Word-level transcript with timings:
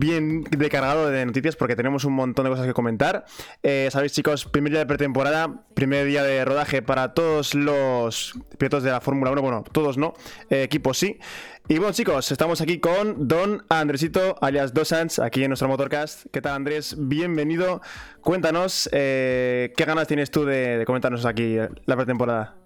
bien 0.00 0.44
de 0.44 0.70
de 0.70 1.26
noticias 1.26 1.56
porque 1.56 1.76
tenemos 1.76 2.04
un 2.04 2.14
montón 2.14 2.44
de 2.44 2.50
cosas 2.50 2.66
que 2.66 2.72
comentar. 2.72 3.26
Eh, 3.62 3.88
sabéis, 3.92 4.12
chicos, 4.12 4.46
primer 4.46 4.72
día 4.72 4.80
de 4.80 4.86
pretemporada, 4.86 5.62
primer 5.74 6.06
día 6.06 6.22
de 6.22 6.42
rodaje 6.44 6.80
para 6.80 7.12
todos 7.12 7.54
los 7.54 8.34
pilotos 8.56 8.82
de 8.82 8.90
la 8.90 9.02
Fórmula 9.02 9.30
1. 9.30 9.42
Bueno, 9.42 9.62
todos 9.70 9.98
no, 9.98 10.14
eh, 10.48 10.62
equipos 10.62 10.96
sí. 10.98 11.18
Y 11.68 11.76
bueno, 11.76 11.92
chicos, 11.92 12.32
estamos 12.32 12.62
aquí 12.62 12.80
con 12.80 13.28
Don 13.28 13.64
Andresito, 13.68 14.36
alias 14.40 14.72
Dosans, 14.72 15.18
aquí 15.18 15.44
en 15.44 15.50
nuestro 15.50 15.68
Motorcast. 15.68 16.26
¿Qué 16.32 16.40
tal, 16.40 16.54
Andrés? 16.54 16.96
Bienvenido. 16.98 17.82
Cuéntanos, 18.22 18.88
eh, 18.92 19.72
¿qué 19.76 19.84
ganas 19.84 20.08
tienes 20.08 20.30
tú 20.30 20.46
de, 20.46 20.82
comentarnos 20.86 21.26
aquí 21.26 21.58
la 21.84 21.96
pretemporada? 21.96 22.56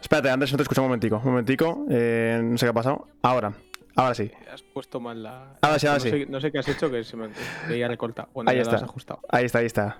Espérate, 0.00 0.30
Andrés, 0.30 0.50
no 0.50 0.56
te 0.56 0.62
escucho 0.62 0.80
un 0.80 0.88
momentico. 0.88 1.16
Un 1.18 1.30
momentico, 1.30 1.84
no 1.86 2.58
sé 2.58 2.64
qué 2.64 2.70
ha 2.70 2.72
pasado. 2.72 3.06
Ahora. 3.22 3.52
Ahora 3.96 4.14
sí. 4.14 4.30
Has 4.52 4.62
puesto 4.62 5.00
mal 5.00 5.22
la. 5.22 5.56
Ahora 5.62 5.78
sí, 5.78 5.86
ahora 5.86 5.98
no 5.98 6.04
sí. 6.04 6.10
Sé, 6.10 6.26
no 6.26 6.40
sé 6.40 6.52
qué 6.52 6.58
has 6.58 6.68
hecho 6.68 6.90
que 6.90 7.02
se 7.02 7.16
me 7.16 7.28
veía 7.68 7.88
recortado. 7.88 8.28
Bueno, 8.34 8.50
ahí 8.50 8.58
está. 8.58 8.76
ajustado. 8.76 9.20
Ahí 9.28 9.46
está, 9.46 9.58
ahí 9.60 9.66
está. 9.66 9.98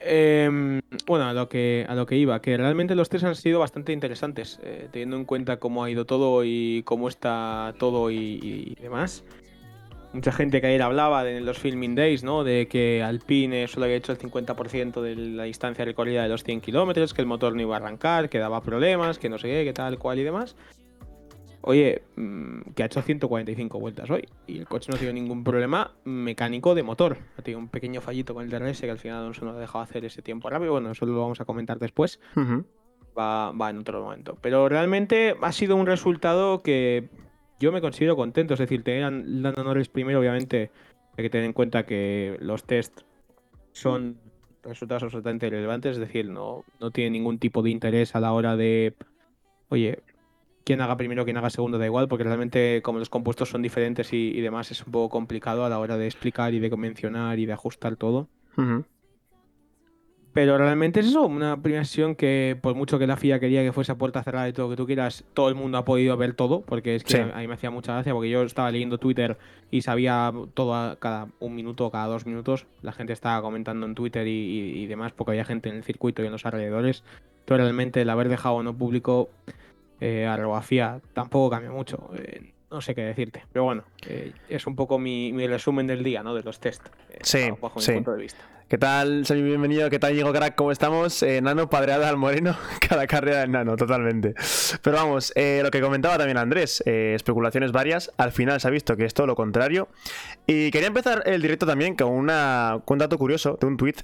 Em, 0.00 0.80
bueno, 1.06 1.24
a 1.24 1.32
lo, 1.32 1.48
que, 1.48 1.84
a 1.88 1.94
lo 1.96 2.06
que 2.06 2.16
iba, 2.16 2.40
que 2.40 2.56
realmente 2.56 2.94
los 2.94 3.08
test 3.08 3.24
han 3.24 3.34
sido 3.34 3.58
bastante 3.58 3.92
interesantes, 3.92 4.60
eh, 4.62 4.88
teniendo 4.92 5.16
en 5.16 5.24
cuenta 5.24 5.56
cómo 5.56 5.82
ha 5.82 5.90
ido 5.90 6.04
todo 6.04 6.44
y 6.44 6.82
cómo 6.84 7.08
está 7.08 7.74
todo 7.78 8.12
y, 8.12 8.76
demás. 8.80 9.24
Mucha 10.12 10.30
gente 10.30 10.60
que 10.60 10.68
ayer 10.68 10.82
hablaba 10.82 11.28
en 11.28 11.44
los 11.44 11.58
Filming 11.58 11.96
Days, 11.96 12.22
¿no? 12.22 12.44
De 12.44 12.68
que 12.68 13.02
Alpine 13.02 13.66
solo 13.66 13.86
había 13.86 13.96
hecho 13.96 14.12
el 14.12 14.18
50% 14.18 15.02
de 15.02 15.16
la 15.16 15.42
distancia 15.44 15.84
recorrida 15.84 16.22
de 16.22 16.28
los 16.28 16.44
100 16.44 16.60
kilómetros, 16.60 17.12
que 17.12 17.22
el 17.22 17.26
motor 17.26 17.56
no 17.56 17.62
iba 17.62 17.74
a 17.74 17.78
arrancar, 17.78 18.28
que 18.28 18.38
daba 18.38 18.62
problemas, 18.62 19.18
que 19.18 19.28
no 19.28 19.38
sé 19.38 19.48
qué, 19.48 19.64
que 19.64 19.72
tal, 19.72 19.98
cual 19.98 20.20
y 20.20 20.22
demás. 20.22 20.54
Oye, 21.68 22.02
mm, 22.14 22.60
que 22.76 22.84
ha 22.84 22.86
hecho 22.86 23.02
145 23.02 23.80
vueltas 23.80 24.08
hoy 24.08 24.24
y 24.46 24.58
el 24.58 24.68
coche 24.68 24.88
no 24.88 24.94
ha 24.94 24.98
tenido 24.98 25.12
ningún 25.12 25.42
problema 25.42 25.96
mecánico 26.04 26.76
de 26.76 26.84
motor. 26.84 27.18
Ha 27.36 27.42
tenido 27.42 27.58
un 27.58 27.66
pequeño 27.66 28.00
fallito 28.00 28.34
con 28.34 28.44
el 28.44 28.50
DRS 28.50 28.82
que 28.82 28.90
al 28.90 29.00
final 29.00 29.32
no 29.42 29.50
ha 29.50 29.58
dejado 29.58 29.82
hacer 29.82 30.04
ese 30.04 30.22
tiempo 30.22 30.48
rápido. 30.48 30.70
Bueno, 30.70 30.92
eso 30.92 31.04
lo 31.06 31.20
vamos 31.20 31.40
a 31.40 31.44
comentar 31.44 31.80
después. 31.80 32.20
va, 33.18 33.50
va 33.50 33.70
en 33.70 33.78
otro 33.78 34.00
momento. 34.00 34.38
Pero 34.40 34.68
realmente 34.68 35.34
ha 35.42 35.50
sido 35.50 35.74
un 35.74 35.86
resultado 35.86 36.62
que 36.62 37.08
yo 37.58 37.72
me 37.72 37.80
considero 37.80 38.14
contento. 38.14 38.54
Es 38.54 38.60
decir, 38.60 38.84
tener 38.84 39.02
a 39.02 39.10
Lando 39.10 39.64
Norris 39.64 39.88
primero, 39.88 40.20
obviamente, 40.20 40.70
hay 41.18 41.24
que 41.24 41.30
tener 41.30 41.46
en 41.46 41.52
cuenta 41.52 41.84
que 41.84 42.36
los 42.38 42.62
test 42.62 43.00
son 43.72 44.20
resultados 44.62 45.02
absolutamente 45.02 45.48
irrelevantes. 45.48 45.94
Es 45.94 45.98
decir, 45.98 46.28
no, 46.28 46.64
no 46.80 46.92
tiene 46.92 47.10
ningún 47.10 47.40
tipo 47.40 47.60
de 47.62 47.70
interés 47.70 48.14
a 48.14 48.20
la 48.20 48.32
hora 48.32 48.56
de, 48.56 48.94
oye, 49.68 49.98
quien 50.66 50.80
haga 50.80 50.96
primero, 50.96 51.24
quien 51.24 51.36
haga 51.36 51.48
segundo, 51.48 51.78
da 51.78 51.86
igual, 51.86 52.08
porque 52.08 52.24
realmente 52.24 52.82
como 52.82 52.98
los 52.98 53.08
compuestos 53.08 53.48
son 53.48 53.62
diferentes 53.62 54.12
y, 54.12 54.40
demás, 54.40 54.72
es 54.72 54.84
un 54.84 54.90
poco 54.90 55.10
complicado 55.10 55.64
a 55.64 55.68
la 55.68 55.78
hora 55.78 55.96
de 55.96 56.06
explicar 56.06 56.54
y 56.54 56.58
de 56.58 56.76
mencionar 56.76 57.38
y 57.38 57.46
de 57.46 57.52
ajustar 57.52 57.94
todo. 57.94 58.26
Pero 60.32 60.58
realmente 60.58 60.98
es 60.98 61.06
eso, 61.06 61.24
una 61.24 61.62
primera 61.62 61.84
sesión 61.84 62.16
que 62.16 62.58
por 62.60 62.74
mucho 62.74 62.98
que 62.98 63.06
la 63.06 63.16
FIA 63.16 63.38
quería 63.38 63.62
que 63.62 63.72
fuese 63.72 63.92
a 63.92 63.94
puerta 63.94 64.24
cerrada 64.24 64.48
y 64.48 64.52
todo 64.52 64.66
lo 64.66 64.70
que 64.70 64.76
tú 64.76 64.86
quieras, 64.86 65.24
todo 65.34 65.48
el 65.48 65.54
mundo 65.54 65.78
ha 65.78 65.84
podido 65.84 66.16
ver 66.16 66.34
todo, 66.34 66.62
porque 66.62 66.96
es 66.96 67.04
que 67.04 67.20
a 67.20 67.38
mí 67.38 67.46
me 67.46 67.54
hacía 67.54 67.70
mucha 67.70 67.92
gracia, 67.92 68.12
porque 68.12 68.28
yo 68.28 68.42
estaba 68.42 68.72
leyendo 68.72 68.98
Twitter 68.98 69.38
y 69.70 69.82
sabía 69.82 70.32
todo 70.54 70.98
cada 70.98 71.28
un 71.38 71.54
minuto, 71.54 71.92
cada 71.92 72.08
dos 72.08 72.26
minutos, 72.26 72.66
la 72.82 72.90
gente 72.90 73.12
estaba 73.12 73.40
comentando 73.40 73.86
en 73.86 73.94
Twitter 73.94 74.26
y, 74.26 74.84
demás, 74.86 75.12
porque 75.12 75.30
había 75.30 75.44
gente 75.44 75.68
en 75.68 75.76
el 75.76 75.84
circuito 75.84 76.24
y 76.24 76.26
en 76.26 76.32
los 76.32 76.44
alrededores. 76.44 77.04
Entonces 77.38 77.62
realmente 77.62 78.02
el 78.02 78.10
haber 78.10 78.28
dejado 78.28 78.64
no 78.64 78.76
público 78.76 79.30
eh, 80.00 80.26
a 80.26 80.62
FIA 80.62 81.00
tampoco 81.12 81.50
cambia 81.50 81.70
mucho. 81.70 82.10
Eh, 82.16 82.52
no 82.70 82.80
sé 82.80 82.94
qué 82.94 83.02
decirte. 83.02 83.44
Pero 83.52 83.64
bueno, 83.64 83.84
eh, 84.08 84.32
es 84.48 84.66
un 84.66 84.76
poco 84.76 84.98
mi, 84.98 85.46
resumen 85.46 85.86
del 85.86 86.02
día, 86.02 86.22
¿no? 86.22 86.34
De 86.34 86.42
los 86.42 86.60
test. 86.60 86.86
Eh, 87.10 87.18
sí, 87.22 87.48
bajo 87.60 87.80
mi 87.80 87.86
punto 87.94 88.12
de 88.12 88.18
vista. 88.18 88.40
¿Qué 88.68 88.78
tal, 88.78 89.24
soy 89.24 89.42
bienvenido? 89.42 89.88
¿Qué 89.90 90.00
tal, 90.00 90.12
Diego 90.12 90.32
Crack? 90.32 90.56
¿Cómo 90.56 90.72
estamos? 90.72 91.24
Nano, 91.40 91.70
padreada 91.70 92.08
al 92.08 92.16
Moreno, 92.16 92.56
cada 92.88 93.06
carrera 93.06 93.38
del 93.38 93.52
Nano, 93.52 93.76
totalmente. 93.76 94.34
Pero 94.82 94.96
vamos, 94.96 95.32
lo 95.36 95.70
que 95.70 95.80
comentaba 95.80 96.18
también 96.18 96.36
Andrés, 96.36 96.82
especulaciones 96.84 97.70
varias, 97.70 98.10
al 98.16 98.32
final 98.32 98.60
se 98.60 98.66
ha 98.66 98.72
visto 98.72 98.96
que 98.96 99.04
es 99.04 99.14
todo 99.14 99.28
lo 99.28 99.36
contrario. 99.36 99.86
Y 100.48 100.72
quería 100.72 100.88
empezar 100.88 101.22
el 101.26 101.40
directo 101.40 101.64
también 101.64 101.94
con, 101.94 102.08
una, 102.08 102.80
con 102.84 102.96
un 102.96 102.98
dato 102.98 103.18
curioso 103.18 103.56
de 103.60 103.66
un 103.68 103.76
tweet 103.76 103.94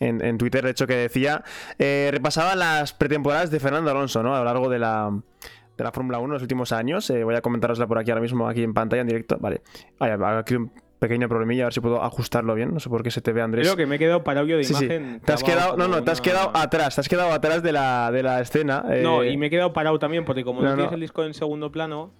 en, 0.00 0.38
Twitter, 0.38 0.64
de 0.64 0.70
hecho, 0.70 0.86
que 0.86 0.96
decía, 0.96 1.44
eh, 1.78 2.08
repasaba 2.10 2.56
las 2.56 2.94
pretemporadas 2.94 3.50
de 3.50 3.60
Fernando 3.60 3.90
Alonso, 3.90 4.22
¿no? 4.22 4.34
A 4.34 4.38
lo 4.38 4.44
largo 4.46 4.70
de 4.70 4.78
la, 4.78 5.10
de 5.76 5.84
la 5.84 5.92
Fórmula 5.92 6.18
1 6.18 6.26
en 6.26 6.32
los 6.32 6.42
últimos 6.42 6.72
años. 6.72 7.08
Eh, 7.10 7.22
voy 7.22 7.34
a 7.34 7.42
comentarosla 7.42 7.86
por 7.86 7.98
aquí 7.98 8.10
ahora 8.10 8.22
mismo, 8.22 8.48
aquí 8.48 8.62
en 8.62 8.72
pantalla, 8.72 9.02
en 9.02 9.08
directo. 9.08 9.36
Vale. 9.38 9.60
aquí 9.98 10.54
un 10.54 10.72
pequeño 10.98 11.28
problemilla, 11.28 11.64
a 11.64 11.66
ver 11.66 11.74
si 11.74 11.80
puedo 11.80 12.02
ajustarlo 12.02 12.54
bien. 12.54 12.72
No 12.72 12.80
sé 12.80 12.88
por 12.88 13.02
qué 13.02 13.10
se 13.10 13.20
te 13.20 13.32
ve, 13.32 13.42
Andrés. 13.42 13.66
Creo 13.66 13.76
que 13.76 13.86
me 13.86 13.96
he 13.96 13.98
quedado 13.98 14.24
para 14.24 14.40
audio 14.40 14.56
de 14.56 14.66
imagen. 14.66 15.20
Te 15.24 15.32
has 15.32 15.44
quedado, 15.44 15.76
no, 15.76 15.86
no, 15.86 16.02
te 16.02 16.10
has 16.10 16.22
quedado 16.22 16.50
atrás, 16.54 16.94
te 16.94 17.02
has 17.02 17.08
quedado 17.08 17.32
atrás 17.32 17.62
de 17.62 17.72
la, 17.72 18.10
de 18.10 18.22
la 18.22 18.40
escena. 18.40 18.84
No, 19.02 19.22
y 19.22 19.36
me 19.36 19.46
he 19.46 19.50
quedado 19.50 19.74
parado 19.74 19.98
también, 19.98 20.24
porque 20.24 20.44
como 20.44 20.62
no, 20.62 20.74
tienes 20.74 20.92
el 20.92 21.00
disco 21.00 21.24
en 21.24 21.34
segundo 21.34 21.70
plano. 21.70 22.12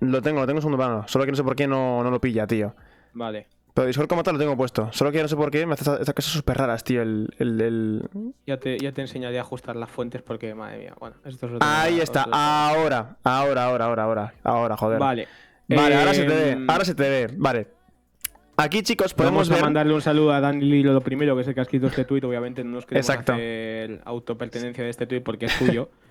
Lo 0.00 0.22
tengo, 0.22 0.40
lo 0.40 0.46
tengo 0.46 0.58
en 0.58 0.62
segundo 0.62 0.78
plano. 0.78 1.04
Solo 1.06 1.26
que 1.26 1.32
no 1.32 1.36
sé 1.36 1.44
por 1.44 1.56
qué 1.56 1.66
no, 1.66 2.02
no 2.02 2.10
lo 2.10 2.20
pilla, 2.20 2.46
tío. 2.46 2.74
Vale. 3.12 3.46
Pero 3.76 3.88
Discord 3.88 4.08
como 4.08 4.22
tal 4.22 4.36
lo 4.36 4.40
tengo 4.40 4.56
puesto. 4.56 4.88
Solo 4.90 5.12
que 5.12 5.20
no 5.20 5.28
sé 5.28 5.36
por 5.36 5.50
qué 5.50 5.66
me 5.66 5.74
hace 5.74 5.82
estas 6.00 6.14
cosas 6.14 6.32
súper 6.32 6.56
raras, 6.56 6.82
tío. 6.82 7.02
El, 7.02 7.28
el, 7.38 8.08
Ya, 8.46 8.58
te, 8.58 8.78
ya 8.78 8.90
te 8.92 9.02
enseñaré 9.02 9.36
a 9.36 9.42
ajustar 9.42 9.76
las 9.76 9.90
fuentes 9.90 10.22
porque, 10.22 10.54
madre 10.54 10.78
mía. 10.78 10.94
Bueno, 10.98 11.16
esto 11.26 11.46
es 11.46 11.52
Ahí 11.60 12.00
está. 12.00 12.26
Ahora. 12.32 13.18
Ahora, 13.22 13.66
ahora, 13.66 13.84
ahora, 13.84 14.02
ahora. 14.04 14.34
Ahora, 14.42 14.76
joder. 14.78 14.98
Vale. 14.98 15.28
Vale, 15.68 15.94
ahora 15.94 16.14
se 16.14 16.24
te 16.24 16.34
ve. 16.34 16.50
Em, 16.52 16.70
ahora 16.70 16.84
se 16.86 16.94
te 16.94 17.02
ve. 17.02 17.34
Vale. 17.36 17.66
Aquí, 18.56 18.82
chicos, 18.82 19.12
podemos 19.12 19.46
Vamos 19.46 19.60
a 19.60 19.64
mandarle 19.66 19.92
un 19.92 20.00
saludo 20.00 20.32
a 20.32 20.40
Dan 20.40 20.58
Lilo, 20.60 20.94
lo 20.94 21.02
primero, 21.02 21.36
que 21.36 21.42
es 21.42 21.48
el 21.48 21.52
que 21.52 21.60
ha 21.60 21.64
escrito 21.64 21.88
este 21.88 22.06
tuit. 22.06 22.24
Obviamente 22.24 22.64
no 22.64 22.70
nos 22.70 22.86
queremos 22.86 23.10
Exacto. 23.10 23.34
hacer 23.34 24.00
autopertenencia 24.06 24.84
de 24.84 24.88
este 24.88 25.06
tuit 25.06 25.22
porque 25.22 25.44
es 25.44 25.58
tuyo. 25.58 25.90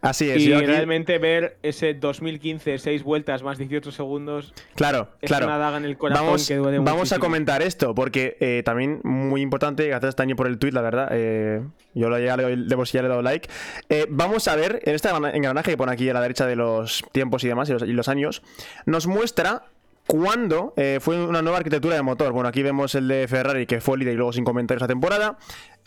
Así 0.00 0.30
es. 0.30 0.42
Y 0.42 0.52
realmente 0.52 1.18
ver 1.18 1.58
ese 1.62 1.94
2015, 1.94 2.78
6 2.78 3.02
vueltas 3.02 3.42
más 3.42 3.58
18 3.58 3.92
segundos. 3.92 4.54
Claro, 4.74 5.10
es 5.20 5.28
claro. 5.28 5.46
Una 5.46 5.58
daga 5.58 5.76
en 5.76 5.84
el 5.84 5.96
corazón 5.96 6.26
vamos, 6.26 6.48
que 6.48 6.56
duele 6.56 6.78
Vamos 6.78 7.12
a 7.12 7.18
comentar 7.18 7.62
esto, 7.62 7.94
porque 7.94 8.36
eh, 8.40 8.62
también 8.64 9.00
muy 9.04 9.42
importante, 9.42 9.86
gracias 9.86 10.10
este 10.10 10.22
año 10.22 10.36
por 10.36 10.46
el 10.46 10.58
tweet, 10.58 10.72
la 10.72 10.82
verdad. 10.82 11.08
Eh, 11.12 11.62
yo 11.94 12.16
ya 12.18 12.36
le, 12.36 12.56
de 12.56 12.76
por 12.76 12.86
ya 12.86 13.02
le 13.02 13.06
he 13.06 13.10
dado 13.10 13.22
like. 13.22 13.48
Eh, 13.88 14.06
vamos 14.08 14.48
a 14.48 14.56
ver, 14.56 14.80
en 14.84 14.94
este 14.94 15.08
engranaje 15.08 15.72
que 15.72 15.76
pone 15.76 15.92
aquí 15.92 16.08
a 16.08 16.14
la 16.14 16.20
derecha 16.20 16.46
de 16.46 16.56
los 16.56 17.04
tiempos 17.12 17.44
y 17.44 17.48
demás, 17.48 17.68
y 17.68 17.92
los, 17.92 18.08
años, 18.08 18.42
nos 18.86 19.06
muestra 19.06 19.64
cuándo 20.06 20.74
fue 21.00 21.22
una 21.24 21.42
nueva 21.42 21.58
arquitectura 21.58 21.94
de 21.96 22.02
motor. 22.02 22.32
Bueno, 22.32 22.48
aquí 22.48 22.62
vemos 22.62 22.94
el 22.94 23.08
de 23.08 23.28
Ferrari, 23.28 23.66
que 23.66 23.80
fue 23.80 23.98
líder 23.98 24.14
y 24.14 24.16
luego 24.16 24.32
sin 24.32 24.44
comentarios 24.44 24.80
la 24.80 24.88
temporada. 24.88 25.38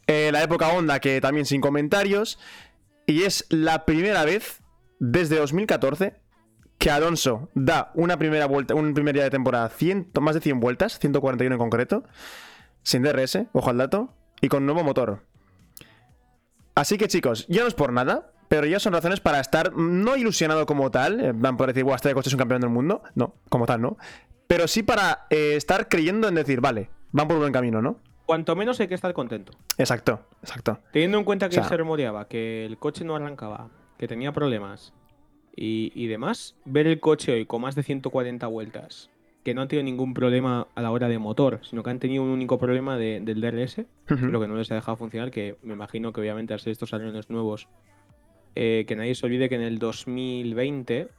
la 0.07 0.43
época 0.43 0.69
Honda, 0.69 0.99
que 0.99 1.21
también 1.21 1.45
sin 1.45 1.61
comentarios. 1.61 2.37
Y 3.11 3.23
es 3.23 3.45
la 3.49 3.83
primera 3.83 4.23
vez 4.23 4.61
desde 4.99 5.37
2014 5.37 6.15
que 6.77 6.89
Alonso 6.89 7.49
da 7.53 7.91
una 7.93 8.17
primera 8.17 8.45
vuelta, 8.45 8.73
un 8.73 8.93
primer 8.93 9.13
día 9.13 9.25
de 9.25 9.29
temporada, 9.29 9.69
más 10.21 10.33
de 10.33 10.39
100 10.39 10.59
vueltas, 10.61 10.97
141 10.97 11.53
en 11.53 11.59
concreto, 11.59 12.05
sin 12.83 13.03
DRS, 13.03 13.39
ojo 13.51 13.69
al 13.69 13.77
dato, 13.77 14.15
y 14.39 14.47
con 14.47 14.65
nuevo 14.65 14.83
motor. 14.83 15.25
Así 16.73 16.97
que 16.97 17.09
chicos, 17.09 17.45
ya 17.49 17.63
no 17.63 17.67
es 17.67 17.73
por 17.73 17.91
nada, 17.91 18.31
pero 18.47 18.65
ya 18.65 18.79
son 18.79 18.93
razones 18.93 19.19
para 19.19 19.41
estar 19.41 19.73
no 19.73 20.15
ilusionado 20.15 20.65
como 20.65 20.89
tal, 20.89 21.33
van 21.33 21.57
por 21.57 21.67
decir, 21.67 21.85
este 21.93 22.13
coche 22.13 22.29
es 22.29 22.33
un 22.33 22.39
campeón 22.39 22.61
del 22.61 22.69
mundo, 22.69 23.03
no, 23.13 23.35
como 23.49 23.65
tal 23.65 23.81
no, 23.81 23.97
pero 24.47 24.69
sí 24.69 24.83
para 24.83 25.27
eh, 25.29 25.55
estar 25.57 25.89
creyendo 25.89 26.29
en 26.29 26.35
decir, 26.35 26.61
vale, 26.61 26.89
van 27.11 27.27
por 27.27 27.37
buen 27.37 27.51
camino, 27.51 27.81
¿no? 27.81 27.99
Cuanto 28.25 28.55
menos 28.55 28.79
hay 28.79 28.87
que 28.87 28.95
estar 28.95 29.13
contento. 29.13 29.53
Exacto, 29.77 30.21
exacto. 30.41 30.79
Teniendo 30.91 31.17
en 31.17 31.23
cuenta 31.23 31.49
que 31.49 31.61
se 31.61 31.77
rumoreaba, 31.77 32.27
que 32.27 32.65
el 32.65 32.77
coche 32.77 33.03
no 33.03 33.15
arrancaba, 33.15 33.69
que 33.97 34.07
tenía 34.07 34.31
problemas 34.31 34.93
y, 35.55 36.07
demás, 36.07 36.55
ver 36.65 36.87
el 36.87 36.99
coche 36.99 37.33
hoy 37.33 37.45
con 37.45 37.61
más 37.61 37.75
de 37.75 37.83
140 37.83 38.47
vueltas, 38.47 39.09
que 39.43 39.53
no 39.53 39.61
han 39.61 39.67
tenido 39.67 39.83
ningún 39.83 40.13
problema 40.13 40.67
a 40.75 40.81
la 40.81 40.91
hora 40.91 41.07
de 41.07 41.19
motor, 41.19 41.59
sino 41.63 41.83
que 41.83 41.89
han 41.89 41.99
tenido 41.99 42.23
un 42.23 42.29
único 42.29 42.57
problema 42.57 42.97
del 42.97 43.41
DRS, 43.41 43.85
lo 44.07 44.39
que 44.39 44.47
no 44.47 44.55
les 44.55 44.71
ha 44.71 44.75
dejado 44.75 44.97
funcionar, 44.97 45.31
que 45.31 45.57
me 45.63 45.73
imagino 45.73 46.13
que 46.13 46.21
obviamente 46.21 46.53
al 46.53 46.59
ser 46.59 46.71
estos 46.71 46.93
aviones 46.93 47.29
nuevos, 47.29 47.67
eh, 48.55 48.85
que 48.87 48.95
nadie 48.95 49.15
se 49.15 49.25
olvide 49.25 49.49
que 49.49 49.55
en 49.55 49.61
el 49.61 49.79
2020 49.79 51.09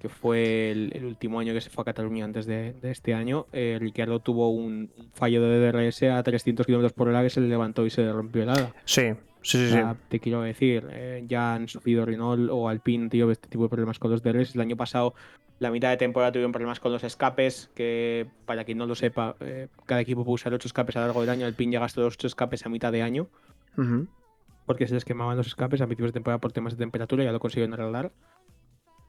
que 0.00 0.08
fue 0.08 0.70
el, 0.70 1.04
último 1.04 1.38
año 1.38 1.52
que 1.52 1.60
se 1.60 1.68
fue 1.68 1.82
a 1.82 1.84
Cataluña 1.84 2.24
antes 2.24 2.46
de, 2.46 2.74
este 2.82 3.12
año, 3.12 3.46
eh, 3.52 3.76
Ricciardo 3.78 4.18
tuvo 4.18 4.48
un, 4.48 4.90
fallo 5.12 5.42
de 5.42 5.70
DRS 5.70 6.02
a 6.04 6.22
300 6.22 6.66
km 6.66 6.90
por 6.92 7.08
hora 7.08 7.22
que 7.22 7.30
se 7.30 7.40
le 7.40 7.48
levantó 7.48 7.84
y 7.84 7.90
se 7.90 8.02
le 8.02 8.12
rompió 8.12 8.42
el 8.42 8.48
ala. 8.48 8.74
Sí, 8.86 9.12
sí, 9.42 9.68
sí. 9.68 9.78
Te 10.08 10.18
quiero 10.18 10.40
decir, 10.40 10.88
eh, 10.90 11.24
ya 11.28 11.54
han 11.54 11.68
sufrido 11.68 12.06
Renault 12.06 12.48
o 12.50 12.68
Alpine, 12.68 13.10
tío, 13.10 13.30
este 13.30 13.48
tipo 13.48 13.64
de 13.64 13.68
problemas 13.68 13.98
con 13.98 14.10
los 14.10 14.22
DRS. 14.22 14.54
El 14.54 14.62
año 14.62 14.76
pasado, 14.76 15.14
la 15.58 15.70
mitad 15.70 15.90
de 15.90 15.98
temporada 15.98 16.32
tuvieron 16.32 16.52
problemas 16.52 16.80
con 16.80 16.92
los 16.92 17.04
escapes, 17.04 17.70
que 17.74 18.26
para 18.46 18.64
quien 18.64 18.78
no 18.78 18.86
lo 18.86 18.94
sepa, 18.94 19.36
eh, 19.40 19.68
cada 19.84 20.00
equipo 20.00 20.24
puede 20.24 20.36
usar 20.36 20.54
8 20.54 20.66
escapes 20.66 20.96
a 20.96 21.00
lo 21.00 21.06
largo 21.06 21.20
del 21.20 21.28
año. 21.28 21.44
Alpine 21.44 21.74
ya 21.74 21.80
gastó 21.80 22.00
los 22.00 22.14
8 22.14 22.26
escapes 22.26 22.64
a 22.64 22.70
mitad 22.70 22.90
de 22.90 23.02
año. 23.02 23.28
Porque 24.64 24.86
se 24.86 24.94
les 24.94 25.04
quemaban 25.04 25.36
los 25.36 25.46
escapes 25.46 25.80
a 25.82 25.86
principios 25.86 26.08
de 26.08 26.14
temporada 26.14 26.38
por 26.38 26.52
temas 26.52 26.72
de 26.72 26.78
temperatura, 26.78 27.24
ya 27.24 27.32
lo 27.32 27.40
consiguieron 27.40 27.74
arreglar. 27.74 28.12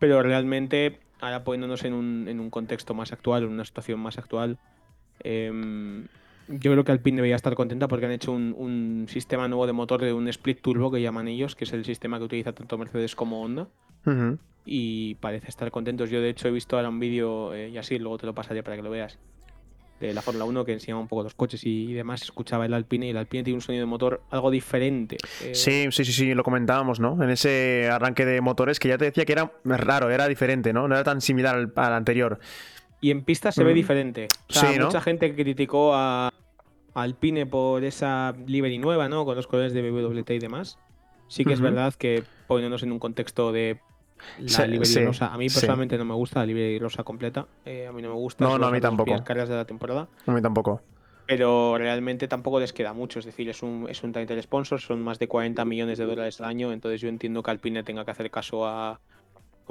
Pero 0.01 0.24
realmente, 0.24 0.98
ahora 1.19 1.44
poniéndonos 1.44 1.86
en 1.86 1.94
un, 1.94 2.27
en 2.27 2.39
un 2.39 2.50
contexto 2.50 2.95
más 2.95 3.13
actual, 3.13 3.44
en 3.44 3.50
una 3.50 3.63
situación 3.63 4.00
más 4.00 4.18
actual, 4.18 4.57
em, 5.19 6.07
yo 6.48 6.71
creo 6.71 6.83
que 6.83 6.92
Alpine 6.92 7.18
debería 7.18 7.36
estar 7.36 7.53
contenta 7.53 7.88
porque 7.88 8.07
han 8.07 8.12
hecho 8.12 8.31
un, 8.31 8.56
un, 8.57 9.06
sistema 9.07 9.48
nuevo 9.48 9.68
de 9.68 9.74
motor 9.74 10.01
de 10.01 10.12
un 10.12 10.27
split 10.27 10.59
turbo 10.59 10.89
que 10.89 11.03
llaman 11.03 11.27
ellos, 11.27 11.56
que 11.56 11.65
es 11.65 11.74
el 11.74 11.86
sistema 11.86 12.18
que 12.18 12.24
utiliza 12.24 12.51
tanto 12.51 12.80
Mercedes 12.80 13.15
como 13.15 13.44
Honda. 13.44 13.68
Y 14.65 15.15
parece 15.15 15.50
estar 15.50 15.69
contentos. 15.69 16.09
Yo, 16.09 16.19
de 16.19 16.30
hecho, 16.30 16.47
he 16.47 16.51
visto 16.51 16.77
ahora 16.77 16.89
un 16.89 17.00
vídeo, 17.00 17.54
eh, 17.54 17.69
y 17.69 17.77
así 17.77 18.00
luego 18.00 18.18
te 18.18 18.25
lo 18.25 18.33
pasaré 18.33 18.63
para 18.63 18.77
que 18.77 18.81
lo 18.81 18.89
veas, 18.89 19.19
de 20.07 20.13
la 20.13 20.21
Fórmula 20.21 20.45
1 20.45 20.65
que 20.65 20.74
enseñaba 20.74 21.00
un 21.00 21.07
poco 21.07 21.24
los 21.24 21.36
coches 21.36 21.62
y 21.65 21.94
demás. 21.94 22.24
Escuchaba 22.24 22.65
el 22.65 22.74
Alpine 22.74 23.07
y 23.07 23.09
el 23.12 23.18
Alpine 23.18 23.44
tiene 23.44 23.56
un 23.56 23.62
sonido 23.62 23.83
de 23.83 23.86
motor 23.86 24.21
algo 24.30 24.51
diferente. 24.51 25.18
Eh. 25.44 25.56
Sí, 25.56 25.88
sí, 25.92 26.06
sí, 26.06 26.12
sí, 26.12 26.33
lo 26.33 26.44
comentábamos, 26.44 27.00
¿no? 27.00 27.21
En 27.24 27.30
ese 27.30 27.89
arranque 27.89 28.25
de 28.25 28.42
motores 28.42 28.80
que 28.80 28.89
ya 28.89 28.98
te 28.98 29.06
decía 29.06 29.25
que 29.25 29.33
era 29.33 29.51
raro, 29.63 30.09
era 30.09 30.27
diferente, 30.27 30.74
¿no? 30.74 30.88
No 30.88 30.95
era 30.95 31.03
tan 31.03 31.21
similar 31.21 31.71
al, 31.75 31.94
anterior. 31.94 32.39
Y 33.00 33.12
en 33.12 33.24
pista 33.24 33.51
se 33.51 33.63
ve 33.63 33.71
mm. 33.71 33.75
diferente. 33.75 34.27
sí, 34.50 34.65
Mucha 34.80 35.01
gente 35.01 35.33
criticó 35.36 35.94
a 35.94 36.33
Alpine 36.94 37.45
por 37.45 37.83
esa 37.83 38.33
livery 38.47 38.80
nueva, 38.80 39.07
¿no? 39.07 39.25
Con 39.25 39.36
los 39.36 39.47
colores 39.47 39.74
de 39.74 39.89
BWT 39.89 40.31
y 40.31 40.39
demás. 40.39 40.77
Sí 41.27 41.45
que 41.45 41.54
es 41.54 41.62
verdad 41.62 41.94
que 41.94 42.24
poniéndonos 42.47 42.83
en 42.83 42.92
un 42.92 43.00
contexto 43.00 43.54
de 43.54 43.80
la 44.39 44.68
livery 44.68 45.06
rosa. 45.06 45.33
A 45.33 45.38
mí 45.38 45.47
personalmente 45.47 45.97
no 45.97 46.06
me 46.06 46.13
gusta 46.13 46.39
la 46.39 46.45
livery 46.45 46.79
rosa 46.79 47.03
completa. 47.03 47.45
Eh, 47.65 47.88
a 47.88 47.91
mí 47.91 48.01
no 48.01 48.09
me 48.09 48.15
gusta. 48.15 48.44
No, 48.44 48.57
no, 48.57 48.68
a 48.68 48.71
mí 48.71 48.81
tampoco. 48.81 49.12
de 49.12 49.45
la 49.45 49.65
temporada. 49.65 50.07
A 50.25 50.31
mí 50.31 50.41
tampoco. 50.41 50.81
Pero 51.25 51.77
realmente 51.77 52.27
tampoco 52.27 52.59
les 52.59 52.73
queda 52.73 52.94
mucho. 52.94 53.19
Es 53.19 53.25
decir, 53.25 53.50
es 53.50 53.63
un, 53.63 53.88
es 53.89 54.03
un 54.03 54.12
title 54.12 54.41
sponsor, 54.41 54.81
son 54.81 55.01
más 55.01 55.19
de 55.19 55.27
40 55.27 55.63
millones 55.65 55.97
de 55.97 56.06
dólares 56.06 56.41
al 56.41 56.47
año. 56.47 56.71
Entonces 56.73 57.00
yo 57.01 57.09
entiendo 57.09 57.41
que 57.41 57.51
Alpine 57.51 57.83
tenga 57.83 58.03
que 58.03 58.12
hacer 58.12 58.29
caso 58.29 58.65
a, 58.68 59.00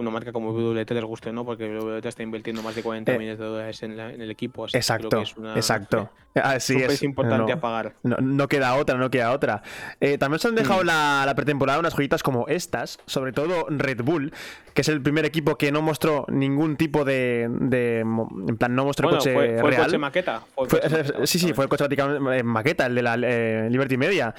una 0.01 0.11
marca 0.11 0.33
como 0.33 0.53
WT 0.53 0.91
les 0.91 1.05
guste 1.05 1.33
no, 1.33 1.45
porque 1.45 1.69
WT 1.69 2.07
está 2.07 2.23
invirtiendo 2.23 2.63
más 2.63 2.75
de 2.75 2.83
40 2.83 3.13
eh, 3.13 3.19
millones 3.19 3.39
de 3.39 3.45
dólares 3.45 3.83
en, 3.83 3.99
el 3.99 4.31
equipo. 4.31 4.67
exacto, 4.73 5.23
exacto. 5.55 6.11
Así 6.35 6.77
es. 6.77 7.03
importante 7.03 7.55
no, 7.55 7.61
pagar. 7.61 7.95
No, 8.03 8.49
queda 8.49 8.77
otra, 8.77 8.97
no 8.97 9.11
queda 9.11 9.33
otra. 9.33 9.63
Eh, 10.01 10.17
también 10.17 10.39
se 10.39 10.49
han 10.49 10.55
dejado 10.55 10.83
mm. 10.83 10.87
la, 10.87 11.33
pretemporada 11.35 11.79
unas 11.81 11.95
joyitas 11.95 12.23
como 12.23 12.47
estas, 12.47 12.99
sobre 13.07 13.33
todo 13.33 13.67
Red 13.69 14.03
Bull, 14.03 14.33
que 14.73 14.83
es 14.83 14.89
el 14.89 15.03
primer 15.03 15.25
equipo 15.25 15.57
que 15.57 15.73
no 15.73 15.83
mostró 15.83 16.27
ningún 16.29 16.77
tipo 16.77 17.05
de. 17.05 17.43
en 17.43 18.57
plan, 18.59 18.75
no 18.75 18.85
mostró 18.85 19.11
coche 19.11 19.35
fue, 19.35 19.59
fue 19.59 19.71
El 19.71 19.77
coche 19.77 19.99
maqueta. 19.99 20.43
sí, 21.25 21.39
sí, 21.39 21.53
fue 21.53 21.65
el 21.65 21.69
coche 21.69 21.85
prácticamente 21.85 22.43
maqueta, 22.45 22.87
el 22.87 22.95
de 22.95 23.03
la 23.03 23.15
eh, 23.21 23.69
Liberty 23.71 23.97
Media. 23.97 24.35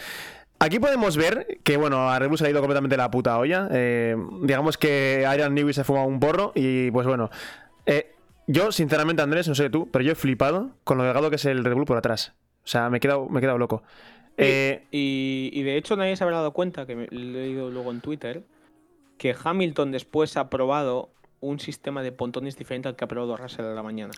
Aquí 0.62 0.80
podemos 0.80 1.18
ver 1.18 1.58
que, 1.64 1.76
bueno, 1.76 2.12
a 2.12 2.20
Red 2.20 2.30
Bull 2.30 2.38
se 2.38 2.46
ha 2.46 2.50
ido 2.52 2.60
completamente 2.60 2.96
la 2.96 3.10
puta 3.10 3.36
olla. 3.40 3.68
Eh, 3.72 4.16
digamos 4.44 4.78
que 4.78 5.28
Iron 5.34 5.56
Newey 5.56 5.74
se 5.74 5.84
fuma 5.84 6.06
un 6.06 6.20
porro 6.20 6.52
y, 6.54 6.92
pues 6.92 7.08
bueno. 7.08 7.32
Eh, 7.88 8.14
yo, 8.46 8.72
sinceramente, 8.72 9.24
Andrés, 9.24 9.48
no 9.48 9.56
sé 9.56 9.72
tú, 9.72 9.90
pero 9.92 10.04
yo 10.04 10.12
he 10.12 10.16
flipado 10.16 10.70
con 10.84 11.00
lo 11.00 11.04
delgado 11.04 11.32
que 11.32 11.38
es 11.38 11.46
el 11.46 11.64
Red 11.64 11.74
Bull 11.74 11.86
por 11.86 11.98
atrás. 11.98 12.34
O 12.64 12.68
sea, 12.68 12.92
me 12.92 12.98
he 12.98 13.00
quedado, 13.00 13.28
me 13.28 13.40
he 13.40 13.42
quedado 13.42 13.58
loco. 13.58 13.82
Eh, 14.38 14.84
y, 14.92 15.64
de 15.64 15.78
hecho 15.78 15.96
nadie 15.96 16.16
se 16.16 16.24
habrá 16.24 16.38
dado 16.38 16.52
cuenta, 16.52 16.86
que 16.86 16.96
me, 16.96 17.08
lo 17.10 17.40
he 17.40 17.44
leído 17.44 17.72
luego 17.72 17.90
en 17.90 18.02
Twitter, 18.02 18.44
que 19.18 19.36
Hamilton 19.44 19.92
después 19.92 20.38
ha 20.38 20.52
probado 20.52 21.10
un 21.40 21.60
sistema 21.60 22.04
de 22.04 22.12
pontones 22.12 22.56
diferente 22.56 22.88
al 22.88 22.96
que 22.96 23.04
ha 23.04 23.08
probado 23.08 23.36
Russell 23.36 23.66
a 23.66 23.74
la 23.74 23.82
mañana. 23.82 24.14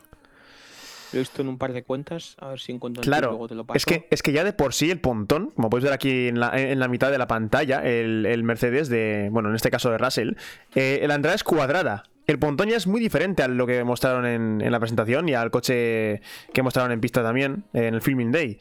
Lo 1.14 1.20
he 1.20 1.22
visto 1.22 1.42
en 1.42 1.48
un 1.48 1.58
par 1.58 1.74
de 1.74 1.84
cuentas, 1.84 2.36
a 2.40 2.50
ver 2.50 2.60
si 2.60 2.72
encuentro 2.72 3.04
claro, 3.04 3.30
luego 3.30 3.48
te 3.48 3.56
lo 3.56 3.66
paso. 3.66 3.78
Es 3.78 3.86
que, 3.86 4.08
es 4.10 4.24
que 4.24 4.32
ya 4.32 4.44
de 4.44 4.52
por 4.52 4.74
sí 4.74 4.90
el 4.90 5.00
pontón, 5.00 5.52
como 5.52 5.70
puedes 5.70 5.84
ver 5.84 5.94
aquí 5.94 6.28
en 6.28 6.40
la, 6.40 6.88
mitad 6.88 7.12
de 7.12 7.18
la 7.18 7.28
pantalla, 7.28 7.84
el, 7.84 8.44
Mercedes 8.44 8.90
de, 8.90 9.30
bueno, 9.32 9.50
en 9.50 9.56
este 9.56 9.70
caso 9.70 9.92
de 9.92 10.00
Russell, 10.00 10.34
eh, 10.76 11.04
la 11.08 11.16
entrada 11.16 11.36
es 11.36 11.44
cuadrada. 11.44 12.04
El 12.26 12.40
pontón 12.40 12.70
ya 12.70 12.78
es 12.78 12.88
muy 12.88 13.00
diferente 13.00 13.44
a 13.44 13.48
lo 13.48 13.68
que 13.68 13.84
mostraron 13.84 14.26
en, 14.26 14.72
la 14.72 14.80
presentación 14.80 15.30
y 15.30 15.36
al 15.36 15.52
coche 15.52 16.22
que 16.54 16.62
mostraron 16.64 16.92
en 16.92 17.00
pista 17.00 17.22
también, 17.22 17.66
en 17.74 17.94
el 17.94 18.02
Filming 18.02 18.32
Day. 18.32 18.58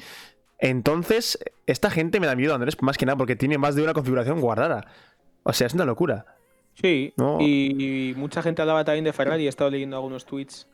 Entonces, 0.58 1.38
esta 1.66 1.90
gente 1.90 2.20
me 2.20 2.26
da 2.26 2.36
miedo, 2.36 2.54
Andrés, 2.54 2.76
más 2.82 2.98
que 2.98 3.06
nada 3.06 3.16
porque 3.16 3.34
tiene 3.34 3.58
más 3.58 3.74
de 3.74 3.82
una 3.82 3.94
configuración 3.94 4.40
guardada. 4.40 4.86
O 5.42 5.52
sea, 5.52 5.66
es 5.66 5.74
una 5.74 5.84
locura. 5.84 6.36
Sí, 6.74 7.12
y, 7.40 8.14
mucha 8.16 8.42
gente 8.42 8.62
hablaba 8.62 8.84
también 8.84 9.04
de 9.04 9.12
Ferrari, 9.12 9.46
he 9.46 9.48
estado 9.48 9.70
leyendo 9.70 9.96
algunos 9.96 10.24
tweets 10.24 10.66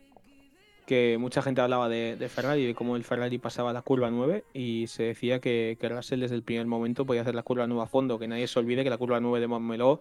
que 0.89 1.19
mucha 1.21 1.43
gente 1.43 1.61
hablaba 1.61 1.91
de, 1.91 2.17
Ferrari, 2.35 2.67
de 2.67 2.75
cómo 2.75 2.97
el 2.97 3.05
Ferrari 3.05 3.37
pasaba 3.37 3.75
la 3.75 3.83
curva 3.83 4.11
9 4.11 4.43
y 4.55 4.87
se 4.87 5.03
decía 5.03 5.39
que, 5.39 5.77
que 5.79 5.89
Russell 5.91 6.21
desde 6.21 6.35
el 6.35 6.43
primer 6.43 6.67
momento 6.67 7.05
podía 7.05 7.21
hacer 7.21 7.35
la 7.35 7.43
curva 7.43 7.67
9 7.67 7.83
a 7.83 7.87
fondo, 7.87 8.19
que 8.19 8.27
nadie 8.27 8.47
se 8.47 8.59
olvide 8.59 8.85
que 8.85 8.89
la 8.89 8.97
curva 8.97 9.21
9 9.21 9.39
de 9.39 9.47
Montmeló 9.47 10.01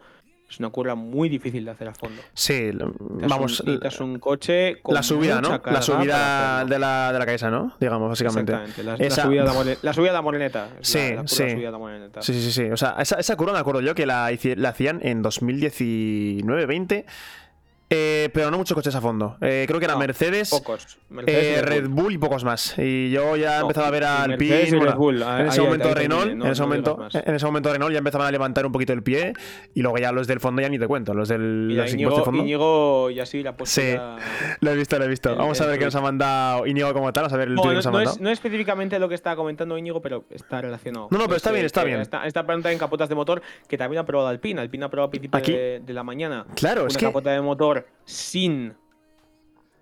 es 0.49 0.59
una 0.59 0.69
curva 0.69 0.95
muy 0.95 1.27
difícil 1.27 1.65
de 1.65 1.71
hacer 1.71 1.89
a 1.89 1.93
fondo. 1.93 2.21
Sí, 2.33 2.71
vamos. 2.71 3.59
Un, 3.59 3.81
un 3.99 4.19
coche 4.19 4.77
con 4.81 4.95
La 4.95 5.03
subida, 5.03 5.41
¿no? 5.41 5.61
La 5.65 5.81
subida 5.81 6.63
de 6.63 6.79
la, 6.79 7.11
de 7.11 7.19
la 7.19 7.25
cabeza, 7.25 7.49
¿no? 7.49 7.75
Digamos, 7.81 8.07
básicamente. 8.07 8.53
Exactamente. 8.53 8.83
La, 9.03 9.09
subida, 9.09 9.43
de 9.43 9.77
la, 9.83 9.93
subida 9.93 10.11
de 10.11 10.13
la 10.13 10.21
moreneta. 10.21 10.69
Sí, 10.79 10.99
sí. 11.25 11.43
sí. 12.21 12.33
Sí, 12.33 12.51
sí, 12.51 12.63
O 12.71 12.77
sea, 12.77 12.95
esa, 12.99 13.19
esa 13.19 13.35
curva 13.35 13.51
me 13.51 13.59
acuerdo 13.59 13.81
yo 13.81 13.93
que 13.93 14.05
la, 14.05 14.31
la 14.55 14.69
hacían 14.69 15.01
en 15.03 15.21
2019-20 15.21 17.03
eh, 17.89 18.29
pero 18.33 18.51
no 18.51 18.57
muchos 18.57 18.75
coches 18.75 18.93
a 18.95 19.01
fondo. 19.01 19.37
Eh, 19.39 19.63
creo 19.65 19.79
que 19.79 19.85
era 19.85 19.95
Mercedes, 19.95 20.51
eh, 21.25 21.61
Red 21.63 21.87
Bull. 21.87 22.13
y 22.13 22.17
pocos 22.17 22.43
más. 22.43 22.75
Y 22.77 23.11
yo 23.11 23.37
ya 23.37 23.61
empezaba 23.61 23.87
a 23.87 23.91
ver 23.91 24.03
al 24.03 24.37
pie. 24.37 24.67
en 24.67 25.47
ese 25.47 25.61
momento 25.61 25.93
Renault, 25.93 26.31
en, 26.31 26.45
ese 26.45 26.61
momento, 26.61 27.07
en 27.13 27.35
ese 27.35 27.45
momento 27.45 27.71
Renault 27.71 27.93
ya 27.93 27.99
empezaban 27.99 28.27
a 28.27 28.31
levantar 28.31 28.65
un 28.65 28.73
poquito 28.73 28.91
el 28.91 29.03
pie. 29.03 29.31
Y 29.73 29.81
luego 29.81 29.97
ya 29.99 30.11
los 30.11 30.27
del 30.27 30.41
fondo 30.41 30.61
ya 30.61 30.67
ni 30.67 30.77
te 30.77 30.87
cuento. 30.87 31.13
Los 31.13 31.29
del 31.29 31.77
los 31.77 31.93
Íñigo, 31.93 32.17
de 32.17 32.23
fondo. 32.23 32.43
Íñigo 32.43 33.09
y 33.09 33.21
así 33.21 33.41
la 33.41 33.55
Sí, 33.63 33.95
lo 34.59 34.71
he 34.71 34.75
visto, 34.75 34.99
lo 34.99 35.05
he 35.05 35.07
visto. 35.07 35.35
Vamos 35.35 35.61
a 35.61 35.65
ver 35.67 35.79
qué 35.79 35.85
nos 35.85 35.95
ha 35.95 36.01
mandado 36.01 36.67
Íñigo 36.67 36.93
como 36.93 37.13
tal. 37.13 37.23
Vamos 37.23 37.33
a 37.33 37.37
ver 37.37 37.47
el 37.47 37.55
no, 37.55 37.61
que 37.61 37.73
nos 37.73 37.85
ha 37.85 37.91
mandado. 37.91 38.15
Es, 38.15 38.21
no 38.21 38.29
es 38.29 38.33
específicamente 38.33 38.99
lo 38.99 39.07
que 39.07 39.15
estaba 39.15 39.37
comentando 39.37 39.77
Íñigo, 39.77 40.01
pero 40.01 40.25
está 40.29 40.61
relacionado. 40.61 41.07
No, 41.09 41.17
no, 41.17 41.23
pero 41.23 41.37
está 41.37 41.51
bien, 41.51 41.65
está 41.65 41.85
bien. 41.85 42.01
Esta 42.01 42.45
pregunta 42.45 42.69
en 42.69 42.79
capotas 42.79 43.07
de 43.07 43.15
motor 43.15 43.41
que 43.69 43.77
también 43.77 44.01
ha 44.01 44.05
probado 44.05 44.27
Alpine. 44.27 44.59
Alpine 44.59 44.85
ha 44.85 44.89
probado 44.89 45.11
a 45.31 45.39
de, 45.39 45.81
la 45.87 46.03
mañana. 46.03 46.45
Claro, 46.55 46.87
es 46.87 46.97
que. 46.97 47.05
capota 47.05 47.31
de 47.31 47.39
motor 47.41 47.76
sin 48.05 48.75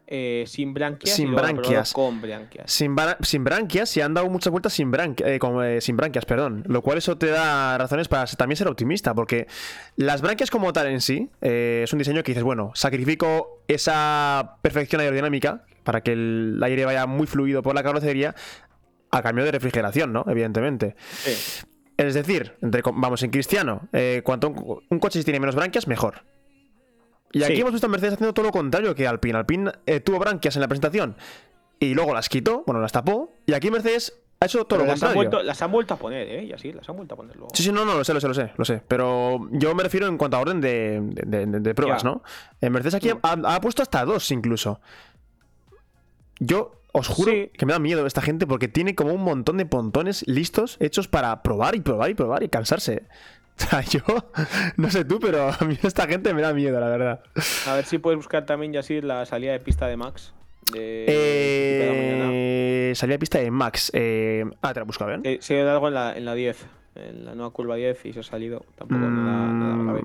eh, 0.07 0.43
sin 0.45 0.71
branquias 0.71 1.15
sin 1.15 1.33
branquias. 1.33 1.91
con 1.91 2.21
branquias. 2.21 2.71
Sin, 2.71 2.95
sin, 3.21 3.43
branquias 3.43 3.97
y 3.97 4.01
han 4.01 4.13
dado 4.13 4.29
muchas 4.29 4.51
vueltas 4.51 4.71
sin, 4.73 4.93
eh, 4.93 5.39
eh, 5.39 5.81
sin 5.81 5.97
branquias 5.97 6.25
perdón. 6.25 6.63
Lo 6.67 6.83
cual 6.83 6.99
eso 6.99 7.17
te 7.17 7.27
da 7.27 7.75
razones 7.79 8.07
para 8.07 8.27
también 8.27 8.55
ser 8.55 8.67
optimista 8.67 9.15
porque 9.15 9.47
las 9.95 10.21
branquias 10.21 10.51
como 10.51 10.71
tal 10.73 10.87
en 10.87 11.01
sí 11.01 11.31
es 11.41 11.91
un 11.91 11.99
diseño 11.99 12.21
que 12.21 12.31
dices 12.33 12.43
bueno 12.43 12.71
sacrifico 12.75 13.63
esa 13.67 14.57
perfección 14.61 15.01
aerodinámica 15.01 15.65
para 15.83 16.01
que 16.01 16.11
el 16.11 16.59
aire 16.61 16.85
vaya 16.85 17.07
muy 17.07 17.25
fluido 17.25 17.63
por 17.63 17.73
la 17.73 17.81
carrocería 17.81 18.35
a 19.09 19.23
cambio 19.23 19.43
de 19.43 19.51
refrigeración 19.51 20.13
no 20.13 20.23
evidentemente. 20.27 20.95
Es 21.97 22.13
decir 22.13 22.53
vamos 22.93 23.23
en 23.23 23.31
cristiano 23.31 23.89
cuanto 24.23 24.49
un 24.49 24.99
coche 24.99 25.23
tiene 25.23 25.39
menos 25.39 25.55
branquias 25.55 25.87
mejor 25.87 26.21
y 27.39 27.43
aquí 27.43 27.61
hemos 27.61 27.73
visto 27.73 27.87
a 27.87 27.89
Mercedes 27.89 28.13
haciendo 28.13 28.33
todo 28.33 28.45
lo 28.45 28.51
contrario 28.51 28.95
que 28.95 29.07
Alpine. 29.07 29.37
Alpine 29.37 29.71
eh, 29.85 29.99
tuvo 29.99 30.19
branquias 30.19 30.55
en 30.55 30.61
la 30.61 30.67
presentación 30.67 31.15
y 31.79 31.93
luego 31.93 32.13
las 32.13 32.29
quitó, 32.29 32.63
bueno, 32.65 32.79
las 32.79 32.91
tapó. 32.91 33.33
Y 33.45 33.53
aquí 33.53 33.69
Mercedes 33.69 34.17
ha 34.39 34.45
hecho 34.45 34.65
todo 34.65 34.79
lo 34.79 34.85
contrario. 34.85 35.43
las 35.43 35.61
han 35.61 35.71
vuelto 35.71 35.93
a 35.93 35.97
poner, 35.97 36.27
¿eh? 36.27 36.43
Y 36.45 36.53
así, 36.53 36.71
las 36.71 36.87
han 36.89 36.95
vuelto 36.95 37.15
a 37.15 37.17
poner 37.17 37.35
luego. 37.35 37.53
Sí, 37.53 37.63
sí, 37.63 37.71
no, 37.71 37.83
no, 37.85 37.95
lo 37.95 38.03
sé, 38.03 38.13
lo 38.13 38.21
sé, 38.21 38.27
lo 38.27 38.33
sé, 38.33 38.51
lo 38.55 38.65
sé. 38.65 38.81
Pero 38.87 39.47
yo 39.51 39.75
me 39.75 39.83
refiero 39.83 40.07
en 40.07 40.17
cuanto 40.17 40.37
a 40.37 40.39
orden 40.39 40.61
de, 40.61 41.01
de, 41.01 41.75
pruebas, 41.75 42.03
¿no? 42.03 42.23
En 42.61 42.71
Mercedes 42.71 42.95
aquí 42.95 43.09
ha, 43.21 43.61
puesto 43.61 43.81
hasta 43.81 44.05
dos 44.05 44.31
incluso. 44.31 44.79
Yo 46.39 46.81
os 46.91 47.07
juro 47.07 47.31
que 47.31 47.65
me 47.65 47.73
da 47.73 47.79
miedo 47.79 48.05
esta 48.05 48.21
gente 48.21 48.47
porque 48.47 48.69
tiene 48.69 48.95
como 48.95 49.13
un 49.13 49.21
montón 49.21 49.57
de 49.57 49.65
pontones 49.65 50.25
listos 50.27 50.77
hechos 50.79 51.09
para 51.09 51.43
probar 51.43 51.75
y 51.75 51.81
probar 51.81 52.09
y 52.09 52.13
probar 52.13 52.43
y 52.43 52.49
cansarse. 52.49 53.03
O 53.65 53.67
sea, 53.67 53.81
yo 53.81 54.01
no 54.77 54.89
sé 54.91 55.05
tú, 55.05 55.19
pero 55.19 55.49
a 55.49 55.65
mí 55.65 55.77
esta 55.83 56.07
gente 56.07 56.33
me 56.33 56.41
da 56.41 56.53
miedo, 56.53 56.79
la 56.79 56.89
verdad. 56.89 57.23
A 57.67 57.75
ver 57.75 57.85
si 57.85 57.99
puedes 57.99 58.17
buscar 58.17 58.45
también, 58.45 58.73
ya 58.73 58.81
así 58.81 59.01
la 59.01 59.25
salida 59.25 59.53
de 59.53 59.59
pista 59.59 59.87
de 59.87 59.97
Max. 59.97 60.33
De, 60.73 61.05
eh, 61.07 62.93
salida 62.95 63.13
de 63.13 63.19
pista 63.19 63.39
de 63.39 63.51
Max. 63.51 63.91
Eh, 63.93 64.43
ah, 64.61 64.73
te 64.73 64.79
la 64.81 64.85
busco 64.85 65.03
a 65.03 65.07
ver. 65.07 65.21
Eh, 65.23 65.37
se 65.41 65.61
ha 65.61 65.71
algo 65.71 65.87
en 65.87 65.93
la, 65.93 66.17
en 66.17 66.25
la 66.25 66.33
10, 66.33 66.65
en 66.95 67.25
la 67.25 67.35
nueva 67.35 67.51
curva 67.51 67.75
10 67.75 68.05
y 68.05 68.13
se 68.13 68.19
ha 68.19 68.23
salido. 68.23 68.65
Tampoco 68.75 68.99
nada, 68.99 69.47
nada 69.47 70.01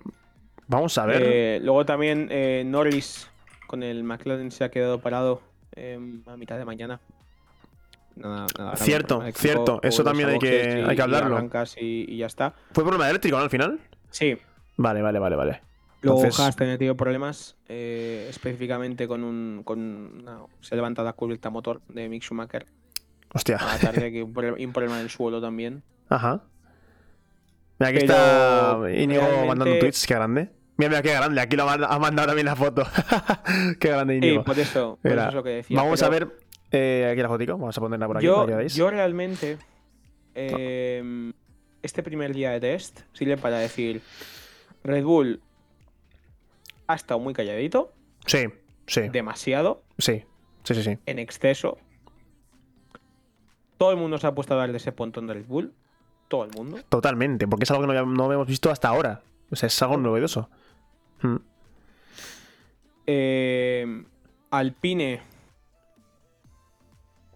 Vamos 0.69 0.97
a 0.99 1.07
ver. 1.07 1.23
Eh, 1.25 1.61
luego 1.63 1.85
también 1.85 2.29
Norris 2.71 3.29
con 3.67 3.83
el 3.83 4.05
McLaren 4.05 4.53
se 4.53 4.65
ha 4.65 4.71
quedado 4.71 5.01
parado 5.01 5.43
a 6.27 6.37
mitad 6.37 6.57
de 6.59 6.65
mañana 6.65 7.01
cierto, 8.77 9.23
cierto. 9.35 9.81
Eso 9.83 10.05
también 10.05 10.31
hay 10.31 10.39
que, 10.39 10.85
hay 10.87 10.97
que 10.97 11.03
hablarlo. 11.03 11.49
Y, 11.77 12.17
ya 12.17 12.27
está. 12.27 12.55
¿Fue 12.73 12.85
problema 12.85 13.09
eléctrico 13.09 13.37
¿no, 13.37 13.43
al 13.43 13.51
final? 13.51 13.81
Sí. 14.11 14.37
Vale, 14.77 15.03
vale, 15.03 15.19
vale, 15.19 15.37
vale. 15.37 15.61
Luego 16.03 16.21
Entonces... 16.21 16.41
Haas 16.41 16.57
tenido 16.57 16.97
problemas 16.97 17.57
eh, 17.69 18.27
específicamente 18.31 19.07
con 19.07 19.25
un. 19.25 19.63
Con 19.65 20.25
se 20.61 20.75
levanta 20.75 21.03
la 21.03 21.13
cubierta 21.13 21.51
motor 21.51 21.83
de 21.89 22.09
Mick 22.09 22.23
Schumacher. 22.23 22.67
Hostia. 23.33 23.59
A 23.61 23.79
tarde 23.79 24.11
que 24.11 24.23
un 24.23 24.33
problema, 24.33 24.97
en 24.97 25.03
el 25.05 25.11
suelo 25.11 25.41
también. 25.41 25.83
Ajá. 26.09 26.43
Mira, 27.79 27.91
aquí 27.91 27.99
está 27.99 28.79
Inigo 28.95 29.23
mandando 29.47 29.79
tweets, 29.79 30.07
qué 30.07 30.15
grande. 30.15 30.51
Mira, 30.77 30.89
mira, 30.89 31.03
qué 31.03 31.13
grande. 31.13 31.41
Aquí 31.41 31.57
lo 31.57 31.69
ha 31.69 31.99
mandado 31.99 32.29
también 32.29 32.47
la 32.47 32.57
foto. 32.57 32.87
qué 33.81 33.89
grande, 33.89 34.15
Sí, 34.15 34.27
Íñigo. 34.27 34.45
por 34.45 34.59
eso, 34.59 34.99
por 35.03 35.11
Mira, 35.11 35.23
eso 35.23 35.29
es 35.29 35.35
lo 35.35 35.43
que 35.43 35.51
decía. 35.51 35.77
Vamos 35.77 36.01
pero 36.01 36.07
a 36.07 36.11
ver 36.11 36.29
eh, 36.73 37.09
aquí 37.13 37.21
la 37.23 37.29
fotico. 37.29 37.53
Vamos 37.53 37.77
a 37.77 37.81
ponerla 37.81 38.07
por 38.07 38.17
aquí 38.19 38.27
Yo, 38.27 38.45
para 38.47 38.59
que 38.63 38.69
yo 38.69 38.91
realmente. 38.91 39.59
eh, 40.35 41.33
este 41.83 42.03
primer 42.03 42.35
día 42.35 42.51
de 42.51 42.61
test 42.61 43.01
sirve 43.13 43.37
para 43.37 43.59
decir. 43.59 44.03
Red 44.85 45.05
Bull 45.05 45.41
ha 46.87 46.95
estado 46.95 47.21
muy 47.21 47.35
calladito, 47.35 47.93
Sí, 48.27 48.47
sí, 48.87 49.09
demasiado, 49.11 49.83
sí. 49.99 50.25
Sí, 50.65 50.75
sí, 50.75 50.83
sí. 50.83 50.99
en 51.07 51.19
exceso. 51.19 51.79
Todo 53.79 53.91
el 53.93 53.97
mundo 53.97 54.19
se 54.19 54.27
ha 54.27 54.35
puesto 54.35 54.55
a 54.55 54.57
dar 54.59 54.71
de 54.71 54.77
ese 54.77 54.93
pontón 54.93 55.27
de 55.27 55.35
Red 55.35 55.47
Bull. 55.47 55.73
Todo 56.29 56.45
el 56.45 56.51
mundo. 56.53 56.79
Totalmente. 56.89 57.49
Porque 57.49 57.65
es 57.65 57.71
algo 57.71 57.87
que 57.87 57.93
no, 57.95 58.07
no 58.07 58.25
habíamos 58.25 58.47
visto 58.47 58.71
hasta 58.71 58.89
ahora. 58.89 59.23
O 59.51 59.57
sea, 59.57 59.67
es 59.69 59.83
algo 59.83 59.97
novedoso. 59.97 60.49
Mm. 61.23 61.37
Eh, 63.07 64.05
Alpine. 64.51 65.21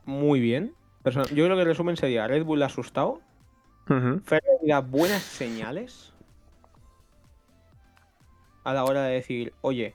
Muy 0.04 0.40
bien. 0.40 0.75
Yo 1.04 1.23
creo 1.44 1.54
que 1.56 1.62
el 1.62 1.66
resumen 1.66 1.96
sería: 1.96 2.26
Red 2.26 2.44
Bull 2.44 2.62
asustado. 2.62 3.20
Ujú. 3.88 4.20
Ferrari 4.25 4.66
da 4.66 4.80
buenas 4.80 5.23
señales 5.23 6.12
a 8.64 8.73
la 8.73 8.84
hora 8.84 9.02
de 9.02 9.14
decir, 9.14 9.52
oye, 9.61 9.94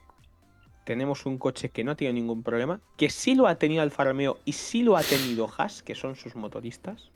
tenemos 0.84 1.26
un 1.26 1.38
coche 1.38 1.70
que 1.70 1.82
no 1.82 1.96
tiene 1.96 2.14
ningún 2.14 2.44
problema, 2.44 2.80
que 2.96 3.10
sí 3.10 3.34
lo 3.34 3.48
ha 3.48 3.56
tenido 3.56 3.82
Alfa 3.82 4.04
Romeo 4.04 4.38
y 4.44 4.52
sí 4.52 4.84
lo 4.84 4.96
ha 4.96 5.02
tenido 5.02 5.48
Haas, 5.58 5.82
que 5.82 5.96
son 5.96 6.14
sus 6.14 6.36
motoristas, 6.36 7.10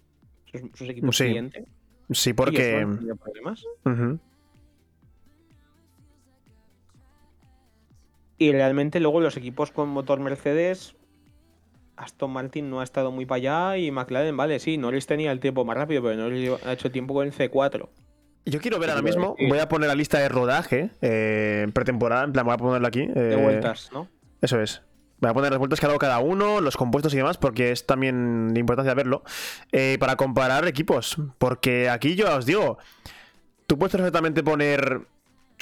sus, 0.51 0.63
sus 0.75 0.89
equipos 0.89 1.17
Sí, 1.17 1.25
clientes, 1.25 1.65
Sí, 2.11 2.33
porque. 2.33 2.73
no 2.73 2.91
han 2.91 2.97
tenido 2.97 3.17
problemas. 3.17 3.63
Y 8.37 8.51
realmente 8.51 8.99
luego 8.99 9.21
los 9.21 9.37
equipos 9.37 9.71
con 9.71 9.89
motor 9.91 10.19
Mercedes, 10.19 10.97
Aston 11.97 12.31
Martin 12.31 12.71
no 12.71 12.81
ha 12.81 12.85
estado 12.85 13.11
muy 13.13 13.27
para 13.27 13.37
allá 13.71 13.79
y 13.79 13.91
McLaren, 13.91 14.37
vale, 14.37 14.59
sí, 14.59 14.79
Norris 14.79 15.07
tenía 15.07 15.33
el 15.33 15.41
tiempo 15.41 15.65
más 15.65 15.77
rápido, 15.77 16.03
pero 16.03 16.17
Norris 16.17 16.51
ha 16.65 16.73
hecho 16.73 16.91
tiempo 16.91 17.15
con 17.15 17.27
el 17.27 17.33
C4. 17.33 17.89
Yo 18.47 18.61
quiero 18.61 18.79
ver 18.79 18.91
ahora 18.91 19.03
mismo. 19.03 19.37
Voy 19.49 19.59
a 19.59 19.69
poner 19.69 19.89
la 19.89 19.95
lista 19.95 20.19
de 20.19 20.29
rodaje 20.29 20.91
eh, 21.01 21.67
pretemporada. 21.73 22.25
En 22.25 22.33
plan, 22.33 22.45
voy 22.45 22.55
a 22.55 22.59
ponerla 22.59 22.89
aquí. 22.89 23.07
De 23.07 23.33
eh, 23.35 23.37
vueltas, 23.37 23.91
¿no? 23.93 24.09
Eso 24.43 24.61
es. 24.61 24.83
Voy 25.21 25.31
a 25.31 25.35
poner 25.35 25.51
las 25.51 25.59
vueltas 25.59 25.81
que 25.81 25.87
ha 25.87 25.89
dado 25.89 25.99
cada 25.99 26.19
uno, 26.19 26.61
los 26.61 26.77
compuestos 26.77 27.15
y 27.15 27.17
demás, 27.17 27.39
porque 27.39 27.71
es 27.71 27.87
también 27.87 28.53
de 28.53 28.61
importancia 28.61 28.93
verlo. 28.93 29.23
eh, 29.73 29.97
para 29.99 30.17
comparar 30.17 30.69
equipos. 30.69 31.17
Porque 31.39 31.89
aquí 31.89 32.17
yo 32.17 32.37
os 32.37 32.45
digo, 32.45 32.77
tú 33.67 33.79
puedes 33.79 33.93
perfectamente 33.97 34.43
poner 34.43 35.01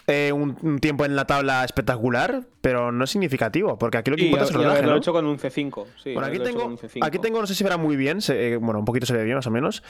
un, 0.09 0.59
un 0.63 0.79
tiempo 0.81 1.05
en 1.05 1.15
la 1.15 1.27
tabla 1.27 1.65
espectacular, 1.65 2.43
pero 2.63 2.91
no 2.93 3.05
es 3.05 3.11
significativo, 3.11 3.77
porque 3.79 3.99
aquí 3.99 4.11
lo 4.11 4.17
que 4.17 4.23
Y, 4.23 4.27
importa 4.27 4.45
es 4.45 4.51
el 4.51 4.57
y 4.57 4.59
rodaje, 4.61 4.79
haberlo 4.79 4.93
¿no? 4.93 4.99
hecho 4.99 5.13
con 5.13 5.27
un 5.27 5.39
C5. 5.39 5.85
Sí, 6.03 6.15
Bueno, 6.15 6.29
aquí 6.29 6.39
tengo, 6.39 6.63
con 6.63 6.71
un 6.73 6.79
C5. 6.79 6.99
aquí 7.07 7.19
tengo, 7.19 7.41
no 7.41 7.47
sé 7.47 7.55
si 7.55 7.63
verá 7.65 7.77
muy 7.77 7.97
bien, 7.97 8.23
se- 8.23 8.53
eh, 8.53 8.57
bueno, 8.57 8.79
un 8.79 8.85
poquito 8.87 9.05
se 9.05 9.13
ve 9.13 9.25
bien 9.25 9.37
más 9.37 9.47
o 9.47 9.51
menos. 9.51 9.83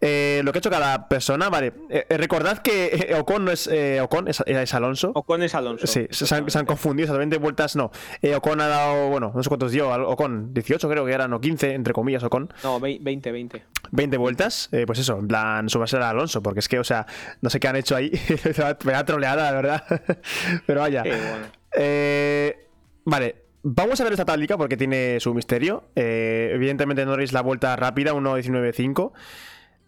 Eh, 0.00 0.40
lo 0.44 0.52
que 0.52 0.58
ha 0.58 0.60
hecho 0.60 0.70
cada 0.70 1.08
persona, 1.08 1.50
vale. 1.50 1.72
eh, 1.90 2.06
recordad 2.16 2.58
que 2.58 3.14
Ocon 3.20 3.44
no 3.44 3.50
es 3.50 3.66
eh, 3.66 4.00
Ocon, 4.00 4.28
es, 4.28 4.40
es 4.46 4.72
Alonso. 4.74 5.12
Ocon 5.14 5.42
es 5.42 5.54
Alonso. 5.54 5.86
Sí, 5.86 6.06
se 6.10 6.34
han, 6.34 6.48
se 6.48 6.58
han 6.58 6.64
confundido, 6.64 7.04
exactamente 7.04 7.36
vueltas 7.38 7.76
no. 7.76 7.90
Ocon 8.36 8.60
ha 8.60 8.68
dado, 8.68 9.08
bueno, 9.10 9.32
no 9.34 9.42
sé 9.42 9.48
cuántos 9.48 9.72
dio, 9.72 9.90
Ocon, 10.08 10.54
18 10.54 10.88
creo 10.88 11.04
que 11.04 11.12
eran, 11.12 11.32
o 11.32 11.40
15, 11.40 11.74
entre 11.74 11.92
comillas, 11.92 12.22
Ocon, 12.22 12.52
No, 12.62 12.80
vei- 12.80 12.98
20, 13.02 13.32
20. 13.32 13.62
20 13.90 14.16
vueltas, 14.16 14.68
eh, 14.72 14.84
pues 14.86 15.00
eso, 15.00 15.18
en 15.18 15.26
plan, 15.26 15.68
subirse 15.68 15.96
a 15.96 16.08
Alonso, 16.10 16.40
porque 16.42 16.60
es 16.60 16.68
que, 16.68 16.78
o 16.78 16.84
sea, 16.84 17.04
no 17.40 17.50
sé 17.50 17.58
qué 17.58 17.68
han 17.68 17.76
hecho 17.76 17.96
ahí, 17.96 18.10
me 18.84 18.92
da 18.92 19.04
troleada, 19.04 19.50
la 19.50 19.52
verdad, 19.52 19.84
pero 20.66 20.80
vaya. 20.80 21.02
Bueno. 21.02 21.61
Eh, 21.76 22.66
vale, 23.04 23.36
vamos 23.62 24.00
a 24.00 24.04
ver 24.04 24.12
esta 24.12 24.24
táctica 24.24 24.56
porque 24.58 24.76
tiene 24.76 25.18
su 25.20 25.34
misterio. 25.34 25.84
Eh, 25.96 26.50
evidentemente 26.54 27.04
Norris 27.04 27.32
la 27.32 27.40
vuelta 27.42 27.74
rápida, 27.76 28.12
1.19.5. 28.14 29.12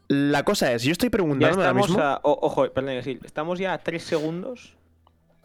La 0.09 0.43
cosa 0.45 0.73
es, 0.73 0.83
yo 0.83 0.93
estoy 0.93 1.09
preguntando 1.11 1.59
ahora 1.61 1.75
mismo... 1.75 1.99
a. 2.01 2.21
o- 2.23 2.39
ojo, 2.47 2.71
perdón, 2.71 2.93
estamos 3.25 3.59
ya 3.59 3.73
a 3.73 3.79
3 3.79 4.03
segundos 4.03 4.77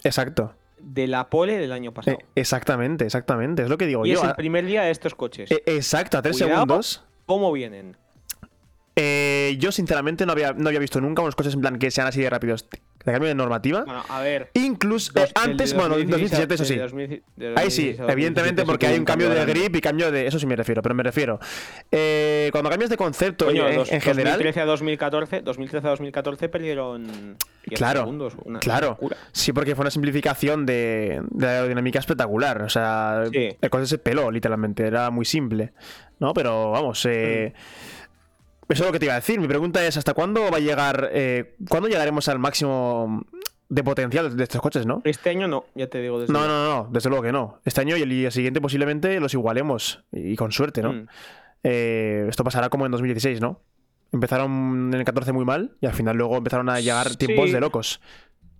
Exacto. 0.03 0.53
de 0.79 1.07
la 1.07 1.29
pole 1.29 1.57
del 1.57 1.71
año 1.71 1.93
pasado. 1.93 2.17
Eh, 2.19 2.25
exactamente, 2.35 3.05
exactamente, 3.05 3.63
es 3.63 3.69
lo 3.69 3.77
que 3.77 3.85
digo 3.85 4.05
y 4.05 4.09
yo. 4.09 4.15
es 4.17 4.23
el 4.23 4.29
ah, 4.31 4.35
primer 4.35 4.65
día 4.65 4.81
de 4.83 4.91
estos 4.91 5.15
coches. 5.15 5.49
eh, 5.49 5.63
exacto, 5.65 6.17
a 6.17 6.21
3 6.21 6.35
Cuidado. 6.35 6.53
segundos. 6.55 7.03
¿Cómo 7.25 7.51
vienen? 7.53 7.95
Eh, 8.97 9.55
yo 9.59 9.71
sinceramente 9.71 10.25
no 10.25 10.33
había, 10.33 10.51
no 10.51 10.67
había 10.67 10.79
visto 10.79 10.99
nunca 10.99 11.21
unos 11.21 11.35
coches 11.35 11.53
en 11.53 11.61
plan 11.61 11.79
que 11.79 11.89
sean 11.89 12.07
así 12.07 12.21
de 12.21 12.29
rápidos 12.29 12.67
de 13.05 13.11
cambio 13.13 13.29
de 13.29 13.35
normativa. 13.35 13.83
Bueno, 13.85 14.03
a 14.09 14.19
ver. 14.21 14.49
Incluso 14.55 15.11
dos- 15.13 15.29
eh, 15.29 15.33
antes, 15.35 15.73
bueno, 15.73 15.95
2016 15.95 16.47
2017 16.49 16.53
eso 16.55 16.65
sí. 16.65 16.73
del 16.75 16.81
2000 16.83 17.23
del 17.37 17.57
Ahí 17.57 17.71
sí, 17.71 17.93
2016 17.93 17.99
a 18.09 18.11
evidentemente 18.11 18.61
2017 18.61 18.65
porque 18.65 18.87
hay 18.87 18.99
un 18.99 19.05
cambio 19.05 19.29
de 19.29 19.45
grip 19.45 19.75
y 19.75 19.81
cambio 19.81 20.11
de... 20.11 20.27
Eso 20.27 20.37
sí 20.37 20.45
me 20.45 20.55
refiero, 20.55 20.81
pero 20.81 20.93
me 20.95 21.03
refiero. 21.03 21.39
Eh, 21.91 22.49
cuando 22.51 22.69
cambias 22.69 22.89
de 22.89 22.97
concepto 22.97 23.45
Coño, 23.45 23.67
en, 23.67 23.75
dos- 23.77 23.91
en 23.91 24.01
general... 24.01 24.33
2013 24.33 24.59
a 24.61 24.65
2014, 24.65 25.41
2013 25.41 25.87
a 25.87 25.89
2014 25.91 26.49
perdieron 26.49 27.07
10 27.65 27.77
Claro, 27.77 28.01
segundos. 28.01 28.33
Una, 28.43 28.59
claro. 28.59 28.89
locura. 28.89 29.17
Sí, 29.31 29.53
porque 29.53 29.75
fue 29.75 29.83
una 29.83 29.91
simplificación 29.91 30.65
de, 30.65 31.21
de 31.31 31.45
la 31.45 31.51
aerodinámica 31.53 31.99
espectacular. 31.99 32.61
O 32.63 32.69
sea, 32.69 33.23
Sí. 33.31 33.49
el 33.61 33.69
coche 33.69 33.85
se 33.85 33.97
peló, 33.97 34.29
literalmente. 34.29 34.85
Era 34.85 35.09
muy 35.09 35.25
simple. 35.25 35.71
¿No? 36.19 36.33
Pero 36.33 36.71
vamos, 36.71 37.05
eh, 37.09 37.53
eso 38.69 38.83
es 38.83 38.87
lo 38.87 38.93
que 38.93 38.99
te 38.99 39.05
iba 39.05 39.13
a 39.13 39.19
decir. 39.19 39.39
Mi 39.39 39.47
pregunta 39.47 39.85
es: 39.85 39.97
¿hasta 39.97 40.13
cuándo 40.13 40.49
va 40.51 40.57
a 40.57 40.59
llegar. 40.59 41.09
Eh, 41.11 41.55
¿Cuándo 41.67 41.89
llegaremos 41.89 42.27
al 42.27 42.37
máximo 42.37 43.25
de 43.67 43.83
potencial 43.83 44.35
de 44.35 44.43
estos 44.43 44.61
coches, 44.61 44.85
no? 44.85 45.01
Este 45.05 45.31
año 45.31 45.47
no, 45.47 45.65
ya 45.75 45.87
te 45.87 46.01
digo 46.01 46.19
desde 46.19 46.33
No, 46.33 46.47
no, 46.47 46.65
no, 46.65 46.89
desde 46.91 47.09
luego 47.09 47.23
que 47.23 47.31
no. 47.31 47.59
Este 47.65 47.81
año 47.81 47.97
y 47.97 48.03
el 48.03 48.09
día 48.09 48.31
siguiente 48.31 48.61
posiblemente 48.61 49.19
los 49.19 49.33
igualemos. 49.33 50.03
Y 50.11 50.35
con 50.35 50.51
suerte, 50.51 50.83
¿no? 50.83 50.93
Mm. 50.93 51.07
Eh, 51.63 52.25
esto 52.29 52.43
pasará 52.43 52.69
como 52.69 52.85
en 52.85 52.91
2016, 52.91 53.41
¿no? 53.41 53.61
Empezaron 54.11 54.91
en 54.93 54.99
el 54.99 55.05
14 55.05 55.31
muy 55.33 55.45
mal 55.45 55.75
y 55.81 55.87
al 55.87 55.93
final 55.93 56.15
luego 56.17 56.37
empezaron 56.37 56.69
a 56.69 56.79
llegar 56.79 57.15
tiempos 57.15 57.51
de 57.51 57.59
locos. 57.59 58.01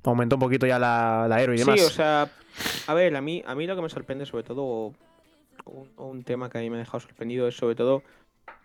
Aumentó 0.04 0.38
un 0.38 0.42
poquito 0.42 0.66
ya 0.66 0.80
la, 0.80 1.28
la 1.28 1.36
aero 1.36 1.54
y 1.54 1.58
demás. 1.58 1.80
Sí, 1.80 1.86
o 1.86 1.90
sea, 1.90 2.30
a 2.88 2.94
ver, 2.94 3.16
a 3.16 3.22
mí, 3.22 3.44
a 3.46 3.56
mí 3.56 3.68
lo 3.68 3.76
que 3.76 3.82
me 3.82 3.90
sorprende 3.90 4.26
sobre 4.26 4.44
todo, 4.44 4.94
un, 5.66 5.90
un 5.98 6.24
tema 6.24 6.50
que 6.50 6.60
a 6.60 6.62
mí 6.62 6.70
me 6.70 6.78
ha 6.78 6.80
dejado 6.80 7.00
sorprendido 7.00 7.48
es 7.48 7.56
sobre 7.56 7.76
todo 7.76 8.04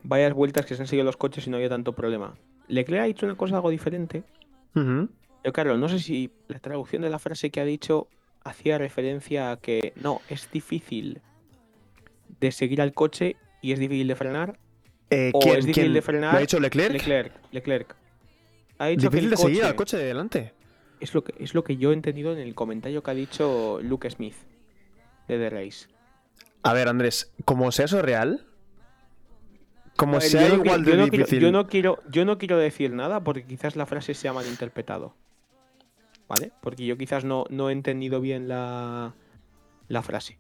varias 0.03 0.33
vueltas 0.35 0.67
que 0.67 0.75
se 0.75 0.83
han 0.83 0.87
seguido 0.89 1.05
los 1.05 1.17
coches 1.17 1.47
y 1.47 1.51
no 1.51 1.57
había 1.57 1.69
tanto 1.69 1.93
problema. 1.95 2.35
Leclerc 2.69 3.03
ha 3.03 3.07
dicho 3.07 3.27
una 3.27 3.37
cosa 3.37 3.57
algo 3.57 3.71
diferente, 3.71 4.23
pero 4.73 5.53
claro, 5.53 5.77
no 5.77 5.89
sé 5.89 5.99
si 5.99 6.31
la 6.49 6.59
traducción 6.59 7.03
de 7.03 7.11
la 7.11 7.19
frase 7.19 7.51
que 7.51 7.61
ha 7.61 7.65
dicho 7.65 8.09
hacía 8.45 8.79
referencia 8.79 9.51
a 9.53 9.57
que 9.59 9.93
no, 9.97 10.21
es 10.29 10.51
difícil 10.51 11.21
de 12.41 12.53
seguir 12.53 12.81
al 12.83 12.93
coche 12.93 13.37
y 13.63 13.73
es 13.73 13.79
difícil 13.79 14.09
de 14.09 14.17
frenar. 14.17 14.59
Eh, 15.11 15.31
O 15.35 15.41
¿quién, 15.41 15.57
es 15.59 15.67
difícil 15.67 15.85
quién? 15.85 15.95
de 15.95 16.03
frenar. 16.03 16.33
¿Lo 16.33 16.39
ha 16.39 16.41
dicho 16.41 16.59
Leclerc? 16.61 16.93
Leclerc, 16.93 17.33
Leclerc. 17.53 17.97
Ha 18.79 18.87
dicho 18.89 19.09
que 19.11 19.17
Difícil 19.17 19.25
el 19.25 19.31
de 19.31 19.37
seguir 19.37 19.57
coche- 19.61 19.69
al 19.69 19.75
coche 19.77 19.97
de 19.99 20.05
delante. 20.05 20.53
Es 21.01 21.15
lo, 21.15 21.23
que, 21.23 21.35
es 21.39 21.55
lo 21.55 21.63
que 21.65 21.77
yo 21.77 21.91
he 21.91 21.95
entendido 21.95 22.33
en 22.33 22.39
el 22.39 22.55
comentario 22.55 23.03
que 23.03 23.11
ha 23.11 23.15
dicho 23.15 23.79
Luke 23.83 24.09
Smith 24.11 24.35
de 25.29 25.39
The 25.39 25.51
Race. 25.51 25.87
A 26.63 26.73
ver, 26.73 26.89
Andrés, 26.89 27.33
como 27.45 27.71
sea 27.73 27.85
eso 27.85 28.01
real, 28.03 28.47
como 29.97 30.15
ver, 30.15 30.23
sea 30.23 30.43
yo 30.49 30.57
no 30.57 30.65
igual 30.65 30.83
quiero- 30.83 30.85
de 30.85 30.91
yo 30.91 30.97
no 30.97 31.09
quiero- 31.11 31.25
difícil. 31.25 31.41
yo, 31.41 31.53
no 31.53 31.67
quiero, 31.67 31.99
yo 32.11 32.25
no 32.25 32.39
quiero 32.39 32.59
decir 32.59 32.93
nada 32.93 33.23
porque 33.23 33.45
quizás 33.45 33.77
la 33.77 33.87
frase 33.87 34.15
se 34.15 34.29
ha 34.29 34.33
malinterpretado. 34.33 35.15
¿Vale? 36.29 36.53
Porque 36.63 36.87
yo 36.87 36.97
quizás 36.97 37.25
no, 37.25 37.45
no 37.51 37.69
he 37.69 37.73
entendido 37.73 38.21
bien 38.21 38.49
la, 38.49 39.13
la 39.89 40.03
frase. 40.03 40.39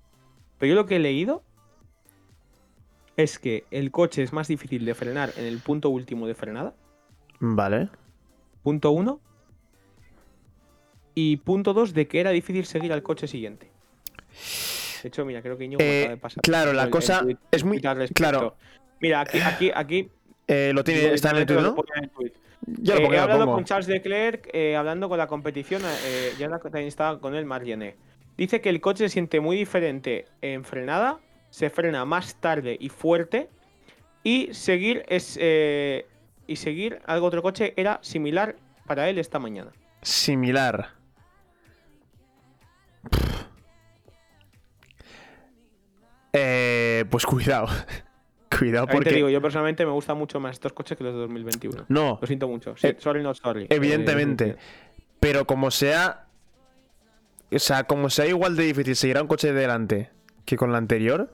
Pero 0.59 0.71
yo 0.71 0.75
lo 0.77 0.87
que 0.87 0.97
he 0.97 0.99
leído 0.99 1.43
es 3.17 3.39
que 3.39 3.65
el 3.71 3.91
coche 3.91 4.23
es 4.23 4.33
más 4.33 4.49
difícil 4.49 4.85
de 4.87 4.95
frenar 4.95 5.33
en 5.37 5.45
el 5.45 5.59
punto 5.59 5.91
último 5.91 6.27
de 6.27 6.35
frenada. 6.35 6.75
Vale. 7.39 7.91
Punto 8.63 8.91
uno. 8.93 9.21
Y 11.15 11.37
punto 11.39 11.75
dos 11.75 11.93
de 11.95 12.09
que 12.09 12.19
era 12.21 12.31
difícil 12.31 12.65
seguir 12.65 12.93
al 12.93 13.03
coche 13.03 13.29
siguiente. 13.29 13.71
De 15.03 15.09
hecho, 15.09 15.25
mira, 15.25 15.43
creo 15.43 15.57
que 15.59 15.65
Íñigo 15.65 15.79
me 15.79 15.85
Eh, 15.85 16.01
acaba 16.01 16.15
de 16.15 16.21
pasar. 16.21 16.43
claro, 16.43 16.73
la 16.73 16.83
el- 16.83 16.89
el 16.89 16.91
cosa 16.91 17.25
es 17.53 17.63
muy- 17.63 17.81
claro. 18.15 18.57
Mira, 19.01 19.21
aquí, 19.21 19.39
aquí, 19.41 19.71
aquí. 19.75 20.11
Eh, 20.47 20.73
lo 20.75 20.85
tiene, 20.85 21.15
está 21.15 21.31
en 21.31 21.37
el 21.37 21.47
lo 21.47 21.61
¿no? 21.63 21.77
el. 22.23 22.33
Ya 22.67 22.95
lo 22.95 23.01
Eh, 23.01 23.03
pongo, 23.03 23.13
he 23.13 23.17
ya 23.17 23.19
lo 23.19 23.23
hablado 23.25 23.45
pongo. 23.45 23.55
con 23.57 23.65
Charles 23.65 23.89
Leclerc, 23.89 24.49
eh, 24.53 24.77
hablando 24.77 25.09
con 25.09 25.19
la 25.19 25.27
competición, 25.27 25.83
eh, 26.07 26.33
ya 26.39 26.49
también 26.71 26.89
estaba 26.89 27.21
con 27.21 27.35
él 27.35 27.45
Marlene. 27.45 27.97
Dice 28.37 28.61
que 28.61 28.69
el 28.71 28.81
coche 28.81 29.05
se 29.05 29.11
siente 29.13 29.41
muy 29.41 29.57
diferente 29.57 30.27
en 30.41 30.65
frenada, 30.65 31.21
se 31.51 31.71
frena 31.71 32.05
más 32.05 32.37
tarde 32.41 32.77
y 32.81 32.89
fuerte, 32.89 33.49
y 34.23 34.53
seguir 34.55 35.05
es 35.09 35.39
eh, 35.41 36.07
y 36.47 36.57
seguir 36.57 37.01
algo 37.07 37.27
otro 37.27 37.43
coche 37.43 37.75
era 37.77 37.99
similar 38.03 38.57
para 38.87 39.09
él 39.09 39.19
esta 39.19 39.39
mañana. 39.39 39.71
Similar. 40.03 40.89
Eh, 46.33 47.05
pues 47.11 47.25
cuidado. 47.27 47.69
Cuidado 48.59 48.87
porque. 48.87 49.11
te 49.11 49.17
digo, 49.17 49.29
yo 49.29 49.41
personalmente 49.43 49.85
me 49.87 49.93
gustan 49.93 50.17
mucho 50.19 50.41
más 50.41 50.53
estos 50.53 50.73
coches 50.73 50.97
que 50.99 51.05
los 51.05 51.15
de 51.15 51.21
2021. 51.21 51.85
no, 51.89 52.19
Lo 52.21 52.27
siento 52.27 52.49
mucho. 52.49 52.77
Sí, 52.77 52.89
Eh, 52.89 52.97
sorry, 52.99 53.23
not 53.23 53.37
sorry. 53.37 53.67
evidentemente. 53.71 54.51
Eh, 54.51 54.57
Pero 55.21 55.47
como 55.47 55.71
sea. 55.71 56.27
o 57.53 57.59
sea, 57.59 57.85
como 57.85 58.11
sea 58.11 58.27
igual 58.27 58.57
de 58.57 58.65
difícil 58.65 58.97
seguir 58.97 59.19
a 59.19 59.23
un 59.23 59.29
coche 59.29 59.53
de 59.53 59.61
delante 59.61 60.11
que 60.45 60.57
con 60.57 60.73
la 60.73 60.79
anterior, 60.79 61.33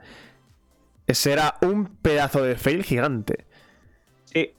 será 1.08 1.56
un 1.62 1.86
pedazo 1.96 2.42
de 2.44 2.56
fail 2.56 2.84
gigante. 2.84 3.46
Sí. 4.26 4.52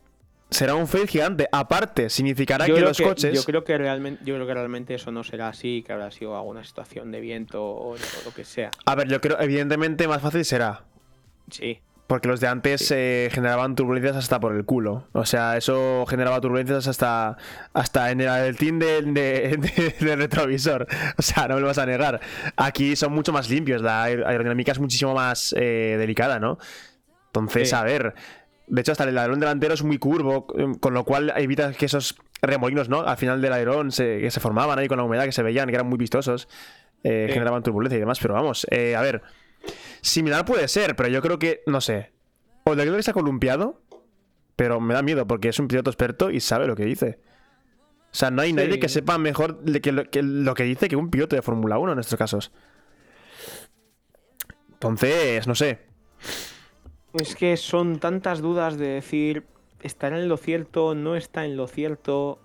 Será 0.49 0.75
un 0.75 0.87
fail 0.89 1.07
gigante. 1.07 1.47
Aparte, 1.53 2.09
significará 2.09 2.67
Yo 2.67 2.75
que 2.75 2.81
los 2.81 2.97
que, 2.97 3.03
coches. 3.05 3.33
yo 3.33 3.43
creo 3.45 3.63
que 3.63 3.77
realmente, 3.77 4.21
yo 4.25 4.35
creo 4.35 4.45
que 4.45 4.53
realmente 4.53 4.93
eso 4.95 5.09
no 5.13 5.23
será 5.23 5.47
así, 5.47 5.81
que 5.87 5.93
habrá 5.93 6.11
sido 6.11 6.35
alguna 6.35 6.65
situación 6.65 7.09
de 7.11 7.21
viento 7.21 7.63
o, 7.63 7.93
o 7.93 7.95
lo 8.25 8.33
que 8.35 8.43
sea. 8.43 8.69
A 8.85 8.95
ver, 8.95 9.07
yo 9.07 9.21
creo, 9.21 9.39
evidentemente, 9.39 10.05
más 10.09 10.21
fácil 10.21 10.43
será. 10.43 10.83
Sí. 11.49 11.79
Porque 12.11 12.27
los 12.27 12.41
de 12.41 12.47
antes 12.49 12.91
eh, 12.93 13.29
generaban 13.31 13.73
turbulencias 13.73 14.17
hasta 14.17 14.37
por 14.37 14.53
el 14.53 14.65
culo. 14.65 15.07
O 15.13 15.23
sea, 15.25 15.55
eso 15.55 16.05
generaba 16.09 16.41
turbulencias 16.41 16.85
hasta, 16.89 17.37
hasta 17.73 18.11
en 18.11 18.19
el, 18.19 18.53
de, 18.57 19.01
de- 19.01 19.57
de- 19.57 19.95
del 20.05 20.19
retrovisor. 20.19 20.87
O 21.17 21.21
sea, 21.21 21.47
no 21.47 21.55
me 21.55 21.61
lo 21.61 21.67
vas 21.67 21.77
a 21.77 21.85
negar. 21.85 22.19
Aquí 22.57 22.97
son 22.97 23.13
mucho 23.13 23.31
más 23.31 23.49
limpios. 23.49 23.81
La 23.81 24.09
aer- 24.09 24.25
aerodinámica 24.25 24.73
es 24.73 24.79
muchísimo 24.79 25.13
más 25.13 25.55
eh, 25.57 25.95
delicada, 25.97 26.37
¿no? 26.37 26.57
Entonces, 27.27 27.69
Sí. 27.69 27.75
a 27.75 27.83
ver. 27.83 28.13
De 28.67 28.81
hecho, 28.81 28.91
hasta 28.91 29.05
el 29.05 29.17
alerón 29.17 29.39
delantero 29.39 29.73
es 29.73 29.81
muy 29.83 29.97
curvo, 29.97 30.47
eh, 30.57 30.65
con 30.81 30.93
lo 30.93 31.05
cual 31.05 31.31
evitas 31.37 31.77
que 31.77 31.85
esos 31.85 32.17
remolinos, 32.41 32.89
¿no? 32.89 33.03
Al 33.07 33.15
final 33.15 33.41
del 33.41 33.53
alerón 33.53 33.93
se, 33.93 34.19
que 34.19 34.31
se 34.31 34.41
formaban 34.41 34.77
ahí 34.79 34.89
con 34.89 34.97
la 34.97 35.05
humedad, 35.05 35.23
que 35.23 35.31
se 35.31 35.43
veían, 35.43 35.69
que 35.69 35.75
eran 35.75 35.87
muy 35.87 35.97
vistosos, 35.97 36.49
eh, 37.05 37.27
Sí. 37.29 37.33
generaban 37.35 37.63
turbulencia 37.63 37.95
y 37.95 38.01
demás. 38.01 38.19
Pero 38.19 38.33
vamos, 38.33 38.67
eh, 38.69 38.97
a 38.97 39.01
ver. 39.01 39.21
Similar 40.01 40.45
puede 40.45 40.67
ser, 40.67 40.95
pero 40.95 41.09
yo 41.09 41.21
creo 41.21 41.37
que, 41.39 41.61
no 41.67 41.81
sé. 41.81 42.11
O 42.63 42.75
de 42.75 42.85
que 42.85 43.03
se 43.03 43.11
ha 43.11 43.13
columpiado, 43.13 43.81
pero 44.55 44.79
me 44.79 44.93
da 44.93 45.01
miedo 45.01 45.25
porque 45.27 45.49
es 45.49 45.59
un 45.59 45.67
piloto 45.67 45.89
experto 45.89 46.29
y 46.31 46.39
sabe 46.39 46.67
lo 46.67 46.75
que 46.75 46.85
dice. 46.85 47.19
O 48.11 48.13
sea, 48.15 48.29
no 48.31 48.41
hay 48.41 48.49
Sí. 48.49 48.55
nadie 48.55 48.79
que 48.79 48.89
sepa 48.89 49.17
mejor 49.17 49.61
de 49.61 49.79
que 49.81 49.91
lo, 49.91 50.03
que 50.09 50.21
lo 50.21 50.53
que 50.53 50.63
dice 50.63 50.87
que 50.89 50.95
un 50.95 51.09
piloto 51.09 51.35
de 51.35 51.41
Fórmula 51.41 51.77
1 51.77 51.93
en 51.93 51.99
estos 51.99 52.17
casos. 52.19 52.51
Entonces, 54.73 55.47
no 55.47 55.55
sé. 55.55 55.79
Es 57.13 57.35
que 57.35 57.57
son 57.57 57.99
tantas 57.99 58.41
dudas 58.41 58.77
de 58.77 58.87
decir, 58.87 59.45
¿estará 59.81 60.19
en 60.19 60.27
lo 60.29 60.37
cierto? 60.37 60.95
¿No 60.95 61.15
está 61.15 61.45
en 61.45 61.57
lo 61.57 61.67
cierto? 61.67 62.39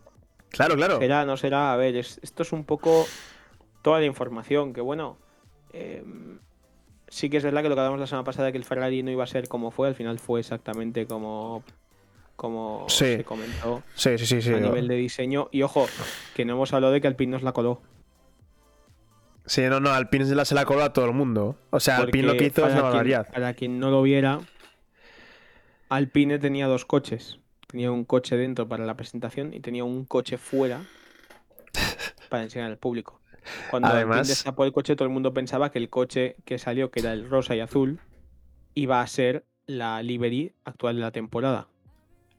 Claro, 0.50 0.74
claro. 0.76 0.98
¿Será? 0.98 1.24
¿No 1.24 1.36
será? 1.36 1.72
A 1.72 1.76
ver, 1.76 1.96
es- 1.96 2.20
esto 2.22 2.42
es 2.42 2.52
un 2.52 2.64
poco 2.64 3.06
toda 3.82 4.00
la 4.00 4.06
información, 4.06 4.72
que 4.72 4.80
bueno, 4.80 5.18
eh, 5.72 6.02
sí 7.16 7.30
que 7.30 7.38
es 7.38 7.44
verdad 7.44 7.62
que 7.62 7.70
lo 7.70 7.74
que 7.74 7.80
hablamos 7.80 7.98
la 7.98 8.06
semana 8.06 8.24
pasada, 8.24 8.52
que 8.52 8.58
el 8.58 8.64
Ferrari 8.64 9.02
no 9.02 9.10
iba 9.10 9.24
a 9.24 9.26
ser 9.26 9.48
como 9.48 9.70
fue, 9.70 9.88
al 9.88 9.94
final 9.94 10.18
fue 10.18 10.40
exactamente 10.40 11.06
como, 11.06 11.64
como 12.36 12.84
Sí. 12.90 13.16
se 13.16 13.24
comentó 13.24 13.82
Sí, 13.94 14.18
sí, 14.18 14.52
a 14.52 14.60
nivel 14.60 14.86
de 14.86 14.96
diseño. 14.96 15.48
Y 15.50 15.62
ojo, 15.62 15.86
que 16.34 16.44
no 16.44 16.52
hemos 16.52 16.74
hablado 16.74 16.92
de 16.92 17.00
que 17.00 17.06
Alpine 17.06 17.32
nos 17.32 17.42
la 17.42 17.52
coló. 17.52 17.80
Sí, 19.46 19.62
no, 19.62 19.80
no, 19.80 19.90
Alpine 19.92 20.26
se 20.26 20.34
la, 20.34 20.44
se 20.44 20.54
la 20.54 20.66
coló 20.66 20.82
a 20.82 20.92
todo 20.92 21.06
el 21.06 21.12
mundo. 21.14 21.56
O 21.70 21.80
sea, 21.80 21.96
Alpine 21.96 22.26
lo 22.26 22.36
que 22.36 22.44
hizo 22.46 22.66
es 22.66 22.72
una 22.74 22.82
barbaridad. 22.82 23.32
Para 23.32 23.54
quien 23.54 23.78
no 23.80 23.90
lo 23.90 24.02
viera, 24.02 24.40
Alpine 25.88 26.38
tenía 26.38 26.66
dos 26.66 26.84
coches. 26.84 27.38
Tenía 27.66 27.90
un 27.92 28.04
coche 28.04 28.36
dentro 28.36 28.68
para 28.68 28.84
la 28.84 28.94
presentación 28.96 29.54
y 29.54 29.60
tenía 29.60 29.84
un 29.84 30.04
coche 30.04 30.36
fuera 30.36 30.82
para 32.28 32.42
enseñar 32.42 32.70
al 32.70 32.76
público. 32.78 33.20
Cuando 33.70 33.88
Además- 33.88 34.28
destapó 34.28 34.64
el 34.64 34.72
coche, 34.72 34.96
todo 34.96 35.06
el 35.06 35.14
mundo 35.14 35.32
pensaba 35.34 35.70
que 35.70 35.78
el 35.78 35.88
coche 35.88 36.36
que 36.44 36.58
salió, 36.58 36.90
que 36.90 37.00
era 37.00 37.12
el 37.12 37.28
rosa 37.28 37.54
y 37.56 37.60
azul, 37.60 38.00
iba 38.74 39.00
a 39.00 39.06
ser 39.06 39.44
la 39.66 40.02
livery 40.02 40.52
actual 40.64 40.96
de 40.96 41.02
la 41.02 41.10
temporada. 41.10 41.68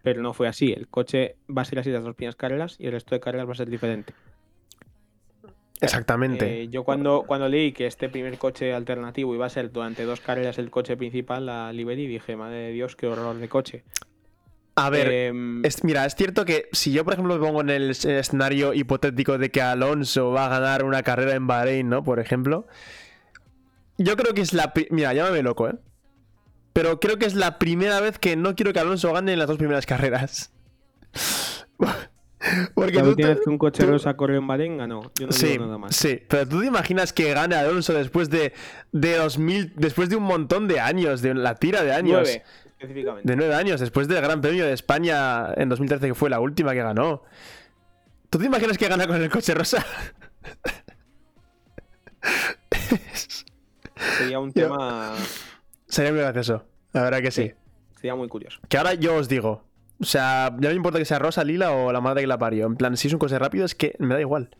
Pero 0.04 0.22
no 0.22 0.34
fue 0.34 0.48
así. 0.48 0.72
El 0.72 0.88
coche 0.88 1.36
va 1.50 1.64
a 1.64 1.66
ser 1.66 1.80
así 1.80 1.92
las 1.92 2.04
dos 2.04 2.16
primeras 2.16 2.36
carreras 2.36 2.76
y 2.80 2.86
el 2.86 2.94
resto 2.94 3.16
de 3.16 3.20
carreras 3.20 3.48
va 3.48 3.52
a 3.52 3.56
ser 3.56 3.70
diferente. 3.70 4.14
Exactamente. 5.80 6.64
Eh, 6.64 6.68
yo 6.70 6.84
cuando, 6.84 7.24
cuando 7.28 7.48
leí 7.50 7.72
que 7.72 7.86
este 7.86 8.10
primer 8.10 8.38
coche 8.38 8.74
alternativo 8.74 9.36
iba 9.36 9.46
a 9.46 9.50
ser 9.50 9.72
durante 9.72 10.04
dos 10.06 10.22
carreras 10.22 10.58
el 10.58 10.72
coche 10.72 10.98
principal, 10.98 11.46
la 11.46 11.72
Liberty, 11.72 12.08
dije, 12.08 12.36
madre 12.36 12.58
de 12.58 12.72
Dios, 12.72 12.96
qué 12.96 13.08
horror 13.08 13.36
de 13.36 13.48
coche. 13.48 13.84
A 14.78 14.90
ver, 14.90 15.08
Em, 15.12 15.66
Es- 15.66 15.84
mira, 15.84 16.06
es 16.06 16.16
cierto 16.16 16.46
que 16.46 16.70
si 16.72 16.92
yo, 16.94 17.04
por 17.04 17.14
ejemplo, 17.14 17.38
me 17.38 17.46
pongo 17.46 17.62
en 17.62 17.70
el 17.70 17.90
es- 17.92 18.06
escenario 18.06 18.74
hipotético 18.74 19.38
de 19.38 19.52
que 19.52 19.62
Alonso 19.62 20.32
va 20.32 20.46
a 20.46 20.50
ganar 20.50 20.84
una 20.86 21.04
carrera 21.04 21.34
en 21.36 21.48
Bahrein, 21.48 21.90
¿no? 21.90 22.04
Por 22.04 22.20
ejemplo. 22.20 22.68
Yo 23.98 24.16
creo 24.16 24.34
que 24.34 24.42
es 24.42 24.54
la... 24.54 24.74
Mira, 24.92 25.14
llámame 25.14 25.42
loco, 25.42 25.68
¿eh? 25.70 25.76
Pero 26.74 27.00
creo 27.00 27.18
que 27.18 27.26
es 27.26 27.34
la 27.34 27.58
primera 27.58 28.00
vez 28.00 28.20
que 28.20 28.36
no 28.36 28.56
quiero 28.56 28.72
que 28.72 28.80
Alonso 28.80 29.12
gane 29.12 29.34
en 29.34 29.40
las 29.40 29.48
dos 29.48 29.58
primeras 29.58 29.86
carreras. 29.88 30.54
Porque 32.76 32.94
la 32.94 33.02
tú 33.04 33.16
vez 33.16 33.40
que 33.44 33.50
un 33.50 33.58
coche 33.58 33.84
tú- 33.84 33.90
rosa 33.90 34.16
corrió 34.16 34.38
en 34.38 34.46
Bahrein 34.48 34.78
ganó. 34.78 35.12
Yo 35.20 35.26
no 35.26 35.32
Sí, 35.34 35.48
digo 35.48 35.66
nada 35.66 35.80
más. 35.80 35.96
sí, 35.96 36.22
pero 36.30 36.48
tú 36.48 36.62
te 36.62 36.68
imaginas 36.68 37.12
que 37.12 37.34
gane 37.34 37.56
Alonso 37.56 37.94
después 37.94 38.30
de, 38.30 38.54
de 38.92 39.16
2000, 39.18 39.74
después 39.76 40.10
de 40.10 40.16
un 40.18 40.24
montón 40.24 40.68
de 40.68 40.80
años, 40.80 41.22
de 41.24 41.34
la 41.34 41.56
tira 41.56 41.84
de 41.84 41.94
años. 41.94 42.22
Nueve, 42.24 42.44
específicamente. 42.80 43.28
De 43.30 43.36
nueve 43.36 43.56
años, 43.56 43.80
después 43.80 44.08
del 44.08 44.22
Gran 44.22 44.42
Premio 44.42 44.66
de 44.66 44.74
España 44.74 45.54
en 45.56 45.70
2013, 45.70 46.08
que 46.08 46.16
fue 46.16 46.30
la 46.30 46.40
última 46.40 46.74
que 46.74 46.82
ganó. 46.82 47.24
¿Tú 48.30 48.40
te 48.40 48.46
imaginas 48.46 48.78
que 48.78 48.88
gana 48.88 49.08
con 49.08 49.22
el 49.22 49.30
coche 49.30 49.54
rosa? 49.54 49.86
Sería 54.18 54.40
un 54.40 54.52
tema. 54.52 55.16
Sería 55.88 56.12
muy 56.12 56.22
gracioso. 56.22 56.66
La 56.94 57.04
verdad 57.04 57.22
que 57.22 57.32
sí. 57.32 57.48
Sí. 57.48 57.54
Sería 57.96 58.16
muy 58.16 58.28
curioso. 58.28 58.60
Que 58.68 58.78
ahora 58.78 58.94
yo 58.94 59.16
os 59.16 59.30
digo. 59.30 59.64
O 60.00 60.06
sea, 60.06 60.50
ya 60.60 60.68
no 60.68 60.70
me 60.70 60.76
importa 60.76 61.00
que 61.00 61.06
sea 61.06 61.20
rosa, 61.20 61.44
lila 61.44 61.72
o 61.72 61.92
la 61.92 62.02
madre 62.02 62.22
que 62.22 62.28
la 62.28 62.38
parió. 62.38 62.68
En 62.68 62.76
plan, 62.76 62.96
si 62.98 63.08
es 63.08 63.14
un 63.14 63.20
coche 63.20 63.40
rápido, 63.40 63.66
es 63.66 63.74
que 63.74 63.96
me 64.00 64.14
da 64.14 64.22
igual. 64.22 64.56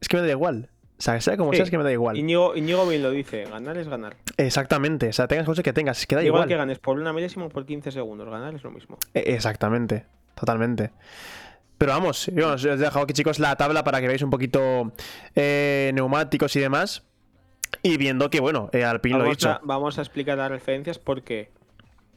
Es 0.00 0.08
que 0.08 0.16
me 0.16 0.22
da 0.22 0.30
igual. 0.30 0.70
O 0.96 1.02
sea, 1.02 1.20
sea 1.20 1.36
como 1.36 1.50
Sí. 1.50 1.56
sea, 1.56 1.64
es 1.64 1.70
que 1.70 1.78
me 1.78 1.84
da 1.84 1.92
igual. 1.92 2.16
Íñigo, 2.16 2.54
Íñigo 2.56 2.86
bien 2.86 3.02
lo 3.02 3.10
dice: 3.10 3.44
ganar 3.44 3.76
es 3.76 3.88
ganar. 3.88 4.16
Exactamente. 4.36 5.08
O 5.08 5.12
sea, 5.12 5.26
tengas 5.26 5.44
coche 5.46 5.62
que 5.62 5.72
tengas, 5.72 5.98
es 6.00 6.06
que 6.06 6.14
da 6.14 6.22
Igual, 6.22 6.40
igual. 6.42 6.48
que 6.48 6.56
ganes 6.56 6.78
por 6.78 6.98
una 6.98 7.12
milésima 7.12 7.46
o 7.46 7.48
por 7.48 7.66
15 7.66 7.90
segundos, 7.90 8.28
ganar 8.28 8.54
es 8.54 8.62
lo 8.62 8.70
mismo. 8.70 8.98
E- 9.12 9.34
Exactamente, 9.34 10.06
totalmente. 10.34 10.90
Pero 11.78 11.92
vamos, 11.92 12.30
yo 12.32 12.52
os 12.54 12.64
he 12.64 12.76
dejado 12.76 13.00
aquí, 13.04 13.12
chicos, 13.12 13.40
la 13.40 13.56
tabla 13.56 13.82
para 13.82 14.00
que 14.00 14.06
veáis 14.06 14.22
un 14.22 14.30
poquito 14.30 14.92
eh, 15.34 15.90
neumáticos 15.94 16.54
y 16.56 16.60
demás. 16.60 17.02
Y 17.82 17.96
viendo 17.96 18.30
que, 18.30 18.38
bueno, 18.40 18.70
eh, 18.72 18.84
Alpine 18.84 19.18
lo 19.18 19.26
he 19.26 19.30
dicho. 19.30 19.50
a, 19.50 19.60
vamos 19.64 19.98
a 19.98 20.02
explicar 20.02 20.38
las 20.38 20.48
referencias 20.48 21.00
porque 21.00 21.50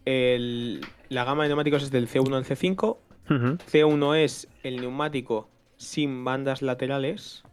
el- 0.05 0.81
la 1.09 1.23
gama 1.23 1.43
de 1.43 1.49
neumáticos 1.49 1.83
es 1.83 1.91
del 1.91 2.07
C1 2.07 2.35
al 2.35 2.45
C5. 2.45 2.97
Ujú. 3.29 3.57
C1 3.69 4.15
es 4.17 4.47
el 4.63 4.79
neumático 4.81 5.49
sin 5.77 6.23
bandas 6.23 6.61
laterales, 6.61 7.43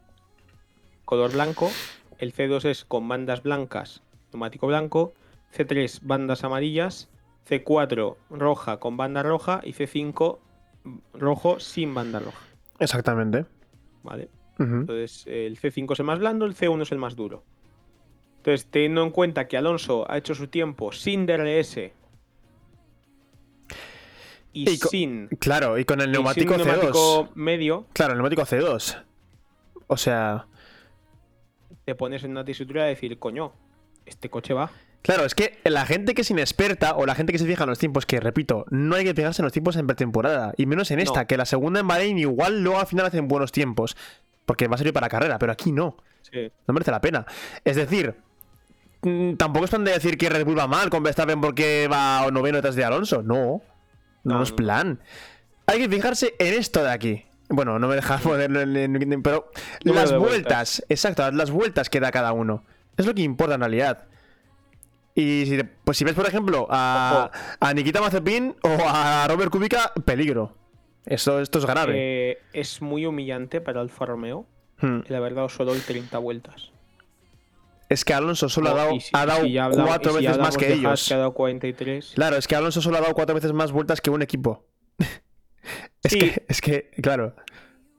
color 1.14 1.32
blanco. 1.32 1.70
El 2.18 2.34
C2 2.34 2.64
es 2.64 2.84
con 2.84 3.08
bandas 3.08 3.42
blancas, 3.42 4.02
neumático 4.32 4.66
blanco. 4.66 5.14
C3 5.56 6.00
bandas 6.02 6.44
amarillas. 6.44 7.08
C4 7.48 8.16
roja 8.30 8.78
con 8.78 8.96
banda 8.96 9.22
roja. 9.22 9.60
Y 9.62 9.72
C5 9.74 10.38
rojo 11.14 11.60
sin 11.60 11.94
banda 11.94 12.18
roja. 12.18 12.44
Exactamente. 12.78 13.46
¿Vale? 14.02 14.28
Entonces 14.58 15.24
el 15.26 15.58
C5 15.58 15.92
es 15.92 15.98
el 16.00 16.06
más 16.06 16.18
blando, 16.18 16.46
el 16.46 16.54
C1 16.54 16.82
es 16.82 16.92
el 16.92 16.98
más 16.98 17.16
duro. 17.16 17.42
Entonces, 18.36 18.66
teniendo 18.70 19.02
en 19.02 19.10
cuenta 19.10 19.48
que 19.48 19.56
Alonso 19.56 20.04
ha 20.10 20.18
hecho 20.18 20.34
su 20.34 20.48
tiempo 20.48 20.92
sin 20.92 21.24
DRS 21.26 21.78
y, 24.52 24.66
sin, 24.76 25.28
Claro, 25.40 25.78
y 25.78 25.84
con 25.84 26.00
el 26.00 26.10
y 26.10 26.14
sin 26.14 26.22
neumático 26.22 26.54
un 26.54 26.60
C2. 26.60 26.64
neumático 26.66 27.28
medio, 27.34 27.86
Claro, 27.94 28.12
el 28.12 28.18
neumático 28.18 28.42
C2. 28.42 29.02
O 29.86 29.96
sea, 29.96 30.46
te 31.84 31.94
pones 31.94 32.24
en 32.24 32.30
una 32.32 32.44
tesitura 32.44 32.84
de 32.84 32.90
decir, 32.90 33.18
coño, 33.18 33.52
este 34.06 34.28
coche 34.30 34.54
va. 34.54 34.70
claro, 35.02 35.24
es 35.24 35.34
que 35.34 35.58
la 35.64 35.86
gente 35.86 36.14
que 36.14 36.22
es 36.22 36.30
inexperta 36.30 36.94
o 36.96 37.06
la 37.06 37.14
gente 37.14 37.32
que 37.32 37.38
se 37.38 37.46
fija 37.46 37.64
en 37.64 37.70
los 37.70 37.78
tiempos, 37.78 38.06
que 38.06 38.20
repito, 38.20 38.64
no 38.70 38.96
hay 38.96 39.04
que 39.04 39.14
fijarse 39.14 39.42
en 39.42 39.44
los 39.44 39.52
tiempos 39.52 39.76
en 39.76 39.86
pretemporada. 39.86 40.54
Y 40.56 40.66
menos 40.66 40.90
en 40.90 40.98
esta, 41.00 41.20
No. 41.22 41.26
que 41.26 41.36
la 41.36 41.44
segunda 41.46 41.80
en 41.80 41.88
Bahrein 41.88 42.18
igual 42.18 42.62
luego 42.62 42.78
al 42.80 42.86
final 42.86 43.06
hacen 43.06 43.28
buenos 43.28 43.52
tiempos. 43.52 43.96
Porque 44.46 44.68
va 44.68 44.74
a 44.74 44.78
servir 44.78 44.92
para 44.92 45.08
carrera, 45.08 45.38
pero 45.38 45.52
aquí 45.52 45.72
no. 45.72 45.96
Sí. 46.22 46.50
No 46.66 46.74
merece 46.74 46.90
la 46.90 47.00
pena. 47.00 47.24
Es 47.64 47.76
decir, 47.76 48.14
mm, 49.02 49.34
tampoco 49.36 49.64
es 49.64 49.70
plan 49.70 49.84
de 49.84 49.92
decir 49.92 50.18
que 50.18 50.28
Red 50.28 50.44
Bull 50.44 50.58
va 50.58 50.66
mal 50.66 50.90
con 50.90 51.02
Verstappen 51.02 51.40
porque 51.40 51.88
va 51.90 52.26
noveno 52.30 52.56
detrás 52.56 52.74
de 52.76 52.84
Alonso. 52.84 53.22
No. 53.22 53.62
No, 54.22 54.34
No, 54.36 54.42
es 54.42 54.52
plan. 54.52 55.00
Hay 55.66 55.78
que 55.78 55.88
fijarse 55.88 56.34
en 56.38 56.54
esto 56.54 56.82
de 56.82 56.90
aquí. 56.90 57.24
Bueno, 57.54 57.78
no 57.78 57.88
me 57.88 57.94
dejas 57.96 58.20
ponerlo 58.22 58.60
en, 58.60 58.76
en- 58.76 59.12
en- 59.12 59.22
Pero 59.22 59.50
las 59.82 60.16
vueltas, 60.16 60.84
exacto, 60.88 61.30
las 61.30 61.50
vueltas 61.50 61.88
que 61.90 62.00
da 62.00 62.10
cada 62.10 62.32
uno. 62.32 62.64
Es 62.96 63.06
lo 63.06 63.14
que 63.14 63.22
importa 63.22 63.54
en 63.54 63.60
realidad. 63.60 64.04
Y 65.14 65.44
si, 65.46 65.56
te- 65.56 65.64
pues 65.64 65.96
si 65.96 66.04
ves, 66.04 66.14
por 66.14 66.26
ejemplo, 66.26 66.66
a, 66.70 67.30
a 67.60 67.74
Nikita 67.74 68.00
Mazepin 68.00 68.56
o 68.62 68.76
a 68.86 69.26
Robert 69.28 69.50
Kubica, 69.50 69.92
peligro. 70.04 70.56
Esto, 71.06 71.40
esto 71.40 71.58
es 71.58 71.66
grave. 71.66 71.92
Eh, 71.96 72.38
es 72.52 72.80
muy 72.82 73.04
humillante 73.06 73.60
para 73.60 73.80
Alfa 73.80 74.06
Romeo. 74.06 74.46
Hmm. 74.80 75.00
El 75.06 75.14
haber 75.14 75.34
dado 75.34 75.48
solo 75.48 75.72
hoy 75.72 75.78
30 75.80 76.18
vueltas. 76.18 76.72
Es 77.88 78.04
que 78.04 78.14
Alonso 78.14 78.48
solo 78.48 78.70
ha 78.70 78.72
Oh, 78.72 78.76
dado, 78.76 79.00
si- 79.00 79.10
ha 79.12 79.26
dado 79.26 79.44
si 79.44 79.52
ya 79.52 79.66
hablamos- 79.66 79.86
cuatro 79.86 80.12
si 80.18 80.18
veces 80.26 80.38
más 80.38 80.56
que 80.56 80.72
ellos. 80.72 81.06
que 81.06 81.14
ha 81.14 81.18
dado 81.18 81.34
43. 81.34 82.12
Claro, 82.14 82.36
es 82.36 82.48
que 82.48 82.56
Alonso 82.56 82.80
solo 82.80 82.96
ha 82.96 83.00
dado 83.02 83.14
cuatro 83.14 83.34
veces 83.34 83.52
más 83.52 83.70
vueltas 83.70 84.00
que 84.00 84.10
un 84.10 84.22
equipo. 84.22 84.64
es, 86.02 86.12
Sí. 86.12 86.18
que, 86.18 86.44
es 86.48 86.60
que, 86.60 86.90
claro. 87.02 87.36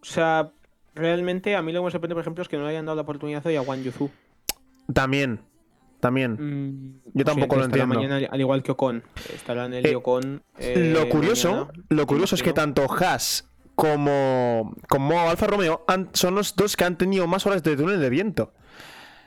O 0.07 0.11
sea, 0.11 0.51
realmente 0.93 1.55
a 1.55 1.61
mí 1.61 1.71
lo 1.73 1.81
que 1.81 1.85
me 1.85 1.91
sorprende, 1.91 2.15
por 2.15 2.21
ejemplo, 2.21 2.41
es 2.43 2.47
que 2.47 2.57
no 2.57 2.63
le 2.63 2.69
hayan 2.69 2.85
dado 2.85 2.95
la 2.95 3.01
oportunidad 3.01 3.45
hoy 3.45 3.55
a 3.55 3.61
Wang 3.61 3.81
Yuzu. 3.81 4.09
También, 4.93 5.39
también. 5.99 6.33
Mm, 6.33 7.01
Yo 7.13 7.25
tampoco 7.25 7.55
lo 7.55 7.65
entiendo. 7.65 7.95
mañana, 7.95 8.27
al 8.29 8.39
igual 8.39 8.61
que 8.61 8.71
Ocon. 8.71 9.03
Estará 9.33 9.65
en 9.65 9.73
el 9.73 9.85
Eh, 9.87 9.95
Ocon. 9.95 10.43
eh, 10.59 10.91
lo 10.93 11.09
curioso, 11.09 11.51
mañana, 11.51 11.71
lo 11.89 12.05
curioso 12.07 12.35
es 12.35 12.43
que 12.43 12.53
tanto 12.53 12.85
Haas 12.91 13.49
como, 13.73 14.73
como 14.87 15.19
Alfa 15.21 15.47
Romeo 15.47 15.83
han- 15.87 16.09
son 16.13 16.35
los 16.35 16.55
dos 16.55 16.77
que 16.77 16.83
han 16.85 16.97
tenido 16.97 17.25
más 17.27 17.45
horas 17.45 17.63
de 17.63 17.75
túnel 17.75 17.99
de 17.99 18.09
viento. 18.09 18.53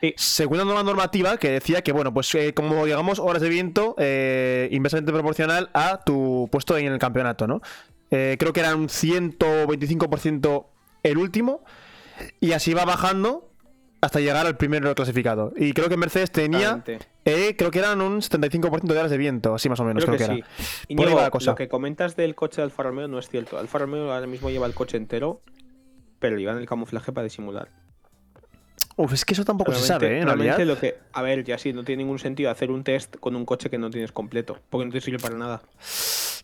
Sí. 0.01 0.14
Según 0.17 0.59
una 0.59 0.64
nueva 0.64 0.85
normativa 0.85 1.37
que 1.38 1.51
decía 1.51 1.83
que, 1.83 1.91
bueno, 1.91 2.14
pues 2.14 2.33
eh, 2.37 2.55
como 2.55 2.85
digamos 2.85 3.19
horas 3.19 3.43
de 3.43 3.49
viento 3.49 3.97
eh, 3.99 4.69
inversamente 4.71 5.11
proporcional 5.12 5.71
a 5.75 6.05
tu 6.05 6.49
puesto 6.53 6.79
en 6.79 6.93
el 6.93 6.99
campeonato, 7.01 7.49
¿no? 7.49 7.61
Eh, 8.11 8.37
creo 8.38 8.53
que 8.53 8.61
era 8.61 8.75
un 8.75 8.88
125% 8.88 10.66
el 11.03 11.18
último 11.18 11.62
y 12.40 12.53
así 12.53 12.75
va 12.75 12.85
bajando 12.85 13.49
hasta 14.01 14.21
llegar 14.21 14.47
al 14.47 14.57
primero 14.57 14.94
clasificado. 14.94 15.53
Y 15.57 15.73
creo 15.73 15.88
que 15.88 15.97
Mercedes 15.97 16.31
tenía, 16.31 16.85
eh, 17.25 17.57
creo 17.57 17.71
que 17.71 17.81
eran 17.81 18.01
un 18.01 18.21
75% 18.21 18.83
de 18.94 18.99
horas 18.99 19.11
de 19.11 19.18
viento, 19.18 19.55
así 19.55 19.68
más 19.68 19.81
o 19.81 19.85
menos, 19.85 20.05
Creo 20.05 20.16
creo, 20.16 20.29
que, 20.29 20.35
que, 20.37 20.42
sí. 20.42 20.62
era. 20.62 20.87
Y 20.88 20.97
Por 20.97 21.11
la 21.23 21.31
cosa. 21.31 21.51
lo 21.53 21.57
que 21.57 21.68
comentas 21.68 22.16
del 22.16 22.35
coche 22.35 22.57
de 22.61 22.64
Alfa 22.64 22.85
Romeo 22.85 23.09
no 23.09 23.18
es 23.18 23.29
cierto. 23.29 23.59
Alfa 23.59 23.79
Romeo 23.79 24.12
ahora 24.12 24.27
mismo 24.27 24.51
lleva 24.51 24.66
el 24.66 24.75
coche 24.75 24.97
entero, 24.97 25.42
pero 26.18 26.38
llevan 26.38 26.59
el 26.59 26.66
camuflaje 26.66 27.12
para 27.12 27.25
disimular. 27.25 27.68
Uf, 28.98 29.12
es 29.12 29.24
que 29.24 29.32
eso 29.32 29.44
tampoco 29.44 29.72
se 29.72 29.87
sabe, 29.87 30.08
¿eh? 30.08 30.18
En 30.18 30.24
realmente 30.26 30.56
realidad. 30.56 30.74
lo 30.74 30.80
que, 30.80 30.98
a 31.12 31.22
ver, 31.22 31.44
ya 31.44 31.56
sí, 31.56 31.72
no 31.72 31.84
tiene 31.84 32.02
ningún 32.02 32.18
sentido 32.18 32.50
hacer 32.50 32.70
un 32.72 32.82
test 32.82 33.16
con 33.18 33.37
un 33.37 33.46
coche 33.46 33.70
que 33.70 33.78
no 33.78 33.90
tienes 33.90 34.11
completo, 34.11 34.58
porque 34.70 34.87
no 34.87 34.92
te 34.92 35.00
sirve 35.00 35.18
para 35.20 35.37
nada. 35.37 35.62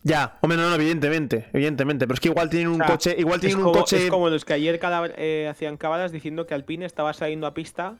Ya, 0.03 0.37
hombre, 0.41 0.57
no, 0.57 0.69
no, 0.69 0.75
evidentemente, 0.75 1.47
evidentemente. 1.51 2.07
Pero 2.07 2.13
es 2.15 2.19
que 2.21 2.29
igual 2.29 2.49
tienen 2.49 2.69
un 2.69 2.81
O 2.81 2.85
sea, 2.85 2.95
coche, 2.95 3.15
igual 3.17 3.39
tienen 3.41 3.57
un 3.59 3.73
coche. 3.73 4.05
es 4.05 4.09
como 4.09 4.29
los 4.29 4.45
que 4.45 4.53
ayer 4.53 4.79
cada- 4.79 5.11
eh, 5.17 5.47
hacían 5.49 5.75
cábalas 5.77 6.11
diciendo 6.13 6.47
que 6.47 6.53
Alpine 6.53 6.85
estaba 6.85 7.11
saliendo 7.13 7.45
a 7.45 7.53
pista 7.53 7.97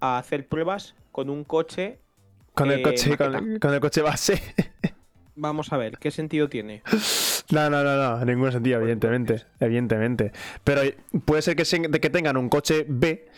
a 0.00 0.18
hacer 0.18 0.46
pruebas 0.46 0.94
con 1.10 1.28
un 1.28 1.42
coche. 1.44 1.98
Con 2.54 2.70
el 2.70 2.78
eh, 2.80 2.82
coche, 2.82 3.16
con, 3.16 3.74
el 3.74 3.80
coche 3.80 4.00
base. 4.02 4.40
Vamos 5.34 5.72
a 5.72 5.76
ver, 5.76 5.98
¿qué 5.98 6.10
sentido 6.10 6.48
tiene? 6.48 6.82
no, 7.50 7.70
no, 7.70 7.82
no, 7.84 7.96
no, 8.18 8.24
ningún 8.24 8.52
sentido, 8.52 8.80
evidentemente. 8.80 9.44
Evidentemente. 9.60 10.32
Pero 10.64 10.82
puede 11.24 11.42
ser 11.42 11.56
que, 11.56 11.64
se- 11.64 11.82
que 11.90 12.10
tengan 12.10 12.36
un 12.36 12.48
coche 12.48 12.84
B 12.88 13.28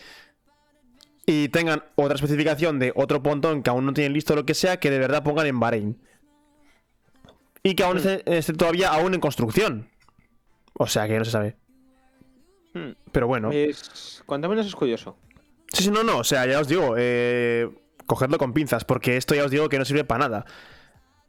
y 1.25 1.49
tengan 1.49 1.83
otra 1.95 2.15
especificación 2.15 2.79
de 2.79 2.91
otro 2.95 3.21
pontón 3.23 3.63
que 3.63 3.69
aún 3.69 3.85
no 3.85 3.93
tienen 3.93 4.13
listo 4.13 4.35
lo 4.35 4.45
que 4.45 4.53
sea, 4.53 4.79
que 4.79 4.89
de 4.89 4.99
verdad 4.99 5.23
pongan 5.23 5.47
en 5.47 5.59
Bahrein. 5.59 6.01
Y 7.63 7.75
que 7.75 7.83
aún 7.83 7.95
Hmm. 7.97 8.07
esté, 8.07 8.37
esté 8.37 8.53
todavía 8.53 8.89
aún 8.89 9.13
en 9.13 9.19
construcción. 9.19 9.89
O 10.73 10.87
sea 10.87 11.07
que 11.07 11.17
no 11.19 11.25
se 11.25 11.31
sabe. 11.31 11.55
Hmm, 12.73 12.91
Pero 13.11 13.27
bueno. 13.27 13.51
Es, 13.51 14.23
cuanto 14.25 14.49
menos 14.49 14.65
es 14.65 14.75
curioso. 14.75 15.17
Sí, 15.73 15.83
sí, 15.83 15.91
no, 15.91 16.03
no. 16.03 16.17
O 16.19 16.23
sea, 16.23 16.45
ya 16.47 16.59
os 16.59 16.67
digo, 16.67 16.95
eh, 16.97 17.69
cogedlo 18.07 18.37
con 18.37 18.53
pinzas, 18.53 18.83
porque 18.83 19.15
esto 19.17 19.35
ya 19.35 19.45
os 19.45 19.51
digo 19.51 19.69
que 19.69 19.77
no 19.77 19.85
sirve 19.85 20.03
para 20.03 20.27
nada. 20.27 20.45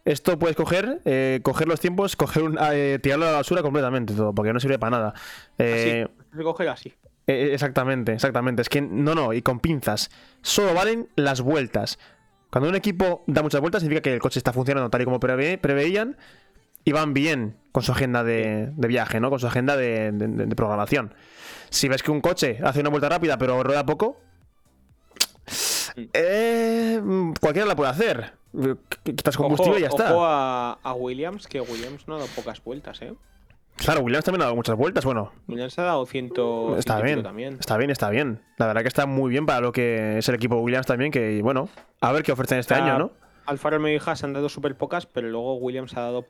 Esto 0.04 0.36
puedes 0.38 0.56
coger, 0.56 1.00
eh, 1.04 1.40
coger 1.44 1.68
los 1.68 1.78
tiempos, 1.80 2.16
coger 2.16 2.42
un, 2.42 2.58
eh, 2.72 2.98
tirarlo 3.00 3.26
a 3.26 3.30
la 3.30 3.36
basura 3.36 3.62
completamente 3.62 4.14
todo, 4.14 4.34
porque 4.34 4.52
no 4.52 4.58
sirve 4.58 4.78
para 4.78 4.90
nada. 4.98 5.14
Eh, 5.58 6.08
Así, 6.32 6.68
así. 6.68 6.94
Eh, 7.26 7.50
exactamente, 7.52 8.12
exactamente. 8.12 8.62
Es 8.62 8.68
que 8.68 8.80
no, 8.80 9.14
no, 9.14 9.32
y 9.32 9.42
con 9.42 9.60
pinzas. 9.60 10.10
Solo 10.42 10.74
valen 10.74 11.08
las 11.16 11.40
vueltas. 11.40 11.98
Cuando 12.50 12.68
un 12.68 12.74
equipo 12.76 13.24
da 13.26 13.42
muchas 13.42 13.60
vueltas, 13.60 13.80
significa 13.82 14.02
que 14.02 14.12
el 14.14 14.20
coche 14.20 14.38
está 14.38 14.52
funcionando 14.52 14.90
tal 14.90 15.00
y 15.02 15.04
como 15.04 15.20
preve- 15.20 15.58
preveían 15.58 16.16
y 16.84 16.92
van 16.92 17.14
bien 17.14 17.56
con 17.72 17.82
su 17.82 17.92
agenda 17.92 18.24
de, 18.24 18.70
de 18.76 18.88
viaje, 18.88 19.20
¿no? 19.20 19.30
Con 19.30 19.38
su 19.38 19.46
agenda 19.46 19.76
de, 19.76 20.12
de- 20.12 20.28
de- 20.28 20.46
de 20.46 20.56
programación. 20.56 21.14
Si 21.70 21.88
ves 21.88 22.02
que 22.02 22.10
un 22.10 22.20
coche 22.20 22.58
hace 22.62 22.80
una 22.80 22.90
vuelta 22.90 23.08
rápida 23.08 23.38
pero 23.38 23.62
rueda 23.62 23.86
poco, 23.86 24.20
eh, 26.12 27.00
cualquiera 27.40 27.66
la 27.66 27.76
puede 27.76 27.90
hacer. 27.90 28.32
Qu- 28.52 28.78
Quitas 29.02 29.36
combustible 29.36 29.72
ojo, 29.72 29.78
y 29.78 29.82
ya 29.82 29.88
está. 29.88 30.12
ojo 30.14 30.24
a, 30.26 30.72
a 30.82 30.92
Williams, 30.94 31.46
que 31.46 31.60
Williams 31.60 32.06
no 32.06 32.14
ha 32.16 32.18
dado 32.18 32.30
pocas 32.34 32.62
vueltas, 32.62 33.00
¿eh? 33.02 33.14
Claro, 33.76 34.00
Williams 34.02 34.24
también 34.24 34.42
ha 34.42 34.44
dado 34.44 34.56
muchas 34.56 34.76
vueltas. 34.76 35.04
Bueno, 35.04 35.32
Williams 35.48 35.78
ha 35.78 35.82
dado 35.82 36.06
ciento. 36.06 36.76
está 36.76 37.00
bien. 37.00 37.22
también. 37.22 37.56
Está 37.58 37.76
bien, 37.76 37.90
está 37.90 38.10
bien. 38.10 38.40
La 38.58 38.66
verdad 38.66 38.82
que 38.82 38.88
está 38.88 39.06
muy 39.06 39.30
bien 39.30 39.44
para 39.46 39.60
lo 39.60 39.72
que 39.72 40.18
es 40.18 40.28
el 40.28 40.34
equipo 40.36 40.56
Williams 40.56 40.86
también. 40.86 41.10
Que 41.10 41.40
bueno, 41.42 41.68
a 42.00 42.12
ver 42.12 42.22
qué 42.22 42.32
ofrecen 42.32 42.58
este 42.58 42.74
año, 42.74 42.98
¿no? 42.98 43.10
Alfa 43.46 43.70
Romeo 43.70 43.92
y 43.96 44.00
Haas 44.04 44.22
han 44.22 44.32
dado 44.34 44.48
súper 44.48 44.76
pocas, 44.76 45.06
pero 45.06 45.28
luego 45.28 45.56
Williams 45.56 45.96
ha 45.96 46.02
dado 46.02 46.26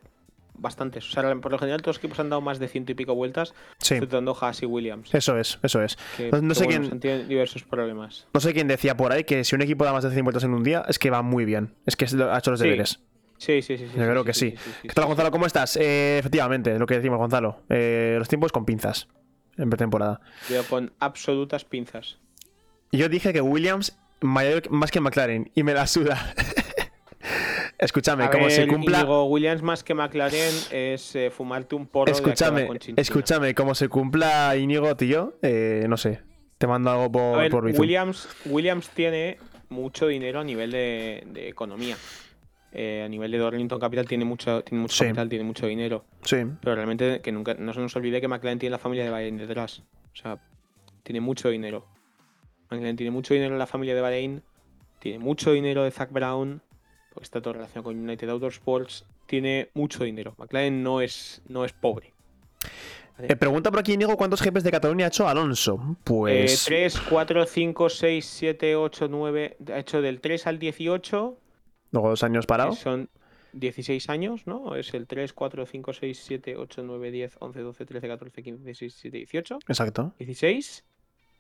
bastantes. 0.55 1.07
O 1.09 1.13
sea, 1.13 1.35
por 1.41 1.53
lo 1.53 1.59
general 1.59 1.83
todos 1.83 1.97
los 1.97 1.99
equipos 1.99 2.21
han 2.21 2.31
dado 2.31 2.41
más 2.41 2.59
de 2.59 2.69
ciento 2.69 2.93
y 2.93 2.95
pico 2.95 3.15
vueltas, 3.15 3.53
Sí, 3.79 3.95
exceptuando 3.95 4.35
Haas 4.41 4.63
y 4.63 4.67
Williams. 4.67 5.15
eso 5.15 5.37
es, 5.39 5.59
eso 5.63 5.83
es. 5.83 5.97
Que, 6.17 6.31
No- 6.41 6.55
sé 6.55 6.65
bueno, 6.65 6.91
quién- 7.01 7.29
diversos 7.29 7.65
problemas. 7.65 8.27
No 8.33 8.41
sé 8.41 8.55
quién 8.55 8.69
decía 8.69 8.97
por 8.97 9.13
ahí 9.13 9.25
que 9.25 9.45
si 9.45 9.55
un 9.55 9.63
equipo 9.63 9.85
da 9.85 9.93
más 9.93 10.05
de 10.05 10.11
100 10.11 10.25
vueltas 10.25 10.45
en 10.45 10.55
un 10.55 10.63
día 10.63 10.85
es 10.89 10.99
que 10.99 11.11
va 11.11 11.21
muy 11.23 11.45
bien. 11.45 11.75
Es 11.85 11.97
que 11.97 12.05
ha 12.07 12.39
hecho 12.39 12.51
los 12.51 12.61
Sí, 12.61 12.65
deberes. 12.65 13.01
Sí, 13.43 13.61
sí, 13.61 13.77
sí. 13.77 13.87
Yo 13.87 14.09
creo 14.09 14.23
que 14.25 14.35
sí. 14.35 14.55
¿Qué 14.83 14.91
tal, 14.91 15.07
Gonzalo? 15.07 15.33
¿Cómo 15.33 15.47
estás? 15.47 15.77
Eh, 15.77 16.19
efectivamente, 16.19 16.79
lo 16.79 16.87
que 16.87 16.95
decimos, 16.95 17.19
Gonzalo. 17.19 17.63
Eh, 17.69 18.15
los 18.17 18.29
tiempos 18.29 18.53
con 18.53 18.65
pinzas 18.65 19.09
en 19.59 19.69
pretemporada. 19.69 20.21
Yo 20.49 20.63
con 20.63 20.93
absolutas 21.01 21.65
pinzas. 21.65 22.19
Yo 22.93 23.09
dije 23.09 23.33
que 23.33 23.41
Williams 23.41 23.99
mayor, 24.21 24.71
más 24.71 24.93
que 24.93 25.01
McLaren 25.01 25.51
y 25.57 25.65
me 25.65 25.75
la 25.75 25.89
suda. 25.89 26.35
Escúchame, 27.79 28.31
como 28.31 28.49
se 28.49 28.69
cumpla. 28.69 28.99
Íñigo, 29.01 29.25
Williams 29.25 29.63
más 29.63 29.83
que 29.83 29.95
McLaren 29.95 30.55
es 30.71 31.17
eh, 31.17 31.33
fumarte 31.37 31.75
un 31.75 31.89
porro 31.89 32.13
Escúchame, 32.13 32.69
escúchame, 32.95 33.57
como 33.57 33.75
se 33.75 33.89
cumpla 33.89 34.57
Íñigo, 34.57 34.95
tío, 34.97 35.37
eh, 35.43 35.87
no 35.89 35.97
sé. 35.97 36.21
Te 36.59 36.69
mando 36.69 36.93
algo 36.93 37.11
por, 37.11 37.39
ver, 37.39 37.51
por. 37.51 37.65
Williams, 37.65 38.29
Williams 38.45 38.89
tiene 38.91 39.39
mucho 39.69 40.07
dinero 40.07 40.39
a 40.39 40.45
nivel 40.45 40.71
de, 40.71 41.25
de 41.27 41.49
economía. 41.49 41.97
Eh, 42.75 43.03
a 43.05 43.09
nivel 43.09 43.31
de 43.31 43.39
Darlington 43.39 43.79
Capital 43.79 44.07
tiene 44.09 44.25
mucho, 44.25 44.63
tiene 44.65 44.81
mucho 44.83 44.95
Sí. 44.97 45.05
capital, 45.05 45.29
tiene 45.29 45.45
mucho 45.45 45.67
dinero. 45.67 46.05
Sí, 46.25 46.39
Pero 46.63 46.75
realmente 46.75 47.21
que 47.21 47.31
nunca 47.31 47.55
no 47.55 47.73
se 47.75 47.81
nos 47.81 47.95
olvide 47.97 48.21
que 48.21 48.29
McLaren 48.29 48.59
tiene 48.59 48.71
la 48.71 48.79
familia 48.79 49.05
de 49.05 49.11
Bahrein 49.11 49.37
detrás. 49.37 49.83
O 50.13 50.17
sea, 50.17 50.39
tiene 51.03 51.21
mucho 51.21 51.51
dinero. 51.51 51.87
McLaren 52.71 52.97
tiene 52.97 53.11
mucho 53.11 53.35
dinero 53.35 53.53
en 53.55 53.59
la 53.59 53.67
familia 53.67 53.95
de 53.95 54.01
Bahrein. 54.01 54.43
Tiene 55.01 55.19
mucho 55.19 55.53
dinero 55.53 55.85
de 55.85 55.91
Zach 55.91 56.11
Brown. 56.11 56.63
Porque 57.13 57.25
está 57.25 57.43
todo 57.43 57.53
relacionado 57.55 57.85
con 57.85 57.99
United 57.99 58.29
Autosports. 58.31 59.05
Tiene 59.27 59.69
mucho 59.75 60.05
dinero. 60.05 60.35
McLaren 60.39 60.83
no 60.83 61.03
es, 61.03 61.43
no 61.49 61.67
es 61.67 61.73
pobre. 61.75 62.15
Eh, 63.19 63.37
pregunta 63.37 63.71
por 63.71 63.79
aquí, 63.81 63.93
Íñigo, 63.93 64.17
¿cuántos 64.17 64.41
GPs 64.43 64.65
de 64.65 64.71
Cataluña 64.71 65.05
ha 65.05 65.09
hecho 65.09 65.29
Alonso? 65.29 65.97
Pues. 66.05 66.65
3, 66.65 66.99
4, 67.11 67.45
5, 67.47 67.89
6, 67.91 68.25
7, 68.25 68.77
8, 68.77 69.09
9. 69.09 69.57
Ha 69.75 69.79
hecho 69.79 70.01
del 70.01 70.21
3 70.21 70.47
al 70.47 70.59
18. 70.59 71.37
Luego 71.93 72.09
dos 72.09 72.23
años 72.25 72.47
parado. 72.47 72.73
son 72.73 73.09
16 73.53 74.09
años, 74.09 74.47
¿no? 74.47 74.75
Es 74.75 74.95
el 74.95 75.07
3, 75.07 75.33
4, 75.33 75.67
5, 75.67 75.93
6, 75.93 76.23
7, 76.25 76.57
8, 76.57 76.83
9, 76.85 77.11
10, 77.11 77.37
11, 77.39 77.61
12, 77.61 77.87
13, 77.87 78.09
14, 78.09 78.43
15, 78.43 78.65
16, 78.65 78.93
17, 78.93 79.17
18. 79.19 79.59
Exacto. 79.69 80.15
16 80.19 80.85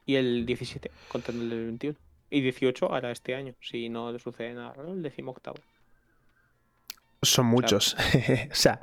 y 0.06 0.14
el 0.16 0.46
17, 0.46 0.90
contando 1.08 1.42
el 1.42 1.50
del 1.50 1.64
21. 1.64 1.98
Y 2.30 2.40
18 2.40 2.86
ahora 2.86 3.10
este 3.10 3.34
año, 3.34 3.54
si 3.60 3.88
no 3.88 4.12
le 4.12 4.18
sucede 4.18 4.54
nada 4.54 4.72
raro, 4.72 4.92
el 4.92 5.02
decimo 5.02 5.32
octavo. 5.32 5.58
Son 7.24 7.46
muchos. 7.46 7.94
o 8.50 8.54
sea, 8.54 8.80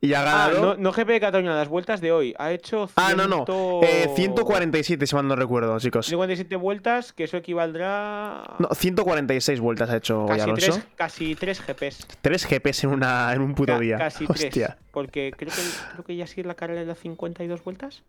y 0.00 0.12
ha 0.14 0.20
Ah, 0.22 0.48
ganado. 0.48 0.60
no, 0.74 0.76
no 0.82 0.90
GP 0.92 1.06
de 1.08 1.20
Cataluña, 1.20 1.54
las 1.54 1.68
vueltas 1.68 2.00
de 2.00 2.10
hoy. 2.10 2.34
Ha 2.36 2.50
hecho 2.50 2.90
Ah, 2.96 3.14
no, 3.16 3.28
no. 3.28 3.44
100 3.46 3.84
Eh, 3.84 4.12
147, 4.16 5.06
si 5.06 5.14
mal 5.14 5.28
no 5.28 5.36
recuerdo, 5.36 5.78
chicos. 5.78 6.06
147 6.06 6.56
vueltas, 6.56 7.12
que 7.12 7.22
eso 7.24 7.36
equivaldrá 7.36 8.40
a 8.42 8.56
No, 8.58 8.68
146 8.74 9.60
vueltas 9.60 9.88
ha 9.90 9.96
hecho 9.98 10.22
hoy 10.24 10.28
casi, 10.30 10.40
Alonso. 10.40 10.72
3, 10.72 10.84
casi 10.96 11.34
3 11.36 11.62
GPs. 11.64 12.06
3 12.22 12.46
GPs 12.48 12.84
en, 12.84 12.90
una, 12.90 13.32
en 13.32 13.40
un 13.40 13.54
puto 13.54 13.74
Ca- 13.74 13.78
día. 13.78 13.98
Casi 13.98 14.26
3. 14.26 14.44
Hostia. 14.46 14.78
Porque 14.90 15.32
creo 15.36 15.52
que, 15.52 15.62
creo 15.92 16.04
que 16.04 16.16
ya 16.16 16.26
sí 16.26 16.42
la 16.42 16.54
carrera 16.54 16.80
de 16.80 16.86
las 16.86 16.98
52 16.98 17.62
vueltas. 17.62 18.02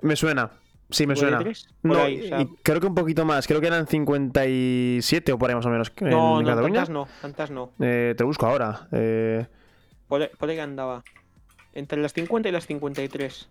Me 0.00 0.16
suena. 0.16 0.50
Sí, 0.90 1.06
me 1.06 1.14
¿Puede 1.14 1.30
suena. 1.30 1.52
No, 1.82 1.98
ahí, 2.02 2.20
o 2.20 2.28
sea- 2.28 2.40
y 2.42 2.46
creo 2.62 2.80
que 2.80 2.86
un 2.86 2.94
poquito 2.94 3.24
más. 3.24 3.46
Creo 3.46 3.60
que 3.60 3.66
eran 3.66 3.86
57 3.88 5.32
o 5.32 5.38
por 5.38 5.50
ahí 5.50 5.56
más 5.56 5.66
o 5.66 5.70
menos. 5.70 5.92
en 6.00 6.10
No, 6.10 6.40
no, 6.40 6.46
Cataluña. 6.46 6.74
tantas 6.84 6.90
no, 6.90 7.08
tantas 7.20 7.50
no. 7.50 7.72
Eh, 7.80 8.14
te 8.16 8.22
busco 8.24 8.46
ahora. 8.46 8.88
Eh, 8.92 9.46
Por, 10.08 10.22
ahí- 10.22 10.30
por 10.38 10.48
ahí 10.48 10.58
andaba. 10.60 11.02
Entre 11.72 12.00
las 12.00 12.12
50 12.12 12.48
y 12.48 12.52
las 12.52 12.66
53. 12.66 13.48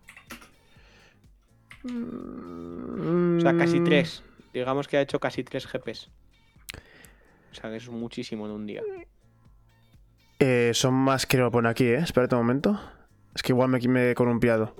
O 1.84 3.40
sea, 3.42 3.56
casi 3.58 3.80
mm, 3.80 3.84
3. 3.84 4.24
Digamos 4.54 4.88
que 4.88 4.98
ha 4.98 5.02
hecho 5.02 5.20
casi 5.20 5.44
3 5.44 5.68
GPs. 5.68 6.10
O 7.52 7.56
sea, 7.56 7.70
que 7.70 7.76
es 7.78 7.90
muchísimo 7.90 8.46
en 8.46 8.52
un 8.52 8.66
día. 8.66 8.82
eh, 10.40 10.72
son 10.74 10.94
más 10.94 11.26
que 11.26 11.38
lo 11.38 11.50
pone 11.52 11.70
aquí, 11.70 11.86
¿eh? 11.86 11.96
Espérate 11.98 12.36
un 12.36 12.42
momento. 12.42 12.80
Es 13.34 13.42
que 13.44 13.52
igual 13.54 13.70
me, 13.70 13.80
me 13.88 14.12
he 14.12 14.16
columpiado. 14.16 14.76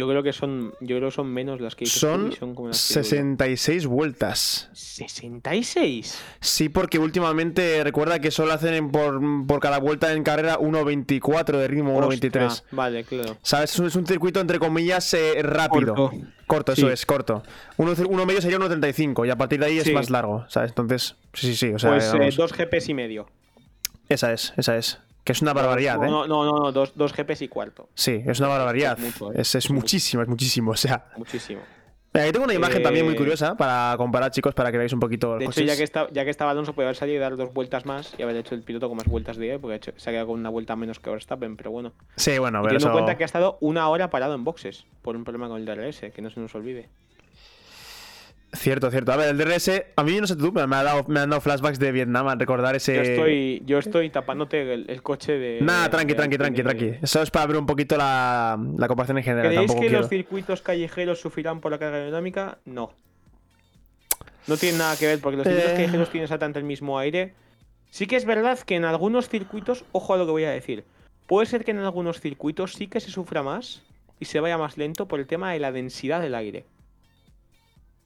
Yo 0.00 0.08
creo 0.08 0.22
que 0.22 0.32
son, 0.32 0.72
yo 0.80 0.96
creo 0.96 1.10
que 1.10 1.14
son 1.14 1.26
menos 1.30 1.60
las 1.60 1.76
que 1.76 1.84
Son 1.84 2.32
y 2.32 2.36
son 2.36 2.54
como 2.54 2.68
las 2.68 2.88
que 2.88 2.94
digo 2.94 3.02
yo. 3.04 3.08
66 3.10 3.86
vueltas. 3.86 4.70
66. 4.72 6.18
Sí, 6.40 6.70
porque 6.70 6.98
últimamente 6.98 7.84
recuerda 7.84 8.18
que 8.18 8.30
solo 8.30 8.54
hacen 8.54 8.72
en- 8.72 8.90
por, 8.90 9.20
por 9.46 9.60
cada 9.60 9.78
vuelta 9.78 10.10
en 10.14 10.22
carrera 10.24 10.58
1.24 10.58 11.58
de 11.58 11.68
ritmo, 11.68 11.98
1.23. 12.00 12.46
Ostras, 12.46 12.64
Vale, 12.70 13.04
claro. 13.04 13.36
¿Sabes? 13.42 13.72
Es 13.74 13.78
un, 13.78 13.86
es 13.88 13.94
un 13.96 14.06
circuito 14.06 14.40
entre 14.40 14.58
comillas 14.58 15.12
eh, 15.12 15.42
rápido. 15.42 15.94
Corto. 15.94 16.18
Corto, 16.46 16.72
eso 16.72 16.90
es, 16.90 17.04
corto. 17.04 17.42
Uno, 17.76 17.92
uno 18.08 18.24
medio 18.24 18.40
sería 18.40 18.58
1.35 18.58 19.26
y 19.26 19.30
a 19.30 19.36
partir 19.36 19.60
de 19.60 19.66
ahí 19.66 19.80
Sí. 19.82 19.90
es 19.90 19.94
más 19.94 20.08
largo, 20.08 20.46
¿sabes? 20.48 20.70
Entonces, 20.70 21.14
sí, 21.34 21.48
sí, 21.48 21.56
sí. 21.56 21.72
O 21.74 21.78
sea, 21.78 21.90
Pues 21.90 22.12
eh, 22.14 22.30
dos 22.36 22.52
GPs 22.54 22.88
y 22.88 22.94
medio. 22.94 23.26
esa 24.08 24.32
es, 24.32 24.54
esa 24.56 24.78
es. 24.78 24.98
Que 25.24 25.32
es 25.32 25.42
una 25.42 25.52
barbaridad, 25.52 25.96
no, 25.98 26.04
¿eh? 26.04 26.10
No, 26.10 26.26
no, 26.26 26.44
no, 26.44 26.72
dos, 26.72 26.92
dos 26.96 27.12
GPs 27.14 27.42
y 27.42 27.48
cuarto. 27.48 27.88
Sí, 27.94 28.22
es 28.26 28.38
una 28.40 28.48
barbaridad. 28.48 28.98
mucho, 28.98 29.32
¿eh? 29.32 29.36
Es, 29.40 29.54
es 29.54 29.64
Es 29.66 29.70
muchísimo, 29.70 30.22
es 30.22 30.28
muchísimo. 30.28 30.70
O 30.72 30.76
sea, 30.76 31.06
Muchísimo. 31.16 31.60
Aquí 32.12 32.32
tengo 32.32 32.44
una 32.44 32.54
imagen 32.54 32.82
también 32.82 33.04
muy 33.04 33.14
Eh, 33.14 33.18
curiosa 33.18 33.54
para 33.56 33.94
comparar, 33.96 34.32
chicos, 34.32 34.52
para 34.52 34.72
que 34.72 34.78
veáis 34.78 34.92
un 34.92 34.98
poquito 34.98 35.38
De 35.38 35.44
los 35.44 35.56
hecho, 35.56 35.60
ya 35.64 35.66
coches. 35.74 35.78
que, 35.78 35.84
está, 35.84 36.08
ya 36.10 36.24
que 36.24 36.30
estaba 36.30 36.50
Alonso, 36.50 36.72
podía 36.72 36.88
haber 36.88 36.96
salido 36.96 37.18
y 37.18 37.20
dar 37.20 37.36
dos 37.36 37.52
vueltas 37.54 37.86
más 37.86 38.14
y 38.18 38.22
haber 38.22 38.34
hecho 38.34 38.56
el 38.56 38.64
piloto 38.64 38.88
con 38.88 38.96
más 38.96 39.06
vueltas 39.06 39.36
de 39.36 39.52
él, 39.52 39.60
porque 39.60 39.76
hecho- 39.76 39.92
se 39.96 40.10
ha 40.10 40.12
quedado 40.12 40.26
con 40.26 40.40
una 40.40 40.48
vuelta 40.48 40.74
menos 40.74 40.98
que 40.98 41.08
Verstappen, 41.08 41.56
pero 41.56 41.70
bueno. 41.70 41.92
Sí, 42.16 42.36
bueno, 42.38 42.62
pero 42.62 42.70
teniendo 42.74 42.78
eso... 42.78 42.88
en 42.88 42.92
cuenta 42.94 43.16
que 43.16 43.22
ha 43.22 43.26
estado 43.26 43.58
una 43.60 43.88
hora 43.88 44.10
parado 44.10 44.34
en 44.34 44.42
boxes 44.42 44.86
por 45.02 45.14
un 45.14 45.22
problema 45.22 45.46
con 45.48 45.58
el 45.58 45.64
DRS, 45.66 46.10
que 46.12 46.20
no 46.20 46.30
se 46.30 46.40
nos 46.40 46.52
olvide. 46.56 46.88
Cierto, 48.52 48.90
cierto. 48.90 49.12
A 49.12 49.16
ver, 49.16 49.28
el 49.28 49.38
DRS, 49.38 49.70
a 49.94 50.02
mí 50.02 50.20
no 50.20 50.26
sé 50.26 50.34
tú, 50.34 50.52
pero 50.52 50.66
me, 50.66 50.74
ha 50.74 50.82
dado, 50.82 51.04
me 51.06 51.20
han 51.20 51.30
dado 51.30 51.40
flashbacks 51.40 51.78
de 51.78 51.92
Vietnam 51.92 52.26
al 52.26 52.38
recordar 52.40 52.74
ese... 52.74 52.96
Yo 52.96 53.00
estoy, 53.02 53.62
yo 53.64 53.78
estoy 53.78 54.10
tapándote 54.10 54.74
el, 54.74 54.90
el 54.90 55.02
coche 55.02 55.34
de. 55.38 55.60
Nada, 55.60 55.84
de- 55.84 55.90
tranqui, 55.90 56.08
de 56.08 56.14
tranqui, 56.16 56.36
tranqui, 56.36 56.62
tranqui. 56.64 56.92
Eso 57.00 57.22
es 57.22 57.30
para 57.30 57.46
ver 57.46 57.56
un 57.58 57.66
poquito 57.66 57.96
la, 57.96 58.58
la 58.76 58.88
comparación 58.88 59.18
en 59.18 59.24
general. 59.24 59.46
¿Creéis 59.52 59.60
Tampoco 59.68 59.80
que 59.80 59.86
quiero... 59.86 60.00
los 60.00 60.08
circuitos 60.10 60.62
callejeros 60.62 61.20
sufrirán 61.20 61.60
por 61.60 61.70
la 61.70 61.78
carga 61.78 61.98
aerodinámica? 61.98 62.58
No. 62.64 62.92
No 64.48 64.56
tiene 64.56 64.78
nada 64.78 64.96
que 64.96 65.06
ver, 65.06 65.20
porque 65.20 65.36
los 65.36 65.46
circuitos 65.46 65.70
Eh. 65.72 65.74
callejeros 65.76 66.10
tienen 66.10 66.24
exactamente 66.24 66.58
el 66.58 66.64
mismo 66.64 66.98
aire. 66.98 67.34
Sí 67.90 68.06
que 68.06 68.16
es 68.16 68.24
verdad 68.24 68.58
que 68.58 68.74
en 68.74 68.84
algunos 68.84 69.28
circuitos, 69.28 69.84
ojo 69.92 70.14
a 70.14 70.16
lo 70.16 70.24
que 70.26 70.32
voy 70.32 70.44
a 70.44 70.50
decir, 70.50 70.84
puede 71.28 71.46
ser 71.46 71.64
que 71.64 71.70
en 71.70 71.78
algunos 71.78 72.20
circuitos 72.20 72.72
sí 72.72 72.88
que 72.88 72.98
se 73.00 73.10
sufra 73.12 73.44
más 73.44 73.82
y 74.18 74.24
se 74.24 74.40
vaya 74.40 74.58
más 74.58 74.76
lento 74.76 75.06
por 75.06 75.20
el 75.20 75.26
tema 75.28 75.52
de 75.52 75.60
la 75.60 75.70
densidad 75.70 76.20
del 76.20 76.34
aire. 76.34 76.64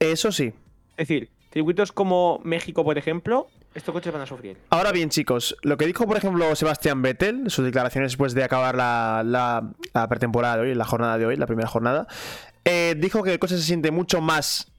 Eso 0.00 0.33
sí. 0.33 0.52
Es 0.96 1.09
decir, 1.09 1.30
circuitos 1.52 1.92
como 1.92 2.40
México, 2.44 2.85
por 2.85 2.98
ejemplo, 2.98 3.48
estos 3.74 3.92
coches 3.92 4.12
van 4.12 4.22
a 4.22 4.26
sufrir. 4.26 4.57
Ahora 4.70 4.92
bien, 4.92 5.09
chicos, 5.11 5.57
lo 5.62 5.76
que 5.76 5.87
dijo, 5.87 6.07
por 6.07 6.16
ejemplo, 6.16 6.54
Sebastián 6.54 7.02
Vettel, 7.02 7.50
sus 7.50 7.64
declaraciones 7.64 8.12
después 8.12 8.35
de 8.35 8.44
acabar 8.44 8.74
la, 8.76 9.22
la- 9.24 9.70
la 9.92 10.09
pretemporada 10.09 10.57
de 10.57 10.62
hoy, 10.62 10.74
la 10.74 10.85
jornada 10.85 11.18
de 11.18 11.26
hoy, 11.26 11.37
la 11.37 11.46
primera 11.46 11.68
jornada, 11.68 12.07
eh, 12.64 12.94
dijo 12.98 13.22
que 13.22 13.33
el 13.33 13.38
coche 13.38 13.57
se 13.57 13.62
siente 13.62 13.90
mucho 13.90 14.20
más. 14.20 14.70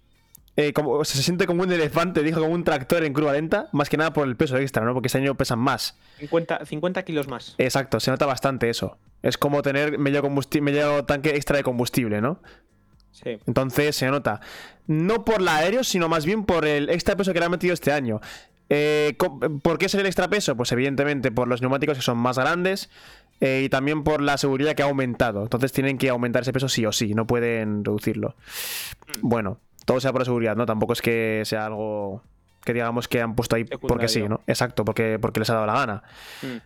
eh, 0.57 0.71
como, 0.71 1.03
se 1.03 1.21
siente 1.21 1.47
como 1.47 1.63
un 1.63 1.71
elefante, 1.73 2.23
dijo 2.23 2.39
como 2.39 2.53
un 2.53 2.63
tractor 2.63 3.03
en 3.03 3.11
curva 3.11 3.33
lenta, 3.33 3.67
más 3.73 3.89
que 3.89 3.97
nada 3.97 4.13
por 4.13 4.25
el 4.25 4.37
peso 4.37 4.55
extra, 4.57 4.85
¿no? 4.85 4.93
Porque 4.93 5.07
este 5.07 5.17
año 5.17 5.35
pesan 5.35 5.59
más. 5.59 5.97
50, 6.19 6.65
50 6.65 7.03
kilos 7.03 7.27
más. 7.27 7.55
Exacto, 7.57 7.99
se 7.99 8.09
nota 8.09 8.25
bastante 8.25 8.69
eso. 8.69 8.97
Es 9.21 9.37
como 9.37 9.61
tener 9.61 9.97
medio, 9.97 10.23
medio 10.61 11.03
tanque 11.03 11.31
extra 11.35 11.57
de 11.57 11.63
combustible, 11.63 12.21
¿no? 12.21 12.39
Sí. 13.23 13.39
Entonces 13.47 13.95
se 13.95 14.07
nota. 14.07 14.41
No 14.87 15.25
por 15.25 15.41
la 15.41 15.57
aéreo, 15.57 15.83
sino 15.83 16.09
más 16.09 16.25
bien 16.25 16.43
por 16.43 16.65
el 16.65 16.89
extra 16.89 17.15
peso 17.15 17.33
que 17.33 17.39
le 17.39 17.45
han 17.45 17.51
metido 17.51 17.73
este 17.73 17.91
año. 17.91 18.19
Eh, 18.69 19.15
¿Por 19.61 19.77
qué 19.77 19.85
es 19.85 19.95
el 19.95 20.05
extra 20.05 20.27
peso? 20.29 20.55
Pues 20.55 20.71
evidentemente 20.71 21.31
por 21.31 21.47
los 21.47 21.61
neumáticos 21.61 21.97
que 21.97 22.03
son 22.03 22.17
más 22.17 22.37
grandes 22.37 22.89
eh, 23.39 23.63
y 23.65 23.69
también 23.69 24.03
por 24.03 24.21
la 24.21 24.37
seguridad 24.37 24.75
que 24.75 24.83
ha 24.83 24.85
aumentado. 24.85 25.43
Entonces 25.43 25.71
tienen 25.71 25.97
que 25.97 26.09
aumentar 26.09 26.41
ese 26.41 26.53
peso 26.53 26.67
sí 26.67 26.85
o 26.85 26.91
sí, 26.91 27.13
no 27.13 27.27
pueden 27.27 27.85
reducirlo. 27.85 28.35
Bueno, 29.21 29.59
todo 29.85 29.99
sea 29.99 30.11
por 30.11 30.25
seguridad, 30.25 30.55
¿no? 30.55 30.65
Tampoco 30.65 30.93
es 30.93 31.01
que 31.01 31.43
sea 31.45 31.67
algo 31.67 32.23
que 32.63 32.73
digamos 32.73 33.07
que 33.07 33.21
han 33.21 33.35
puesto 33.35 33.55
ahí 33.55 33.65
porque 33.65 34.07
sí. 34.07 34.27
¿no? 34.27 34.41
Exacto, 34.47 34.83
porque, 34.83 35.19
porque 35.19 35.39
les 35.39 35.49
ha 35.51 35.53
dado 35.53 35.67
la 35.67 35.73
gana. 35.73 36.03
Mm. 36.41 36.57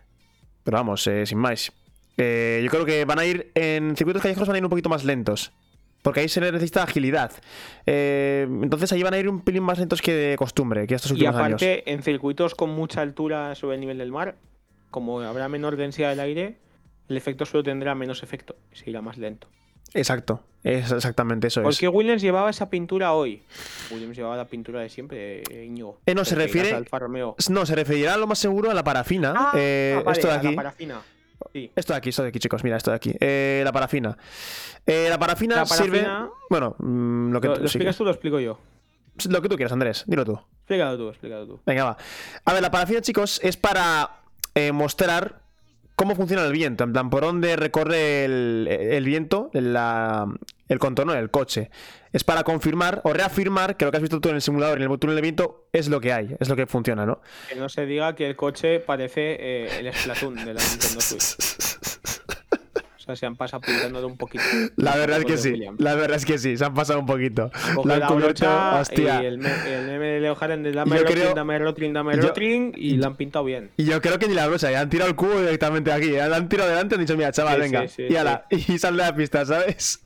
Pero 0.64 0.76
vamos, 0.76 1.06
eh, 1.06 1.26
sin 1.26 1.38
más. 1.38 1.72
Yo 2.16 2.68
creo 2.70 2.84
que 2.84 3.06
van 3.06 3.18
a 3.18 3.24
ir 3.24 3.50
en 3.54 3.96
circuitos 3.96 4.20
callejeros 4.20 4.46
van 4.46 4.56
a 4.56 4.58
ir 4.58 4.64
un 4.64 4.70
poquito 4.70 4.90
más 4.90 5.04
lentos. 5.04 5.52
Porque 6.02 6.20
ahí 6.20 6.28
se 6.28 6.40
necesita 6.40 6.82
agilidad. 6.82 7.30
Eh, 7.86 8.46
entonces 8.62 8.90
ahí 8.92 9.02
van 9.02 9.14
a 9.14 9.18
ir 9.18 9.28
un 9.28 9.42
pelín 9.42 9.62
más 9.62 9.78
lentos 9.78 10.00
que 10.00 10.12
de 10.12 10.36
costumbre, 10.36 10.86
que 10.86 10.94
estos 10.94 11.10
Y 11.10 11.14
últimos 11.14 11.36
años. 11.36 11.62
aparte, 11.62 11.90
en 11.92 12.02
circuitos 12.02 12.54
con 12.54 12.70
mucha 12.70 13.02
altura 13.02 13.54
sobre 13.54 13.74
el 13.74 13.80
nivel 13.80 13.98
del 13.98 14.10
mar, 14.10 14.36
como 14.90 15.20
habrá 15.20 15.48
menor 15.48 15.76
densidad 15.76 16.08
del 16.10 16.20
aire, 16.20 16.56
el 17.08 17.16
efecto 17.16 17.44
solo 17.44 17.62
tendrá 17.62 17.94
menos 17.94 18.22
efecto, 18.22 18.56
se 18.72 18.88
irá 18.88 19.02
más 19.02 19.18
lento. 19.18 19.48
Exacto, 19.92 20.44
es 20.62 20.92
exactamente 20.92 21.48
eso 21.48 21.62
¿Por 21.62 21.72
es. 21.72 21.78
qué 21.80 21.88
Williams 21.88 22.22
llevaba 22.22 22.48
esa 22.48 22.70
pintura 22.70 23.12
hoy? 23.12 23.42
Williams 23.90 24.16
llevaba 24.16 24.36
la 24.36 24.44
pintura 24.46 24.80
de 24.80 24.88
siempre, 24.88 25.42
eh, 25.50 25.64
Íñigo. 25.66 25.98
Eh, 26.06 26.14
no, 26.14 26.24
se 26.24 26.36
Porque 26.36 26.46
refiere-. 26.46 26.84
No, 27.50 27.66
se 27.66 27.74
referirá 27.74 28.16
lo 28.16 28.28
más 28.28 28.38
seguro 28.38 28.70
a 28.70 28.74
la 28.74 28.84
parafina. 28.84 29.34
Ah, 29.36 29.52
Eh, 29.56 30.00
vale, 30.04 30.12
esto 30.16 30.28
de 30.28 30.32
a 30.34 30.42
la 30.42 30.48
aquí. 30.48 30.56
parafina. 30.56 31.02
Sí. 31.52 31.70
Esto 31.74 31.92
de 31.92 31.98
aquí, 31.98 32.08
esto 32.10 32.22
de 32.22 32.28
aquí, 32.28 32.38
chicos, 32.38 32.62
mira, 32.64 32.76
esto 32.76 32.90
de 32.90 32.96
aquí. 32.96 33.14
Eh, 33.20 33.62
la 33.64 33.72
parafina. 33.72 34.16
Eh, 34.86 35.06
la 35.08 35.18
parafina. 35.18 35.56
La 35.56 35.66
sirve. 35.66 36.06
Bueno, 36.48 36.76
mm, 36.78 37.32
lo 37.32 37.40
que 37.40 37.48
¿Lo, 37.48 37.54
tú 37.54 37.60
lo 37.60 37.66
explicas 37.66 37.96
tú 37.96 38.04
lo 38.04 38.10
explico 38.10 38.40
yo? 38.40 38.58
Lo 39.28 39.42
que 39.42 39.48
tú 39.48 39.56
quieras, 39.56 39.72
Andrés, 39.72 40.04
dilo 40.06 40.24
tú. 40.24 40.40
Explícalo 40.60 40.96
tú, 40.96 41.08
explícalo 41.08 41.46
tú. 41.46 41.60
Venga, 41.66 41.84
va. 41.84 41.96
A 42.44 42.52
ver, 42.52 42.62
la 42.62 42.70
parafina, 42.70 43.00
chicos, 43.00 43.40
es 43.42 43.56
para 43.56 44.20
eh, 44.54 44.72
mostrar 44.72 45.40
cómo 46.00 46.16
funciona 46.16 46.46
el 46.46 46.52
viento. 46.52 46.82
En 46.82 46.94
plan, 46.94 47.10
por 47.10 47.20
dónde 47.22 47.56
recorre 47.56 48.24
el, 48.24 48.66
el 48.70 49.04
viento, 49.04 49.50
la- 49.52 50.26
el 50.68 50.78
contorno 50.78 51.12
del 51.12 51.30
coche. 51.30 51.68
Es 52.12 52.24
para 52.24 52.42
confirmar 52.42 53.02
o 53.04 53.12
reafirmar 53.12 53.76
que 53.76 53.84
lo 53.84 53.90
que 53.90 53.98
has 53.98 54.00
visto 54.02 54.18
tú 54.20 54.30
en 54.30 54.36
el 54.36 54.40
simulador, 54.40 54.80
en 54.80 54.90
el 54.90 54.98
túnel 54.98 55.16
de 55.16 55.22
viento, 55.22 55.66
es 55.72 55.88
lo 55.88 56.00
que 56.00 56.12
hay, 56.12 56.34
es 56.40 56.48
lo 56.48 56.56
que 56.56 56.66
funciona, 56.66 57.04
¿no? 57.04 57.20
Que 57.50 57.56
no 57.56 57.68
se 57.68 57.84
diga 57.86 58.14
que 58.14 58.26
el 58.28 58.34
coche 58.34 58.80
parece 58.80 59.36
eh, 59.38 59.68
el 59.80 59.92
Splatoon 59.92 60.36
de 60.36 60.54
la 60.54 60.60
Nintendo 60.62 61.00
Switch. 61.02 61.36
Sea, 63.10 63.16
se 63.16 63.26
han 63.26 63.36
pasado 63.36 63.60
pintándolo 63.60 64.06
un 64.06 64.16
poquito. 64.16 64.44
La 64.76 64.96
verdad 64.96 65.18
es 65.18 65.24
que 65.24 65.36
sí, 65.36 65.60
la 65.78 65.94
verdad 65.94 66.16
es 66.16 66.24
que 66.24 66.38
sí, 66.38 66.56
se 66.56 66.64
han 66.64 66.74
pasado 66.74 67.00
un 67.00 67.06
poquito. 67.06 67.50
Han 67.52 67.88
La 67.88 67.94
han 68.06 68.06
cubierto, 68.14 68.46
hostia. 68.80 69.22
Y 69.22 69.26
el, 69.26 69.34
el 69.44 69.86
meme 69.86 70.06
de 70.06 70.20
Leo 70.20 70.36
Harren 70.40 70.62
de 70.62 70.72
dame 70.72 70.98
Rotring, 70.98 71.34
dame 71.34 71.58
Rotring, 71.58 71.92
dame 71.92 72.16
Rotring 72.16 72.72
y 72.76 72.96
la 72.96 73.08
han 73.08 73.16
pintado 73.16 73.44
bien. 73.44 73.70
Y 73.76 73.84
yo 73.84 74.00
creo 74.00 74.18
que 74.18 74.28
ni 74.28 74.34
la 74.34 74.46
brocha, 74.46 74.70
ya 74.70 74.80
han 74.80 74.90
tirado 74.90 75.10
el 75.10 75.16
cubo 75.16 75.40
directamente 75.40 75.92
aquí. 75.92 76.12
Ya 76.12 76.28
la 76.28 76.36
han 76.36 76.48
tirado 76.48 76.70
delante 76.70 76.94
y 76.94 76.98
han 76.98 77.04
dicho, 77.04 77.16
mira, 77.16 77.32
chaval, 77.32 77.54
Sí, 77.56 77.60
venga. 77.60 77.88
sí, 77.88 77.94
sí, 77.96 78.06
y, 78.12 78.16
ala, 78.16 78.46
y 78.50 78.78
sal 78.78 78.96
de 78.96 79.02
la 79.02 79.14
pista, 79.14 79.44
¿sabes? 79.44 80.00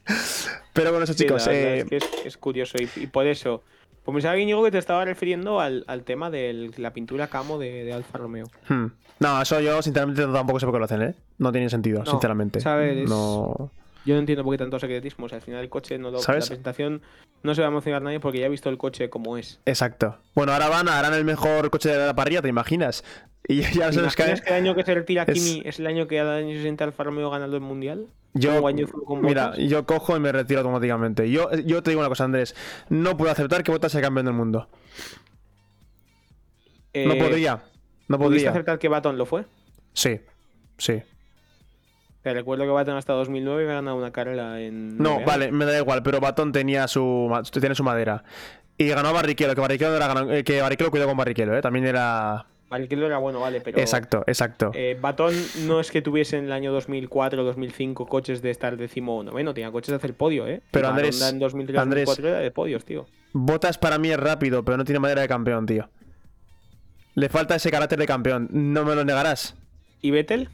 Pero 0.73 0.91
bueno, 0.91 1.05
eso 1.05 1.15
chicos. 1.15 1.47
la 1.47 1.53
verdad 1.53 1.69
eh, 1.75 1.79
es 1.81 1.85
que 1.89 1.97
es, 1.97 2.05
es 2.27 2.37
curioso 2.37 2.77
y, 2.79 2.89
y 3.03 3.07
por 3.07 3.27
eso. 3.27 3.63
Pues 4.05 4.15
pensaba, 4.15 4.37
Íñigo, 4.39 4.63
que 4.63 4.71
te 4.71 4.79
estaba 4.79 5.05
refiriendo 5.05 5.61
al, 5.61 5.85
al 5.87 6.03
tema 6.05 6.31
de 6.31 6.71
la 6.77 6.93
pintura 6.93 7.27
camo 7.29 7.59
de, 7.59 7.85
de 7.85 7.93
Alfa 7.93 8.19
Romeo. 8.19 8.47
hmm. 8.69 8.87
No, 9.21 9.41
eso 9.41 9.61
yo 9.61 9.81
sinceramente 9.81 10.23
tampoco 10.27 10.61
sé 10.61 10.67
por 10.67 10.75
qué 10.75 10.79
lo 10.81 10.85
hacen, 10.85 11.03
¿eh? 11.03 11.15
No 11.39 11.53
tiene 11.53 11.71
sentido, 11.71 12.03
No, 12.05 12.11
sinceramente. 12.11 12.61
¿sabes? 12.61 13.09
No. 13.09 13.71
Yo 14.05 14.15
no 14.15 14.21
entiendo 14.21 14.45
por 14.45 14.53
qué 14.53 14.59
tanto 14.59 14.79
secretismo. 14.79 15.27
O 15.27 15.29
sea, 15.29 15.37
al 15.37 15.43
final 15.43 15.63
el 15.63 15.71
coche 15.71 15.97
no 15.99 16.11
lo, 16.11 16.19
¿Sabes? 16.19 16.45
la 16.45 16.49
presentación 16.49 17.01
no 17.43 17.55
se 17.55 17.63
va 17.63 17.69
a 17.69 17.71
emocionar 17.71 18.03
nadie 18.03 18.21
porque 18.21 18.41
ya 18.41 18.47
ha 18.47 18.51
visto 18.51 18.69
el 18.69 18.77
coche 18.77 19.09
como 19.09 19.39
es. 19.39 19.61
Exacto. 19.65 20.19
Bueno, 20.35 20.53
ahora 20.53 20.69
van, 20.69 20.89
harán 20.89 21.15
el 21.15 21.25
mejor 21.25 21.71
coche 21.71 21.89
de 21.91 22.07
la 22.07 22.15
parrilla, 22.15 22.43
¿te 22.43 22.49
imaginas? 22.49 23.05
Y 23.47 23.61
ya 23.61 23.89
¿Te 23.89 23.93
se 23.95 24.03
les 24.03 24.17
cae. 24.17 24.27
imaginas 24.29 24.41
que 24.41 24.49
el 24.51 24.55
año 24.57 24.75
que 24.75 24.83
se 24.85 24.95
retira 24.95 25.27
Kimi 25.27 25.63
es 25.65 25.79
el 25.79 25.87
año 25.87 26.07
que 26.07 26.19
al 26.21 26.29
año 26.31 26.55
siguiente 26.57 26.83
Alfa 26.85 27.05
Romeo 27.05 27.29
ganando 27.31 27.57
el 27.57 27.63
mundial? 27.63 28.07
Yo, 28.33 28.63
mira, 29.23 29.55
yo 29.57 29.85
cojo 29.87 30.17
y 30.17 30.21
me 30.21 30.33
retiro 30.33 30.61
automáticamente. 30.61 31.31
Yo, 31.31 31.53
yo 31.53 31.83
te 31.83 31.91
digo 31.91 32.01
una 32.01 32.09
cosa, 32.09 32.25
Andrés. 32.25 32.57
No 32.89 33.17
puedo 33.17 33.31
aceptar 33.31 33.63
que 33.63 33.71
Bottas 33.71 33.93
sea 33.93 34.01
campeón 34.01 34.27
del 34.27 34.35
mundo. 34.35 34.69
No 36.95 37.13
Eh, 37.13 37.19
podría. 37.21 37.63
No 38.09 38.19
¿Pudiste 38.19 38.25
podría. 38.37 38.51
acertar 38.51 38.79
que 38.79 38.89
Baton 38.89 39.19
lo 39.19 39.27
fue? 39.27 39.45
Sí, 39.93 40.21
sí. 40.79 41.03
Te 42.23 42.33
recuerdo 42.33 42.65
que 42.65 42.71
Baton 42.71 42.97
hasta 42.97 43.13
2009 43.13 43.63
había 43.65 43.75
ganado 43.75 43.97
una 43.97 44.11
carrera 44.11 44.61
en. 44.61 44.97
No, 44.99 45.21
vale, 45.25 45.53
me 45.53 45.65
da 45.67 45.79
igual, 45.79 46.03
pero 46.03 46.19
Batón 46.21 46.51
tenía 46.53 46.89
su, 46.89 47.31
tiene 47.53 47.75
su 47.75 47.85
madera. 47.85 48.25
Y 48.79 48.89
ganó 48.89 49.11
a 49.11 49.13
Barrichello, 49.13 49.55
que 49.55 49.61
Barrichello, 49.61 49.95
era, 49.95 50.37
eh, 50.39 50.43
que 50.43 50.61
Barrichello 50.61 50.91
cuidó 50.91 51.07
con 51.07 51.17
Barrichello, 51.17 51.55
¿eh? 51.57 51.63
También 51.63 51.85
era... 51.87 52.47
Barrichello 52.75 53.07
era 53.07 53.19
bueno, 53.19 53.39
vale, 53.41 53.61
pero. 53.61 53.79
Exacto, 53.79 54.25
exacto. 54.27 54.73
Eh, 54.75 54.99
Baton 55.01 55.33
no 55.67 55.79
es 55.81 55.91
que 55.91 56.03
tuviese 56.03 56.37
en 56.39 56.47
el 56.47 56.53
año 56.53 56.73
2004 56.73 57.43
o 57.43 57.45
2005 57.45 58.07
coches 58.07 58.43
de 58.43 58.51
estar 58.51 58.77
décimo 58.77 59.23
noveno, 59.23 59.55
tenía 59.55 59.71
coches 59.71 59.91
de 59.91 59.97
hacer 59.97 60.15
podio, 60.15 60.47
¿eh? 60.49 60.61
Pero 60.71 60.89
Andrés- 60.89 61.23
en 61.31 61.39
2003 61.39 61.79
Andrés- 61.81 62.07
2004 62.07 62.29
era 62.29 62.39
de 62.41 62.51
podios, 62.51 62.85
tío. 62.85 63.07
Botas 63.33 63.79
para 63.79 63.99
mí 63.99 64.11
es 64.11 64.19
rápido, 64.19 64.65
pero 64.65 64.77
no 64.77 64.85
tiene 64.85 64.99
madera 64.99 65.23
de 65.23 65.29
campeón, 65.29 65.67
tío. 65.67 65.89
Le 67.15 67.29
falta 67.29 67.55
ese 67.55 67.71
carácter 67.71 67.99
de 67.99 68.07
campeón. 68.07 68.49
No 68.51 68.85
me 68.85 68.95
lo 68.97 69.05
negarás. 69.05 69.55
¿Y 70.03 70.11
Vettel? 70.11 70.49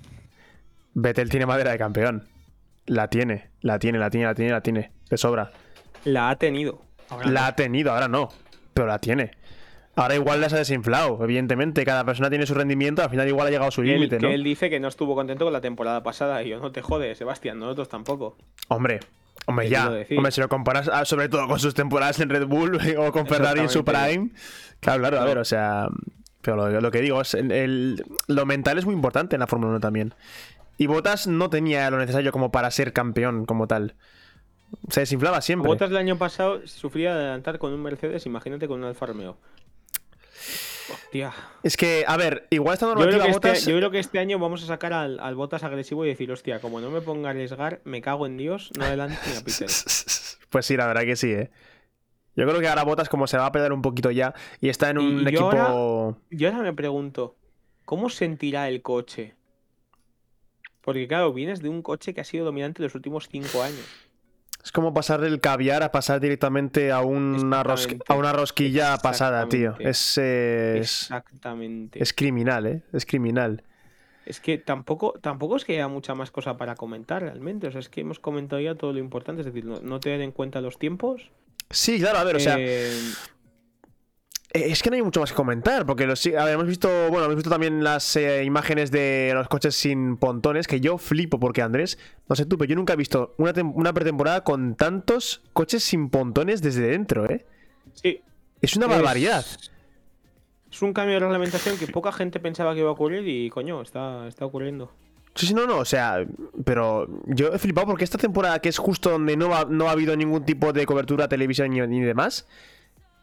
Vettel 0.95 1.31
tiene 1.31 1.47
madera 1.47 1.71
de 1.73 1.79
campeón. 1.79 2.29
La 2.87 3.09
tiene, 3.09 3.49
la 3.61 3.79
tiene, 3.79 3.99
la 3.99 4.11
tiene, 4.11 4.27
la 4.27 4.35
tiene, 4.35 4.51
la 4.53 4.61
tiene. 4.61 4.93
De 5.09 5.17
sobra. 5.17 5.53
La 6.05 6.31
ha 6.31 6.37
tenido. 6.37 6.83
Ahora 7.09 7.27
La 7.31 7.41
no. 7.41 7.47
ha 7.47 7.57
tenido, 7.57 7.93
ahora 7.93 8.09
no. 8.09 8.29
Pero 8.75 8.87
la 8.89 8.99
tiene. 8.99 9.31
Ahora 9.97 10.15
igual 10.15 10.41
las 10.41 10.53
ha 10.53 10.57
desinflado, 10.57 11.19
evidentemente. 11.23 11.85
Cada 11.85 12.05
persona 12.05 12.31
tiene 12.31 12.47
su 12.47 12.55
rendimiento, 12.55 13.03
al 13.03 13.11
final 13.11 13.29
igual 13.29 13.49
ha 13.49 13.51
llegado 13.51 13.69
a 13.69 13.73
su 13.73 13.83
límite, 13.83 14.19
que 14.19 14.27
¿no? 14.27 14.33
él 14.33 14.45
dice 14.45 14.71
que 14.71 14.81
no 14.81 14.89
estuvo 14.89 15.15
contento 15.15 15.45
con 15.45 15.53
la 15.53 15.61
temporada 15.61 16.03
pasada. 16.03 16.43
Y 16.43 16.49
yo 16.51 16.61
no 16.61 16.71
te 16.73 16.81
jode, 16.81 17.15
Sebastián, 17.15 17.59
nosotros 17.59 17.89
tampoco. 17.89 18.37
Hombre, 18.69 19.01
Hombre, 19.47 19.65
¿Qué 19.67 19.71
ya. 19.73 19.89
Hombre, 20.17 20.31
si 20.31 20.41
lo 20.41 20.49
comparas 20.49 20.89
ah, 20.93 21.05
sobre 21.05 21.29
todo 21.29 21.49
con 21.49 21.59
sus 21.59 21.75
temporadas 21.75 22.21
en 22.21 22.29
Red 22.29 22.47
Bull 22.47 22.79
o 22.99 23.11
con 23.13 23.27
Ferrari 23.27 23.61
en 23.61 23.69
su 23.69 23.85
prime. 23.85 24.31
Claro, 24.81 25.01
claro, 25.01 25.21
a 25.21 25.25
ver, 25.25 25.39
o 25.39 25.45
sea. 25.45 25.89
Pero 26.43 26.57
lo, 26.57 26.81
lo 26.81 26.91
que 26.91 27.01
digo 27.01 27.21
es. 27.21 27.35
el- 27.35 27.51
el- 27.53 28.05
lo 28.29 28.47
mental 28.47 28.79
es 28.79 28.85
muy 28.87 28.95
importante 28.95 29.37
en 29.37 29.41
la 29.41 29.47
Fórmula 29.47 29.71
1 29.73 29.81
también. 29.81 30.15
Y 30.79 30.87
Bottas 30.87 31.27
no 31.27 31.51
tenía 31.51 31.91
lo 31.91 31.99
necesario 31.99 32.33
como 32.33 32.51
para 32.53 32.71
ser 32.71 32.93
campeón 32.93 33.45
como 33.45 33.67
tal. 33.67 33.95
Se 34.89 35.01
desinflaba 35.01 35.41
siempre. 35.43 35.69
Bottas 35.69 35.91
el 35.91 35.97
año 35.97 36.17
pasado 36.17 36.67
sufría 36.67 37.15
de 37.15 37.23
adelantar 37.25 37.59
con 37.59 37.73
un 37.75 37.83
Mercedes, 37.83 38.25
imagínate 38.25 38.69
con 38.69 38.79
un 38.81 38.87
Alfa 38.87 39.07
Romeo. 39.07 39.37
Hostia. 40.93 41.33
Es 41.63 41.77
que, 41.77 42.05
a 42.07 42.17
ver, 42.17 42.47
igual 42.51 42.75
esta 42.75 42.87
Yo 42.87 42.95
creo, 42.95 43.05
normativa 43.19 43.41
que 43.41 43.51
este, 43.59 43.71
yo 43.71 43.77
creo 43.77 43.91
que 43.91 43.99
este 43.99 44.19
año 44.19 44.39
vamos 44.39 44.63
a 44.63 44.67
sacar 44.67 44.93
al, 44.93 45.21
al 45.21 45.35
Bottas 45.35 45.63
agresivo 45.63 46.05
y 46.05 46.09
decir, 46.09 46.31
hostia, 46.33 46.61
como 46.61 46.81
no 46.81 46.91
me 46.91 47.01
ponga 47.01 47.29
a 47.29 47.31
arriesgar, 47.33 47.81
me 47.85 48.01
cago 48.01 48.27
en 48.27 48.37
Dios, 48.37 48.71
no 48.77 48.85
adelante 48.85 49.19
ni 49.31 49.37
a 49.37 49.45
Peter. 49.45 49.69
Pues 50.51 50.67
sí, 50.67 50.77
la 50.77 50.89
verdad 50.89 51.03
que 51.03 51.15
sí, 51.15 51.31
eh. 51.31 51.49
Yo 52.35 52.45
creo 52.47 52.59
que 52.61 52.67
ahora 52.67 52.83
Bottas, 52.83 53.09
como 53.09 53.29
se 53.29 53.37
va 53.37 53.47
a 53.47 53.53
pelear 53.53 53.73
un 53.73 53.83
poquito 53.83 54.11
ya 54.11 54.35
y 54.61 54.69
está 54.69 54.91
en 54.91 54.99
un 54.99 55.21
Y 55.21 55.29
equipo. 55.29 55.45
ahora- 55.53 56.17
Yo 56.31 56.49
ahora 56.49 56.63
me 56.63 56.73
pregunto, 56.73 57.37
¿cómo 57.85 58.09
sentirá 58.11 58.69
el 58.69 58.83
coche? 58.83 59.35
Porque 60.81 61.07
claro, 61.07 61.33
vienes 61.33 61.61
de 61.63 61.69
un 61.69 61.83
coche 61.83 62.15
que 62.15 62.21
ha 62.21 62.25
sido 62.25 62.45
dominante 62.47 62.83
los 62.83 62.95
últimos 62.97 63.29
cinco 63.31 63.63
años. 63.63 63.85
Es 64.63 64.73
como 64.73 64.93
pasar 64.93 65.21
del 65.21 65.41
caviar 65.41 65.83
a 65.83 65.91
pasar 65.91 66.21
directamente 66.21 66.93
a 66.93 67.01
una, 67.01 67.63
a 68.09 68.15
una 68.15 68.33
rosquilla 68.33 68.99
pasada, 68.99 69.49
tío. 69.49 69.75
Es, 69.79 70.19
eh, 70.19 70.79
es, 70.81 71.03
Exactamente. 71.03 72.03
es 72.03 72.13
criminal, 72.13 72.67
¿eh? 72.67 72.83
Es 72.93 73.07
criminal. 73.07 73.63
Es 74.27 74.39
que 74.39 74.59
tampoco, 74.59 75.15
tampoco 75.21 75.57
es 75.57 75.65
que 75.65 75.73
haya 75.75 75.89
mucha 75.89 76.15
más 76.15 76.31
cosa 76.31 76.57
para 76.57 76.75
comentar 76.75 77.23
realmente. 77.23 77.67
O 77.69 77.73
sea, 77.73 77.81
es 77.81 77.89
que 77.89 78.03
hemos 78.03 78.21
comentado 78.21 78.61
ya 78.61 78.75
todo 78.75 78.93
lo 78.93 78.99
importante. 78.99 79.41
Es 79.41 79.47
decir, 79.47 79.65
no, 79.65 79.81
no 79.81 79.99
tener 79.99 80.21
en 80.21 80.31
cuenta 80.31 80.61
los 80.61 80.79
tiempos. 80.79 81.31
Sí, 81.71 81.99
claro, 81.99 82.19
a 82.19 82.25
ver, 82.25 82.37
o 82.37 82.41
sea, 82.41 82.57
eh, 82.59 82.93
es 84.53 84.83
que 84.83 84.91
no 84.91 84.97
hay 84.97 85.03
mucho 85.03 85.21
más 85.21 85.31
que 85.31 85.37
comentar, 85.37 85.87
porque 85.87 86.07
los, 86.07 86.25
a 86.27 86.45
ver, 86.45 86.55
hemos 86.55 86.67
visto, 86.67 86.89
bueno, 87.09 87.25
hemos 87.25 87.37
visto 87.37 87.51
también 87.51 87.85
las 87.85 88.17
eh, 88.17 88.43
imágenes 88.45 88.91
de 88.91 89.31
los 89.35 89.49
coches 89.49 89.75
sin 89.75 90.17
pontones, 90.17 90.67
que 90.67 90.81
yo 90.81 90.99
flipo, 90.99 91.39
porque 91.39 91.63
Andrés, 91.63 91.99
no 92.29 92.35
sé 92.37 92.47
tú, 92.47 92.59
pero 92.59 92.69
yo 92.71 92.77
nunca 92.77 92.95
he 92.95 92.97
visto 92.97 93.35
una, 93.39 93.53
tem- 93.55 93.73
una 93.75 93.93
pretemporada 93.93 94.43
con 94.43 94.75
tantos 94.75 95.43
coches 95.53 95.85
sin 95.85 96.11
pontones 96.11 96.63
desde 96.63 96.83
dentro, 96.89 97.27
¿eh? 97.31 97.47
sí. 97.95 98.21
Es 98.61 98.77
una 98.77 98.87
es- 98.87 98.93
barbaridad. 98.93 99.47
Es 100.71 100.83
un 100.83 100.93
cambio 100.93 101.15
de 101.15 101.21
reglamentación 101.21 101.77
que 101.79 101.87
poca 101.89 102.13
gente 102.13 102.39
pensaba 102.39 102.75
que 102.75 102.81
iba 102.81 102.89
a 102.91 102.93
ocurrir 102.93 103.27
y 103.27 103.51
coño, 103.51 103.83
está, 103.83 104.29
está 104.29 104.45
ocurriendo. 104.47 104.93
Sí, 105.35 105.47
sí, 105.47 105.55
no, 105.55 105.67
no, 105.67 105.79
o 105.79 105.85
sea, 105.85 106.25
pero 106.65 107.09
yo 107.27 107.53
he 107.53 107.59
flipado 107.59 107.87
porque 107.89 108.05
esta 108.05 108.19
temporada, 108.19 108.61
que 108.61 108.69
es 108.69 108.79
justo 108.79 109.11
donde 109.11 109.37
no 109.37 109.55
ha, 109.57 109.65
no 109.65 109.89
ha 109.89 109.93
habido 109.93 110.17
ningún 110.17 110.45
tipo 110.45 110.73
de 110.73 110.87
cobertura, 110.87 111.29
televisión 111.29 111.71
ni, 111.71 111.81
ni 111.87 112.01
demás, 112.01 112.47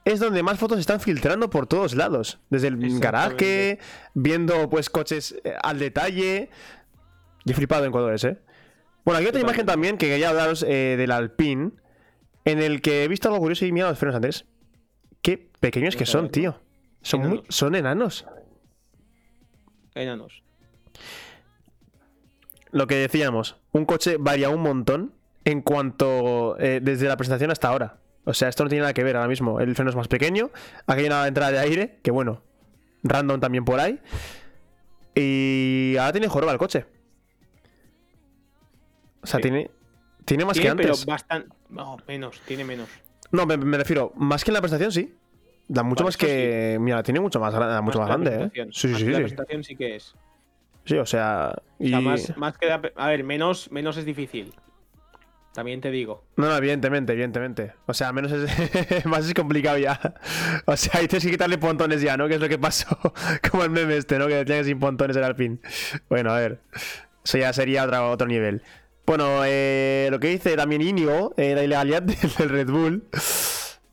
es 0.08 0.22
donde 0.22 0.42
más 0.42 0.58
fotos 0.58 0.80
están 0.80 1.02
filtrando 1.02 1.50
por 1.50 1.68
todos 1.68 1.94
lados. 1.94 2.40
Desde 2.50 2.70
el 2.70 3.00
garaje, 3.02 3.78
viendo 4.14 4.70
pues 4.70 4.90
coches 4.90 5.36
eh, 5.44 5.54
al 5.62 5.80
detalle. 5.80 6.50
Yo 7.44 7.52
he 7.52 7.56
flipado 7.56 7.84
en 7.84 7.92
colores, 7.92 8.24
¿eh? 8.24 8.38
Bueno, 9.04 9.20
aquí 9.20 9.28
otra 9.28 9.42
imagen 9.42 9.66
también 9.66 9.98
que 9.98 10.08
quería 10.08 10.30
hablaros 10.30 10.64
eh, 10.64 10.96
del 10.98 11.12
Alpine, 11.12 11.72
en 12.46 12.60
el 12.60 12.82
que 12.82 13.04
he 13.04 13.08
visto 13.10 13.28
algo 13.28 13.40
curioso 13.40 13.66
y 13.66 13.74
mira 13.74 13.90
los 13.90 14.00
frenos 14.00 14.16
antes. 14.16 14.46
Qué 15.22 15.50
pequeños 15.60 15.98
que 15.98 16.06
son, 16.06 16.30
tío. 16.30 16.58
Son, 17.02 17.20
muy, 17.20 17.30
Enanos. 17.30 17.46
son 17.50 17.76
enanos. 17.76 18.26
Enanos. 19.94 20.44
lo 22.72 22.88
que 22.88 22.96
decíamos, 22.96 23.58
un 23.74 23.86
coche 23.86 24.16
varía 24.18 24.50
un 24.50 24.62
montón 24.62 25.14
en 25.44 25.62
cuanto 25.62 26.58
eh, 26.60 26.80
desde 26.82 27.08
la 27.08 27.18
presentación 27.18 27.52
hasta 27.52 27.68
ahora. 27.68 27.98
O 28.30 28.34
sea, 28.34 28.50
esto 28.50 28.64
no 28.64 28.70
tiene 28.70 28.82
nada 28.82 28.94
que 28.94 29.04
ver 29.06 29.16
ahora 29.16 29.30
mismo. 29.30 29.62
El 29.62 29.74
freno 29.74 29.90
es 29.90 29.96
más 29.96 30.10
pequeño, 30.10 30.52
aquí 30.86 31.00
hay 31.02 31.08
una 31.08 31.26
entrada 31.28 31.52
de 31.54 31.60
aire, 31.60 32.00
que 32.04 32.12
bueno, 32.12 32.42
random 33.04 33.40
también 33.40 33.64
por 33.64 33.80
ahí. 33.80 34.00
Y 35.16 35.96
ahora 35.98 36.12
tiene 36.12 36.28
joroba 36.28 36.52
el 36.52 36.58
coche. 36.58 36.86
O 39.22 39.28
sea, 39.28 39.38
Sí. 39.38 39.44
tiene, 39.44 39.72
tiene 40.26 40.46
más 40.46 40.54
Tiene, 40.54 40.66
que 40.66 40.72
antes. 40.72 41.00
pero 41.06 41.12
bastante. 41.12 41.50
No, 41.70 41.98
menos, 42.08 42.42
tiene 42.46 42.64
menos. 42.64 42.90
No, 43.32 43.46
me, 43.46 43.58
me 43.58 43.78
refiero, 43.78 44.12
más 44.16 44.44
que 44.44 44.52
en 44.52 44.56
la 44.56 44.62
presentación, 44.62 44.92
sí. 44.92 45.14
Da 45.70 45.84
mucho 45.84 46.04
más 46.04 46.16
que. 46.16 46.78
Mira, 46.80 47.04
tiene 47.04 47.20
mucho 47.20 47.40
más, 47.40 47.54
gra- 47.54 47.82
mucho 47.82 48.00
más, 48.00 48.08
grande, 48.08 48.52
¿eh? 48.56 48.68
Sí, 48.72 48.88
Más 48.90 49.00
sí, 49.00 49.06
que 49.06 49.12
La 49.12 49.18
sí. 49.18 49.22
presentación 49.24 49.64
sí 49.64 49.76
que 49.76 49.96
es. 49.96 50.16
Sí, 50.86 50.98
o 50.98 51.06
sea. 51.06 51.54
O 51.80 51.84
Y... 51.84 51.90
sea, 51.90 52.02
más, 52.02 52.38
más 52.38 52.58
que 52.58 52.70
A 52.72 53.08
ver, 53.08 53.24
menos, 53.24 53.70
menos 53.72 53.98
es 53.98 54.06
difícil. 54.06 54.54
También 55.58 55.82
te 55.82 55.90
digo. 55.90 56.24
No, 56.36 56.50
no, 56.50 56.56
evidentemente, 56.56 57.14
evidentemente. 57.14 57.74
O 57.88 57.94
sea, 57.96 58.14
menos 58.14 58.32
es. 58.32 59.06
más 59.08 59.26
es 59.26 59.34
complicado 59.34 59.80
ya. 59.80 60.00
O 60.66 60.78
sea, 60.78 61.00
ahí 61.00 61.08
tienes 61.08 61.26
que 61.26 61.32
quitarle 61.32 61.58
pontones 61.58 62.00
ya, 62.00 62.16
¿no? 62.16 62.28
Que 62.28 62.36
es 62.36 62.40
lo 62.40 62.48
que 62.48 62.60
pasó. 62.60 62.96
Como 63.50 63.64
el 63.64 63.72
meme 63.72 63.98
este, 63.98 64.20
¿no? 64.20 64.28
Que 64.28 64.36
decían 64.36 64.60
que 64.60 64.66
sin 64.66 64.80
pontones 64.80 65.18
era 65.18 65.26
el 65.26 65.34
fin. 65.34 65.60
Bueno, 66.10 66.32
a 66.32 66.38
ver. 66.38 66.60
Eso 67.26 67.40
ya 67.40 67.52
sería 67.54 67.86
otro, 67.86 68.12
otro 68.12 68.28
nivel. 68.28 68.62
Bueno, 69.08 69.42
eh, 69.46 70.10
lo 70.12 70.20
que 70.20 70.28
dice 70.28 70.56
también 70.56 70.84
Inio, 70.84 71.34
eh, 71.38 71.56
la 71.56 71.64
ilegalidad 71.64 72.04
del, 72.04 72.18
del 72.38 72.50
Red 72.50 72.70
Bull. 72.70 73.04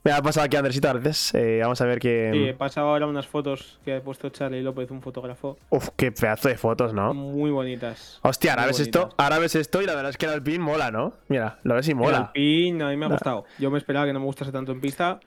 Me 0.05 0.13
ha 0.13 0.21
pasado 0.21 0.45
aquí 0.45 0.57
Andresito, 0.57 0.87
gracias. 0.93 1.35
Eh, 1.35 1.61
vamos 1.63 1.81
a 1.81 1.87
ver 1.87 1.99
que. 1.99 2.31
Sí, 2.31 2.45
he 2.49 2.55
pasado 2.55 2.89
ahora 2.89 3.07
unas 3.07 3.27
fotos 3.27 3.81
que 3.87 3.95
ha 3.97 4.03
puesto 4.03 4.29
Charlie 4.29 4.63
López, 4.63 4.91
un 4.91 5.01
fotógrafo. 5.01 5.57
Uf, 5.71 5.89
qué 5.97 6.13
pedazo 6.13 6.49
de 6.49 6.59
fotos, 6.59 6.93
¿no? 6.93 7.15
Muy 7.15 7.51
bonitas. 7.51 8.21
Hostia, 8.23 8.53
ahora 8.53 8.65
Muy 8.65 8.73
ves 8.73 8.81
esto, 8.81 9.09
ahora 9.17 9.39
ves 9.39 9.55
esto 9.55 9.81
y 9.81 9.87
la 9.87 9.95
verdad 9.95 10.11
es 10.11 10.19
que 10.19 10.27
el 10.27 10.33
Alpine 10.33 10.59
mola, 10.59 10.91
¿no? 10.91 11.15
Mira, 11.29 11.59
lo 11.63 11.75
ves 11.75 11.89
y 11.89 11.93
El 11.93 11.97
mola. 11.97 12.19
Alpine 12.19 12.85
a 12.85 12.89
mí 12.89 12.99
me 12.99 13.07
ha 13.07 13.09
gustado. 13.09 13.47
Yo 13.59 13.71
me 13.71 13.79
esperaba 13.79 14.05
que 14.05 14.13
no 14.13 14.21
me 14.21 14.27
gustase 14.27 14.53
tanto 14.53 14.73
en 14.73 14.83
pista. 14.83 15.21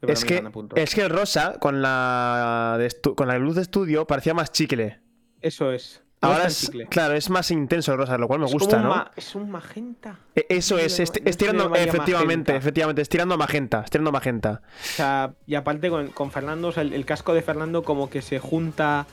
pero 0.00 0.12
Es 0.12 0.24
que, 0.24 0.42
es 0.74 0.94
que 0.96 1.02
el 1.02 1.10
rosa, 1.10 1.60
con 1.60 1.80
la, 1.80 2.76
de 2.78 2.90
con 3.14 3.28
la 3.28 3.38
luz 3.38 3.54
de 3.54 3.62
estudio, 3.62 4.04
parecía 4.04 4.34
más 4.34 4.50
chicle. 4.50 4.98
Eso 5.42 5.70
es. 5.70 6.03
Ahora 6.24 6.46
es, 6.46 6.70
claro, 6.90 7.14
es 7.14 7.30
más 7.30 7.50
intenso 7.50 7.92
el 7.92 7.98
rosa, 7.98 8.16
lo 8.18 8.26
cual 8.26 8.40
me 8.40 8.46
Es 8.46 8.52
gusta, 8.52 8.78
¿no? 8.80 8.88
ma- 8.88 9.10
Es 9.16 9.34
un 9.34 9.50
magenta. 9.50 10.18
E- 10.34 10.46
Eso 10.48 10.74
no 10.76 10.80
es, 10.80 10.98
es, 11.00 11.10
no 11.10 11.14
se 11.32 11.36
tirando, 11.38 11.64
llamaría 11.64 11.84
efectivamente, 11.86 12.52
magenta. 12.52 12.56
efectivamente, 12.56 13.02
es 13.02 13.08
tirando 13.08 13.34
a 13.34 13.38
magenta, 13.38 13.82
es 13.84 13.90
tirando 13.90 14.08
a 14.10 14.12
magenta. 14.12 14.62
O 14.64 14.86
sea, 14.96 15.32
y 15.46 15.54
aparte 15.54 15.90
con, 15.90 16.08
con 16.08 16.30
Fernando, 16.30 16.68
o 16.68 16.72
sea, 16.72 16.82
el, 16.82 16.92
el 16.92 17.04
casco 17.04 17.34
de 17.34 17.42
Fernando 17.42 17.82
como 17.82 18.08
que 18.10 18.22
se 18.22 18.38
junta 18.38 19.06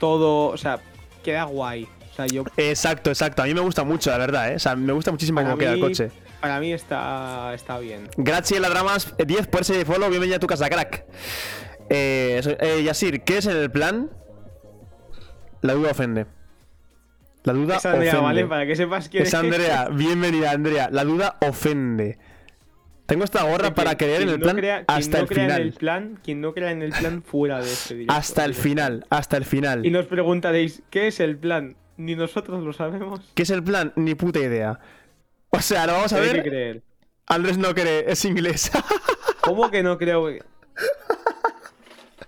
todo, 0.00 0.48
o 0.48 0.56
sea, 0.56 0.80
queda 1.22 1.44
guay. 1.44 1.88
O 2.12 2.14
sea, 2.16 2.26
yo 2.26 2.44
Exacto, 2.56 3.10
exacto, 3.10 3.42
a 3.42 3.46
mí 3.46 3.54
me 3.54 3.60
gusta 3.60 3.82
mucho, 3.84 4.10
la 4.10 4.18
verdad, 4.18 4.52
¿eh? 4.52 4.56
O 4.56 4.58
sea, 4.58 4.76
me 4.76 4.92
gusta 4.92 5.10
muchísimo 5.10 5.36
para 5.36 5.48
cómo 5.50 5.58
queda 5.58 5.70
el 5.72 5.76
mí, 5.76 5.82
coche. 5.82 6.10
para 6.40 6.60
mí 6.60 6.72
está, 6.72 7.52
está 7.54 7.78
bien. 7.78 8.08
Graciela 8.16 8.68
Dramas, 8.68 9.14
eh, 9.18 9.24
10 9.26 9.48
por 9.48 9.62
ese 9.62 9.84
follow, 9.84 10.08
bienvenida 10.10 10.36
a 10.36 10.40
tu 10.40 10.46
casa, 10.46 10.68
crack. 10.68 11.04
Eh, 11.90 12.40
eh, 12.60 12.82
Yasir, 12.84 13.22
¿qué 13.22 13.38
es 13.38 13.46
en 13.46 13.56
el 13.56 13.70
plan? 13.70 14.10
La 15.64 15.72
duda 15.72 15.92
ofende. 15.92 16.26
La 17.44 17.54
duda 17.54 17.76
Es 17.76 17.86
Andrea, 17.86 18.10
ofende. 18.12 18.22
¿vale? 18.26 18.44
Para 18.46 18.66
que 18.66 18.76
sepas 18.76 19.08
quién 19.08 19.22
Es 19.22 19.32
Andrea, 19.32 19.88
bienvenida 19.92 20.50
Andrea. 20.50 20.90
La 20.92 21.04
duda 21.04 21.38
ofende. 21.40 22.18
Tengo 23.06 23.24
esta 23.24 23.44
gorra 23.44 23.74
para 23.74 23.96
creer 23.96 24.20
en 24.22 24.28
el 24.28 24.38
no 24.40 24.42
plan 24.44 24.56
crea- 24.56 24.84
hasta 24.86 25.16
no 25.18 25.22
el 25.22 25.28
crea 25.28 25.44
final. 25.46 25.60
En 25.62 25.66
el 25.68 25.72
plan, 25.72 26.20
quien 26.22 26.42
no 26.42 26.52
crea 26.52 26.70
en 26.70 26.82
el 26.82 26.92
plan 26.92 27.22
fuera 27.22 27.60
de 27.62 27.72
este 27.72 27.94
directo. 27.94 28.12
Hasta 28.14 28.44
el 28.44 28.52
final, 28.54 29.06
hasta 29.08 29.38
el 29.38 29.46
final. 29.46 29.86
Y 29.86 29.90
nos 29.90 30.04
preguntaréis, 30.04 30.82
¿qué 30.90 31.06
es 31.06 31.18
el 31.20 31.38
plan? 31.38 31.76
Ni 31.96 32.14
nosotros 32.14 32.62
lo 32.62 32.74
sabemos. 32.74 33.32
¿Qué 33.34 33.44
es 33.44 33.50
el 33.50 33.62
plan? 33.64 33.94
Ni 33.96 34.14
puta 34.14 34.40
idea. 34.40 34.78
O 35.48 35.60
sea, 35.60 35.86
lo 35.86 35.94
vamos 35.94 36.12
a 36.12 36.16
Hay 36.16 36.28
que 36.28 36.32
ver. 36.34 36.42
creer. 36.42 36.82
Andrés 37.26 37.56
no 37.56 37.74
cree, 37.74 38.04
es 38.06 38.22
inglés. 38.26 38.70
¿Cómo 39.40 39.70
que 39.70 39.82
no 39.82 39.96
creo 39.96 40.26
que.? 40.26 40.42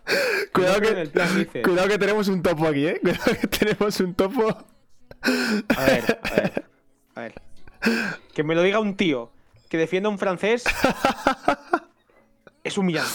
cuidado, 0.53 0.81
que, 0.81 0.89
el 1.01 1.11
plan, 1.11 1.29
dices. 1.37 1.63
cuidado 1.65 1.89
que 1.89 1.99
tenemos 1.99 2.29
un 2.29 2.43
topo 2.43 2.67
aquí, 2.67 2.87
eh. 2.87 3.01
Cuidado 3.03 3.33
que 3.41 3.47
tenemos 3.47 4.01
un 4.01 4.15
topo. 4.15 4.49
A 4.49 5.85
ver, 5.85 6.19
a 6.23 6.35
ver. 6.35 6.65
A 7.15 7.21
ver. 7.23 7.35
Que 8.35 8.43
me 8.45 8.55
lo 8.55 8.63
diga 8.63 8.79
un 8.81 8.97
tío 8.97 9.31
que 9.69 9.79
defienda 9.79 10.09
a 10.09 10.13
un 10.13 10.19
francés. 10.19 10.65
es 12.65 12.79
humillante. 12.79 13.11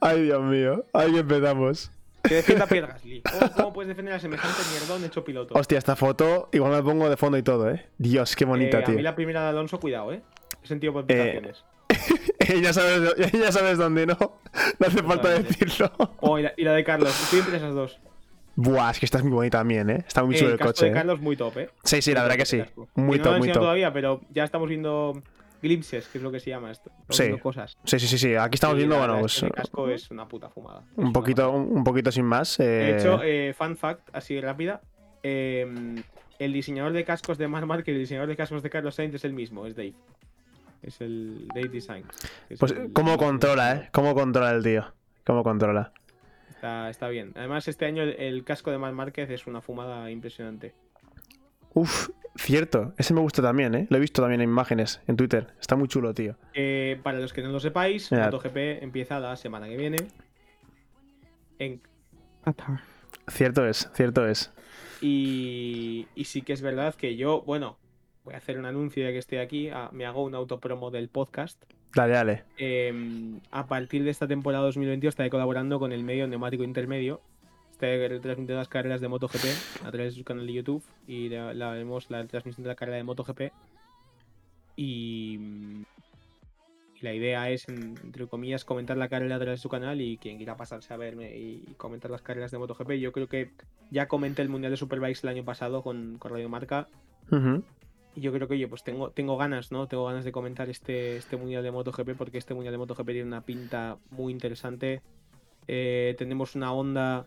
Ay, 0.00 0.22
Dios 0.22 0.42
mío. 0.42 0.84
Ahí 0.92 1.16
empezamos. 1.16 1.90
Que 2.22 2.34
defienda 2.36 2.64
a 2.64 2.68
Pierre 2.68 2.86
Gasly. 2.88 3.22
¿Cómo, 3.22 3.52
cómo 3.52 3.72
puedes 3.72 3.88
defender 3.88 4.14
a 4.14 4.20
semejante 4.20 4.58
mierdón 4.72 5.04
hecho 5.04 5.24
piloto? 5.24 5.54
Hostia, 5.58 5.78
esta 5.78 5.96
foto 5.96 6.48
igual 6.52 6.72
me 6.72 6.82
pongo 6.82 7.08
de 7.08 7.16
fondo 7.16 7.38
y 7.38 7.42
todo, 7.42 7.70
eh. 7.70 7.86
Dios, 7.98 8.36
qué 8.36 8.44
bonita, 8.44 8.78
Eh, 8.78 8.82
a 8.82 8.84
tío. 8.84 8.94
mí 8.96 9.02
la 9.02 9.14
primera 9.14 9.42
de 9.42 9.48
Alonso, 9.48 9.80
cuidado, 9.80 10.12
eh. 10.12 10.22
He 10.62 10.66
sentido 10.66 10.92
palpitaciones. 10.92 11.64
ya, 12.62 12.72
sabes, 12.72 13.14
ya 13.32 13.52
sabes 13.52 13.78
dónde, 13.78 14.06
¿no? 14.06 14.16
No 14.78 14.86
hace 14.86 15.02
falta 15.02 15.28
decirlo. 15.30 15.90
Oh, 16.20 16.38
y 16.38 16.42
la, 16.42 16.52
y 16.56 16.64
la 16.64 16.72
de 16.72 16.84
Carlos. 16.84 17.10
Estoy 17.24 17.40
entre 17.40 17.56
esas 17.56 17.74
dos. 17.74 17.98
Buah, 18.56 18.90
es 18.90 18.98
que 18.98 19.06
esta 19.06 19.18
es 19.18 19.24
muy 19.24 19.32
bonita 19.32 19.58
también, 19.58 19.88
¿eh? 19.90 20.04
Está 20.06 20.24
muy 20.24 20.34
chulo 20.34 20.48
el 20.48 20.52
el 20.54 20.58
casco 20.58 20.72
coche. 20.72 20.84
de 20.86 20.90
eh. 20.90 20.94
Carlos 20.94 21.20
muy 21.20 21.36
top, 21.36 21.56
eh. 21.58 21.70
Sí, 21.84 22.02
sí, 22.02 22.12
la 22.12 22.22
verdad 22.22 22.36
top 22.36 22.40
que 22.40 22.46
sí. 22.46 22.62
Muy 22.94 23.16
Y 23.16 23.18
no 23.18 23.24
lo 23.24 23.30
top, 23.30 23.38
muy 23.38 23.48
top. 23.52 23.62
todavía, 23.62 23.92
pero 23.92 24.20
ya 24.30 24.44
estamos 24.44 24.68
viendo 24.68 25.22
glimpses, 25.62 26.08
que 26.08 26.18
es 26.18 26.24
lo 26.24 26.30
que 26.32 26.40
se 26.40 26.50
llama 26.50 26.70
esto. 26.70 26.90
Sí. 27.10 27.30
cosas. 27.38 27.76
Sí, 27.84 27.98
sí, 28.00 28.06
sí, 28.06 28.18
sí. 28.18 28.34
Aquí 28.34 28.54
estamos 28.56 28.76
viendo, 28.76 28.96
bueno, 28.98 29.20
pues, 29.20 29.40
que 29.40 29.46
ese 29.46 29.54
casco 29.54 29.88
es 29.88 30.10
una 30.10 30.26
puta 30.26 30.48
fumada. 30.50 30.82
Un 30.96 31.12
poquito, 31.12 31.50
un, 31.52 31.76
un 31.78 31.84
poquito 31.84 32.10
sin 32.10 32.24
más. 32.24 32.58
eh, 32.60 32.64
De 32.64 32.98
hecho, 32.98 33.20
eh, 33.22 33.54
fun 33.56 33.76
fact, 33.76 34.08
así 34.12 34.40
rápida. 34.40 34.80
eh, 35.22 35.66
el 36.38 36.52
diseñador 36.54 36.92
de 36.94 37.04
cascos 37.04 37.36
de 37.36 37.46
Mark 37.48 37.66
Marquez 37.66 37.88
y 37.88 37.96
el 37.96 37.98
diseñador 37.98 38.28
de 38.28 38.36
cascos 38.36 38.62
de 38.62 38.70
Carlos 38.70 38.94
Sainz 38.94 39.14
es 39.14 39.24
el 39.26 39.34
mismo, 39.34 39.66
es 39.66 39.76
Dave. 39.76 39.92
Es 40.82 41.00
el 41.00 41.46
Date 41.48 41.68
Design. 41.68 42.04
Pues, 42.58 42.72
el- 42.72 42.92
¿cómo 42.92 43.16
controla, 43.16 43.74
eh? 43.76 43.88
¿Cómo 43.92 44.14
controla 44.14 44.50
el 44.52 44.62
tío? 44.62 44.92
¿Cómo 45.24 45.42
controla? 45.42 45.92
Está, 46.50 46.90
está 46.90 47.08
bien. 47.08 47.32
Además, 47.36 47.68
este 47.68 47.86
año 47.86 48.02
el, 48.02 48.10
el 48.18 48.44
casco 48.44 48.70
de 48.70 48.78
Marc 48.78 48.94
Márquez 48.94 49.30
es 49.30 49.46
una 49.46 49.60
fumada 49.60 50.10
impresionante. 50.10 50.74
Uf, 51.72 52.08
cierto. 52.36 52.92
Ese 52.98 53.14
me 53.14 53.20
gusta 53.20 53.40
también, 53.42 53.74
¿eh? 53.74 53.86
Lo 53.90 53.96
he 53.96 54.00
visto 54.00 54.20
también 54.22 54.40
en 54.40 54.50
imágenes, 54.50 55.00
en 55.06 55.16
Twitter. 55.16 55.54
Está 55.60 55.76
muy 55.76 55.88
chulo, 55.88 56.12
tío. 56.12 56.36
Eh, 56.54 56.98
para 57.02 57.18
los 57.20 57.32
que 57.32 57.42
no 57.42 57.50
lo 57.50 57.60
sepáis, 57.60 58.10
Mira. 58.10 58.24
MotoGP 58.24 58.82
empieza 58.82 59.20
la 59.20 59.36
semana 59.36 59.68
que 59.68 59.76
viene 59.76 59.98
en 61.58 61.80
Qatar. 62.44 62.80
Cierto 63.28 63.66
es, 63.66 63.88
cierto 63.94 64.26
es. 64.26 64.52
Y, 65.00 66.08
y 66.14 66.24
sí 66.24 66.42
que 66.42 66.52
es 66.52 66.60
verdad 66.62 66.94
que 66.94 67.16
yo, 67.16 67.42
bueno, 67.42 67.78
voy 68.30 68.34
a 68.36 68.38
hacer 68.38 68.58
un 68.58 68.64
anuncio 68.66 69.02
ya 69.04 69.10
que 69.10 69.18
estoy 69.18 69.38
aquí. 69.38 69.68
ah, 69.70 69.90
me 69.92 70.06
hago 70.06 70.22
un 70.22 70.34
autopromo 70.36 70.90
del 70.92 71.08
podcast. 71.08 71.60
Dale, 71.94 72.12
dale. 72.14 72.44
Eh, 72.58 72.92
a 73.50 73.66
partir 73.66 74.04
de 74.04 74.10
esta 74.10 74.28
temporada 74.28 74.62
2022 74.64 75.10
estaré 75.12 75.30
colaborando 75.30 75.80
con 75.80 75.90
el 75.92 76.04
medio 76.04 76.28
neumático 76.28 76.62
intermedio. 76.62 77.20
Estaré 77.72 77.96
retransmitiendo 78.08 78.54
las 78.60 78.68
carreras 78.68 79.00
de 79.00 79.08
MotoGP 79.08 79.44
a 79.84 79.90
través 79.90 80.14
de 80.14 80.18
su 80.20 80.24
canal 80.24 80.46
de 80.46 80.52
YouTube 80.52 80.84
y 81.08 81.28
la, 81.30 81.52
la 81.54 81.74
la 81.74 82.26
transmisión 82.26 82.62
de 82.62 82.68
la 82.68 82.74
carrera 82.76 82.98
de 82.98 83.02
MotoGP. 83.04 83.40
Y, 84.76 85.38
la 87.00 87.14
idea 87.14 87.48
es, 87.50 87.66
en- 87.68 87.94
entre 88.04 88.26
comillas, 88.26 88.64
comentar 88.66 88.96
la 88.98 89.08
carrera 89.08 89.36
a 89.36 89.38
través 89.38 89.58
de 89.58 89.62
su 89.62 89.70
canal 89.70 90.00
y 90.02 90.18
quien 90.18 90.36
quiera 90.36 90.56
pasarse 90.58 90.92
a 90.92 90.98
verme 90.98 91.34
y 91.36 91.64
comentar 91.78 92.10
las 92.10 92.20
carreras 92.22 92.50
de 92.50 92.58
MotoGP. 92.58 92.92
Yo 92.98 93.10
creo 93.12 93.26
que 93.26 93.50
ya 93.90 94.06
comenté 94.06 94.42
el 94.42 94.50
Mundial 94.50 94.70
de 94.72 94.76
Superbikes 94.76 95.20
el 95.24 95.30
año 95.30 95.44
pasado 95.44 95.82
con, 95.82 96.18
con 96.18 96.30
Radio 96.32 96.48
Marca 96.50 96.88
Ujú. 97.32 97.62
Y 98.14 98.20
yo 98.22 98.32
creo 98.32 98.48
que, 98.48 98.54
oye, 98.54 98.68
pues 98.68 98.82
tengo, 98.82 99.10
tengo 99.10 99.36
ganas, 99.36 99.70
¿no? 99.70 99.86
Tengo 99.86 100.06
ganas 100.06 100.24
de 100.24 100.32
comentar 100.32 100.68
este, 100.68 101.16
este 101.16 101.36
Mundial 101.36 101.62
de 101.62 101.70
MotoGP 101.70 102.16
porque 102.16 102.38
este 102.38 102.54
Mundial 102.54 102.72
de 102.72 102.78
MotoGP 102.78 103.06
tiene 103.06 103.24
una 103.24 103.42
pinta 103.42 103.98
muy 104.10 104.32
interesante. 104.32 105.02
Eh, 105.68 106.14
tenemos 106.18 106.56
una 106.56 106.72
onda 106.72 107.26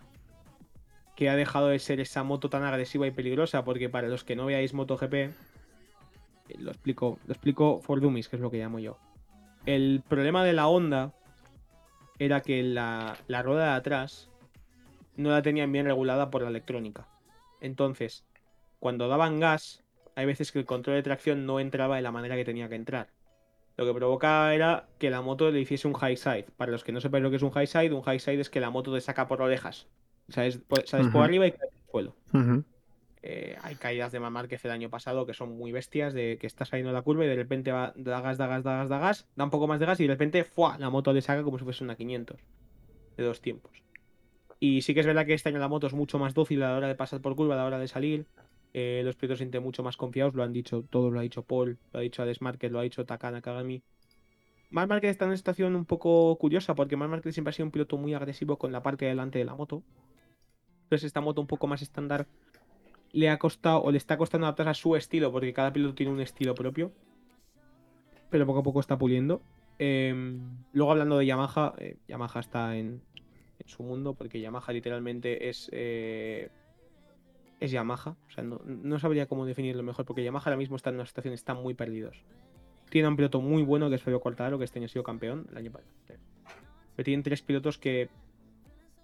que 1.15 1.29
ha 1.29 1.35
dejado 1.35 1.67
de 1.67 1.79
ser 1.79 1.99
esa 1.99 2.23
moto 2.23 2.49
tan 2.49 2.63
agresiva 2.63 3.07
y 3.07 3.11
peligrosa 3.11 3.63
porque 3.63 3.89
para 3.89 4.09
los 4.09 4.23
que 4.23 4.35
no 4.35 4.45
veáis 4.45 4.73
MotoGP, 4.73 5.13
eh, 5.13 5.31
lo 6.57 6.71
explico, 6.71 7.19
lo 7.27 7.33
explico 7.33 7.79
for 7.79 8.01
dummies, 8.01 8.27
que 8.27 8.35
es 8.35 8.41
lo 8.41 8.51
que 8.51 8.57
llamo 8.57 8.79
yo. 8.79 8.97
El 9.65 10.03
problema 10.07 10.43
de 10.43 10.53
la 10.53 10.67
Honda 10.67 11.13
era 12.19 12.41
que 12.41 12.61
la, 12.61 13.15
la 13.27 13.41
rueda 13.41 13.71
de 13.71 13.77
atrás 13.77 14.29
no 15.15 15.29
la 15.29 15.41
tenían 15.41 15.71
bien 15.71 15.85
regulada 15.85 16.29
por 16.29 16.41
la 16.41 16.49
electrónica. 16.49 17.07
Entonces, 17.61 18.25
cuando 18.79 19.07
daban 19.07 19.39
gas, 19.39 19.82
hay 20.15 20.25
veces 20.25 20.51
que 20.51 20.59
el 20.59 20.65
control 20.65 20.95
de 20.97 21.03
tracción 21.03 21.45
no 21.45 21.59
entraba 21.59 21.95
de 21.97 22.01
la 22.01 22.11
manera 22.11 22.35
que 22.35 22.45
tenía 22.45 22.69
que 22.69 22.75
entrar. 22.75 23.09
Lo 23.75 23.85
que 23.85 23.93
provocaba 23.93 24.53
era 24.53 24.87
que 24.99 25.09
la 25.09 25.21
moto 25.21 25.49
le 25.49 25.59
hiciese 25.59 25.87
un 25.87 25.93
high 25.95 26.15
side. 26.17 26.45
Para 26.57 26.71
los 26.71 26.83
que 26.83 26.91
no 26.91 27.01
sepáis 27.01 27.23
lo 27.23 27.29
que 27.31 27.37
es 27.37 27.41
un 27.41 27.51
high 27.51 27.65
side, 27.67 27.91
un 27.93 28.03
high 28.03 28.19
side 28.19 28.39
es 28.39 28.49
que 28.49 28.59
la 28.59 28.69
moto 28.69 28.93
te 28.93 29.01
saca 29.01 29.27
por 29.27 29.41
orejas. 29.41 29.87
Sales, 30.29 30.57
por- 30.59 30.85
sales 30.87 31.07
por 31.11 31.23
arriba 31.23 31.47
y 31.47 31.51
caes 31.51 31.71
al 31.73 31.91
suelo. 31.91 32.15
Eh, 33.25 33.57
hay 33.61 33.75
caídas 33.75 34.11
de 34.11 34.19
Márquez 34.19 34.63
el 34.65 34.71
año 34.71 34.89
pasado 34.89 35.25
que 35.25 35.33
son 35.33 35.57
muy 35.57 35.71
bestias, 35.71 36.13
de 36.13 36.37
que 36.39 36.45
estás 36.45 36.67
saliendo 36.69 36.89
de 36.89 36.93
la 36.95 37.01
curva 37.01 37.23
y 37.23 37.27
de 37.29 37.35
repente 37.35 37.71
va, 37.71 37.93
da 37.95 38.19
gas, 38.21 38.37
da 38.37 38.47
gas, 38.47 38.63
da 38.63 38.75
gas, 38.77 38.89
da 38.89 38.99
gas, 38.99 39.27
da 39.35 39.45
un 39.45 39.49
poco 39.49 39.65
más 39.65 39.79
de 39.79 39.85
gas 39.85 39.99
y 40.01 40.03
de 40.03 40.09
repente 40.13 40.43
¡fua! 40.43 40.77
la 40.77 40.89
moto 40.89 41.13
le 41.13 41.21
saca 41.21 41.41
como 41.41 41.57
si 41.57 41.63
fuese 41.63 41.83
una 41.85 41.95
500 41.95 42.39
de 43.17 43.23
dos 43.23 43.41
tiempos. 43.41 43.71
Y 44.59 44.81
sí 44.81 44.93
que 44.93 44.99
es 44.99 45.05
verdad 45.05 45.25
que 45.25 45.33
este 45.33 45.49
año 45.49 45.59
la 45.59 45.67
moto 45.67 45.87
es 45.87 45.93
mucho 45.93 46.19
más 46.19 46.33
dócil 46.33 46.61
a 46.63 46.71
la 46.71 46.77
hora 46.77 46.87
de 46.87 46.95
pasar 46.95 47.21
por 47.21 47.35
curva, 47.35 47.55
a 47.55 47.57
la 47.57 47.65
hora 47.65 47.79
de 47.79 47.87
salir. 47.87 48.25
Eh, 48.73 49.01
los 49.05 49.15
pilotos 49.15 49.37
se 49.37 49.43
sienten 49.43 49.61
mucho 49.61 49.83
más 49.83 49.97
confiados, 49.97 50.33
lo 50.33 50.43
han 50.43 50.51
dicho 50.51 50.83
todos, 50.89 51.13
lo 51.13 51.19
ha 51.19 51.21
dicho 51.21 51.43
Paul, 51.43 51.77
lo 51.91 51.99
ha 51.99 52.01
dicho 52.01 52.23
Alex 52.23 52.41
Márquez, 52.41 52.71
lo 52.71 52.79
ha 52.79 52.83
dicho 52.83 53.05
Takana 53.05 53.41
Kagami. 53.41 53.83
Marc 54.71 54.89
Márquez 54.89 55.11
está 55.11 55.25
en 55.25 55.29
una 55.29 55.37
situación 55.37 55.75
un 55.75 55.85
poco 55.85 56.35
curiosa 56.39 56.73
porque 56.73 56.97
Marc 56.97 57.11
Márquez 57.11 57.35
siempre 57.35 57.51
ha 57.51 57.53
sido 57.53 57.67
un 57.67 57.71
piloto 57.71 57.97
muy 57.97 58.15
agresivo 58.15 58.57
con 58.57 58.71
la 58.71 58.81
parte 58.81 59.05
de 59.05 59.09
delante 59.09 59.37
de 59.37 59.45
la 59.45 59.53
moto. 59.53 59.83
Entonces 60.85 61.05
esta 61.05 61.21
moto 61.21 61.41
un 61.41 61.47
poco 61.47 61.67
más 61.67 61.83
estándar 61.83 62.25
le 63.11 63.29
ha 63.29 63.37
costado 63.37 63.83
o 63.83 63.91
le 63.91 63.99
está 63.99 64.17
costando 64.17 64.47
adaptarse 64.47 64.71
a 64.71 64.73
su 64.73 64.95
estilo 64.95 65.31
porque 65.31 65.53
cada 65.53 65.71
piloto 65.71 65.93
tiene 65.93 66.11
un 66.11 66.21
estilo 66.21 66.55
propio. 66.55 66.91
Pero 68.31 68.47
poco 68.47 68.59
a 68.59 68.63
poco 68.63 68.79
está 68.79 68.97
puliendo. 68.97 69.43
Eh, 69.77 70.39
luego 70.73 70.91
hablando 70.91 71.19
de 71.19 71.27
Yamaha, 71.27 71.75
eh, 71.77 71.97
Yamaha 72.07 72.39
está 72.39 72.75
en, 72.75 73.03
en 73.59 73.67
su 73.67 73.83
mundo 73.83 74.15
porque 74.15 74.41
Yamaha 74.41 74.73
literalmente 74.73 75.49
es 75.49 75.69
eh, 75.71 76.49
es 77.65 77.71
Yamaha. 77.71 78.17
O 78.27 78.31
sea, 78.31 78.43
no, 78.43 78.61
no 78.65 78.99
sabría 78.99 79.25
cómo 79.27 79.45
definirlo 79.45 79.83
mejor 79.83 80.05
porque 80.05 80.23
Yamaha 80.23 80.43
ahora 80.45 80.57
mismo 80.57 80.75
está 80.75 80.89
en 80.89 80.95
una 80.95 81.05
situación, 81.05 81.33
están 81.33 81.61
muy 81.61 81.73
perdidos. 81.73 82.21
Tiene 82.89 83.07
un 83.07 83.15
piloto 83.15 83.41
muy 83.41 83.63
bueno 83.63 83.89
que 83.89 83.95
es 83.95 84.03
Fabio 84.03 84.19
Quartararo, 84.19 84.59
que 84.59 84.65
este 84.65 84.79
año 84.79 84.85
ha 84.85 84.89
sido 84.89 85.03
campeón 85.03 85.47
el 85.51 85.57
año 85.57 85.71
pasado. 85.71 85.89
Pero 86.95 87.05
tienen 87.05 87.23
tres 87.23 87.41
pilotos 87.41 87.77
que 87.77 88.09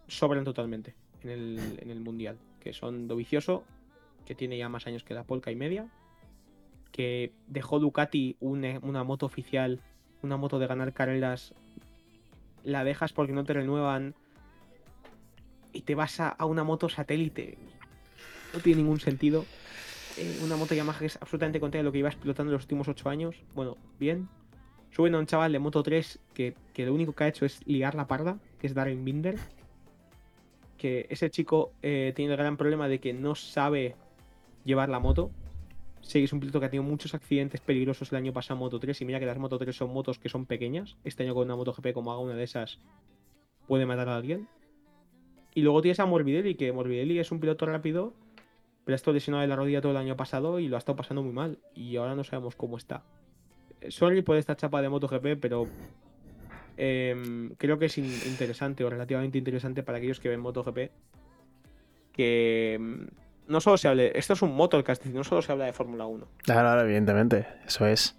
sobran 0.08 0.44
totalmente 0.44 0.94
en 1.24 1.30
el, 1.30 1.80
en 1.80 1.90
el 1.90 2.02
mundial. 2.02 2.38
Que 2.60 2.74
son 2.74 3.08
Dovicioso, 3.08 3.64
que 4.26 4.36
tiene 4.36 4.58
ya 4.58 4.68
más 4.68 4.86
años 4.86 5.04
que 5.04 5.14
la 5.14 5.24
Polka 5.24 5.52
y 5.52 5.56
media. 5.56 5.88
Que 6.92 7.32
dejó 7.48 7.80
Ducati 7.80 8.36
una, 8.42 8.80
una 8.84 9.04
moto 9.06 9.26
oficial, 9.26 9.80
una 10.22 10.36
moto 10.36 10.60
de 10.60 10.68
ganar 10.68 10.94
carreras. 10.94 11.54
La 12.64 12.84
dejas 12.84 13.14
porque 13.14 13.32
no 13.32 13.46
te 13.46 13.54
renuevan. 13.54 14.16
Y 15.72 15.82
te 15.82 15.96
vas 15.96 16.20
a, 16.20 16.28
a 16.28 16.46
una 16.46 16.66
moto 16.66 16.90
satélite. 16.90 17.58
No 18.54 18.60
tiene 18.60 18.82
ningún 18.82 19.00
sentido. 19.00 19.46
Eh, 20.18 20.40
una 20.44 20.56
moto 20.56 20.76
Yamaha 20.76 21.00
que 21.00 21.06
es 21.06 21.16
absolutamente 21.18 21.60
contraria 21.60 21.82
a 21.82 21.86
lo 21.86 21.92
que 21.92 22.00
ibas 22.00 22.16
pilotando 22.16 22.52
los 22.52 22.64
últimos 22.64 22.88
8 22.88 23.10
años. 23.10 23.36
Bueno, 23.56 23.78
bien. 24.00 24.28
Suben 24.92 25.16
a 25.16 25.20
un 25.20 25.28
chaval 25.28 25.52
de 25.52 25.60
Moto 25.60 25.84
3 25.84 26.20
que, 26.34 26.56
que 26.74 26.86
lo 26.86 26.94
único 26.94 27.14
que 27.14 27.24
ha 27.24 27.28
hecho 27.28 27.46
es 27.46 27.66
liar 27.68 27.94
la 27.96 28.08
parda, 28.08 28.40
que 28.60 28.68
es 28.68 28.74
Darren 28.74 29.06
Binder. 29.06 29.38
Que 30.78 31.06
ese 31.10 31.30
chico 31.30 31.74
eh, 31.84 32.14
tiene 32.16 32.32
el 32.34 32.38
gran 32.38 32.58
problema 32.58 32.88
de 32.88 33.00
que 33.00 33.14
no 33.14 33.36
sabe 33.36 33.96
llevar 34.66 34.90
la 34.90 35.00
moto. 35.00 35.32
Sí, 36.02 36.24
es 36.24 36.34
un 36.34 36.40
piloto 36.40 36.60
que 36.60 36.66
ha 36.66 36.70
tenido 36.70 36.90
muchos 36.90 37.14
accidentes 37.14 37.62
peligrosos 37.62 38.12
el 38.12 38.18
año 38.18 38.34
pasado 38.34 38.56
en 38.56 38.60
Moto 38.60 38.80
3. 38.80 39.00
Y 39.02 39.06
mira 39.06 39.20
que 39.20 39.26
las 39.26 39.38
Moto 39.38 39.58
3 39.58 39.76
son 39.76 39.94
motos 39.94 40.18
que 40.18 40.30
son 40.30 40.46
pequeñas. 40.46 40.98
Este 41.04 41.24
año 41.24 41.36
con 41.36 41.46
una 41.46 41.56
Moto 41.56 41.74
GP, 41.74 41.94
como 41.94 42.12
haga 42.12 42.22
una 42.22 42.36
de 42.36 42.44
esas, 42.44 42.80
puede 43.68 43.86
matar 43.86 44.10
a 44.10 44.16
alguien. 44.16 44.48
Y 45.54 45.62
luego 45.62 45.82
tienes 45.82 46.00
a 46.00 46.06
Morbidelli, 46.06 46.56
que 46.56 46.72
Morbidelli 46.72 47.20
es 47.20 47.32
un 47.32 47.40
piloto 47.40 47.66
rápido, 47.66 48.14
pero 48.90 48.96
ha 48.96 48.98
estado 48.98 49.14
lesionado 49.14 49.42
de 49.44 49.48
la 49.48 49.56
rodilla 49.56 49.82
todo 49.82 49.92
el 49.92 50.00
año 50.00 50.18
pasado 50.18 50.60
y 50.60 50.68
lo 50.68 50.76
ha 50.76 50.80
estado 50.80 50.96
pasando 50.96 51.22
muy 51.22 51.32
mal. 51.32 51.60
Y 51.76 51.96
ahora 51.98 52.16
no 52.16 52.24
sabemos 52.24 52.56
cómo 52.56 52.76
está. 52.76 53.04
Eh, 53.82 53.92
Sorry 53.92 54.24
por 54.24 54.36
esta 54.36 54.56
chapa 54.56 54.82
de 54.82 54.90
MotoGP, 54.90 55.40
pero 55.40 55.68
em, 56.76 57.52
creo 57.58 57.78
que 57.78 57.86
es 57.86 57.96
in- 58.00 58.06
interesante 58.26 58.84
o 58.84 58.90
relativamente 58.90 59.38
interesante 59.38 59.84
para 59.84 60.00
aquellos 60.00 60.20
que 60.20 60.30
ven 60.30 60.40
MotoGP. 60.40 60.90
Que 62.14 62.74
em, 62.74 63.08
no 63.48 63.62
solo 63.62 63.78
se 63.78 63.90
hable. 63.90 64.12
Esto 64.18 64.34
es 64.34 64.42
un 64.42 64.56
motorcast, 64.56 65.06
no 65.06 65.24
solo 65.24 65.44
se 65.44 65.52
habla 65.52 65.66
de 65.66 65.74
Fórmula 65.74 66.08
1. 66.08 66.28
Claro, 66.38 66.82
evidentemente. 66.82 67.46
Eso 67.68 67.86
es. 67.86 68.18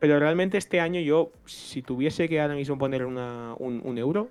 Pero 0.00 0.18
realmente 0.18 0.58
este 0.58 0.80
año 0.80 0.98
yo, 0.98 1.30
si 1.44 1.82
tuviese 1.82 2.28
que 2.28 2.40
ahora 2.40 2.56
mismo 2.56 2.76
poner 2.76 3.04
una- 3.06 3.54
un, 3.60 3.80
un 3.84 3.96
euro, 3.98 4.28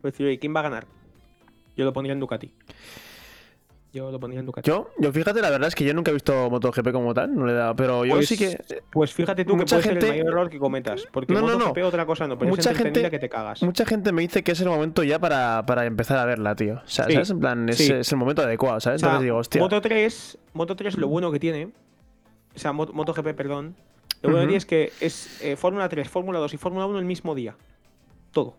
pues 0.00 0.14
decir, 0.16 0.38
¿quién 0.40 0.56
va 0.56 0.60
a 0.60 0.62
ganar? 0.62 0.86
Yo 1.76 1.84
lo 1.84 1.92
pondría 1.92 2.14
en 2.14 2.20
Ducati. 2.20 2.50
Yo 3.96 4.10
lo 4.10 4.20
pondría 4.20 4.40
en 4.40 4.46
Ducati. 4.46 4.68
Yo, 4.68 4.90
yo 4.98 5.10
fíjate, 5.10 5.40
la 5.40 5.48
verdad 5.48 5.68
es 5.68 5.74
que 5.74 5.82
yo 5.84 5.94
nunca 5.94 6.10
he 6.10 6.14
visto 6.14 6.50
MotoGP 6.50 6.92
como 6.92 7.14
tal, 7.14 7.34
no 7.34 7.46
le 7.46 7.52
he 7.52 7.56
dado, 7.56 7.74
pero 7.74 8.04
yo 8.04 8.14
Pues- 8.16 8.28
sí 8.28 8.36
que. 8.36 8.58
Pues 8.90 9.14
fíjate 9.14 9.44
tú 9.46 9.56
Mucha 9.56 9.76
que 9.76 9.82
puede 9.82 9.82
ser 9.84 9.92
gente- 9.92 10.06
el 10.06 10.12
mayor 10.24 10.26
error 10.34 10.50
que 10.50 10.58
cometas. 10.58 11.06
Porque 11.10 11.32
No, 11.32 11.40
no, 11.40 11.46
no. 11.52 11.58
MotoGP 11.58 11.82
otra 11.84 12.04
cosa 12.04 12.26
no, 12.28 12.38
pero 12.38 12.50
Mucha 12.50 12.72
es 12.72 12.76
gente- 12.76 13.10
que 13.10 13.18
te 13.18 13.28
cagas. 13.30 13.62
Mucha 13.62 13.86
gente 13.86 14.12
me 14.12 14.20
dice 14.20 14.44
que 14.44 14.52
es 14.52 14.60
el 14.60 14.68
momento 14.68 15.02
ya 15.02 15.18
para, 15.18 15.64
para 15.64 15.86
empezar 15.86 16.18
a 16.18 16.26
verla, 16.26 16.54
tío. 16.54 16.74
O 16.74 16.88
sea, 16.88 17.06
Sí, 17.06 17.12
¿sabes? 17.14 17.30
En 17.30 17.40
plan, 17.40 17.68
es, 17.70 17.78
sí. 17.78 17.90
es 17.92 18.12
el 18.12 18.18
momento 18.18 18.42
adecuado, 18.42 18.78
¿sabes? 18.80 19.00
O 19.00 19.00
sea, 19.00 19.08
Entonces 19.08 19.24
digo, 19.24 19.36
hostia. 19.38 19.60
Moto 19.62 19.80
3, 19.80 20.38
Moto 20.52 20.76
3 20.76 20.98
lo 20.98 21.08
bueno 21.08 21.32
que 21.32 21.40
tiene, 21.40 21.70
o 22.54 22.58
sea, 22.58 22.72
Mot- 22.72 22.92
MotoGP, 22.92 23.32
perdón, 23.34 23.76
lo 24.20 24.28
bueno 24.30 24.40
que 24.40 24.46
tiene 24.48 24.56
es 24.58 24.66
que 24.66 24.92
es 25.00 25.40
eh, 25.42 25.56
Fórmula 25.56 25.88
3, 25.88 26.06
Fórmula 26.08 26.38
2 26.38 26.52
y 26.52 26.58
Fórmula 26.58 26.84
1 26.86 26.98
el 26.98 27.06
mismo 27.06 27.34
día. 27.34 27.56
Todo. 28.30 28.58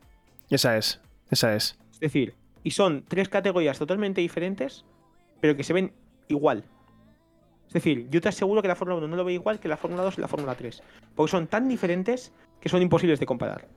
Esa 0.50 0.78
es, 0.78 1.00
esa 1.30 1.54
es. 1.56 1.78
Es 1.94 2.00
decir, 2.00 2.34
y 2.64 2.72
son 2.72 3.06
tres 3.08 3.30
categorías 3.30 3.78
totalmente 3.80 4.22
diferentes, 4.22 4.84
pero 5.42 5.56
que 5.56 5.64
se 5.64 5.74
ven 5.74 5.92
igual. 6.28 6.64
Es 7.68 7.74
decir, 7.74 8.08
yo 8.10 8.22
te 8.22 8.30
aseguro 8.30 8.62
que 8.62 8.68
la 8.68 8.76
Fórmula 8.76 8.98
1 8.98 9.08
no 9.08 9.16
lo 9.16 9.26
ve 9.26 9.34
igual 9.34 9.60
que 9.60 9.68
la 9.68 9.78
Fórmula 9.78 10.04
2 10.04 10.18
y 10.18 10.22
la 10.22 10.28
Fórmula 10.28 10.56
3. 10.56 10.82
Porque 11.16 11.32
son 11.32 11.48
tan 11.48 11.68
diferentes 11.68 12.32
que 12.62 12.70
son 12.70 12.82
imposibles 12.82 13.20
de 13.20 13.26
comparar. 13.26 13.68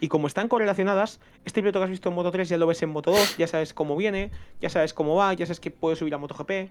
Y 0.00 0.08
como 0.08 0.26
están 0.26 0.48
correlacionadas, 0.48 1.20
este 1.44 1.60
piloto 1.62 1.78
que 1.78 1.84
has 1.84 1.90
visto 1.90 2.08
en 2.10 2.14
Moto 2.14 2.30
3 2.30 2.48
ya 2.48 2.58
lo 2.58 2.66
ves 2.66 2.82
en 2.82 2.90
Moto 2.90 3.10
2, 3.12 3.38
ya 3.38 3.46
sabes 3.46 3.72
cómo 3.72 3.96
viene, 3.96 4.30
ya 4.60 4.68
sabes 4.68 4.92
cómo 4.92 5.14
va, 5.14 5.32
ya 5.34 5.46
sabes 5.46 5.60
que 5.60 5.70
puede 5.70 5.96
subir 5.96 6.14
a 6.14 6.18
MotoGP. 6.18 6.70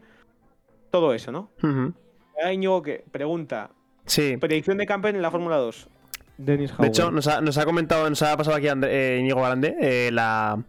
Todo 0.92 1.14
eso, 1.14 1.32
¿no? 1.32 1.50
Ujú. 1.64 1.94
Año 2.44 2.82
que 2.82 3.04
pregunta, 3.12 3.72
Sí. 4.06 4.38
predicción 4.38 4.78
de 4.78 4.86
campeón 4.86 5.16
en 5.16 5.22
la 5.22 5.32
Fórmula 5.32 5.58
2. 5.58 5.90
Dennis 6.38 6.78
De 6.78 6.88
hecho, 6.88 7.12
nos 7.12 7.28
ha, 7.28 7.40
nos 7.42 7.58
ha 7.58 7.66
comentado, 7.66 8.10
nos 8.10 8.22
ha 8.22 8.36
pasado 8.36 8.58
aquí 8.58 8.68
André, 8.68 9.16
eh, 9.16 9.20
Íñigo 9.20 9.42
Grande, 9.42 9.76
eh, 9.80 10.10
la, 10.12 10.62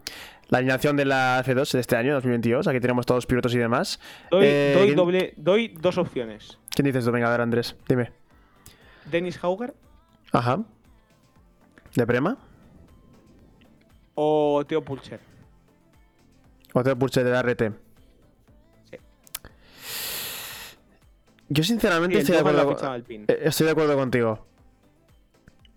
la 0.49 0.59
alineación 0.59 0.95
de 0.97 1.05
la 1.05 1.43
F2 1.45 1.71
de 1.73 1.79
este 1.79 1.95
año, 1.95 2.13
2022. 2.15 2.67
Aquí 2.67 2.79
tenemos 2.79 3.05
todos 3.05 3.17
los 3.17 3.25
pilotos 3.25 3.53
y 3.53 3.57
demás. 3.57 3.99
Doy, 4.31 4.45
Eh, 4.45 4.73
doy 4.75 4.85
¿quién- 4.87 4.95
doble, 4.95 5.33
doy 5.37 5.67
dos 5.79 5.97
opciones. 5.97 6.57
¿Quién 6.71 6.85
dices 6.85 7.03
tú? 7.05 7.11
Venga, 7.11 7.27
a 7.27 7.31
ver, 7.31 7.41
Andrés, 7.41 7.75
dime. 7.87 8.11
Dennis 9.05 9.37
Hauger 9.43 9.73
Ajá. 10.31 10.59
¿De 11.95 12.05
Prema? 12.05 12.37
o 14.15 14.63
Theo 14.67 14.83
Pulcher. 14.83 15.19
¿O 16.73 16.83
te 16.83 16.95
Purche 16.95 17.23
de 17.23 17.31
la 17.31 17.39
RT? 17.41 17.71
Sí. 18.91 18.97
Yo 21.49 21.63
sinceramente 21.63 22.19
estoy, 22.19 22.35
de 22.35 22.39
acuerdo, 22.41 22.75
eh, 23.09 23.39
estoy 23.43 23.65
de 23.65 23.71
acuerdo 23.71 23.95
contigo. 23.95 24.45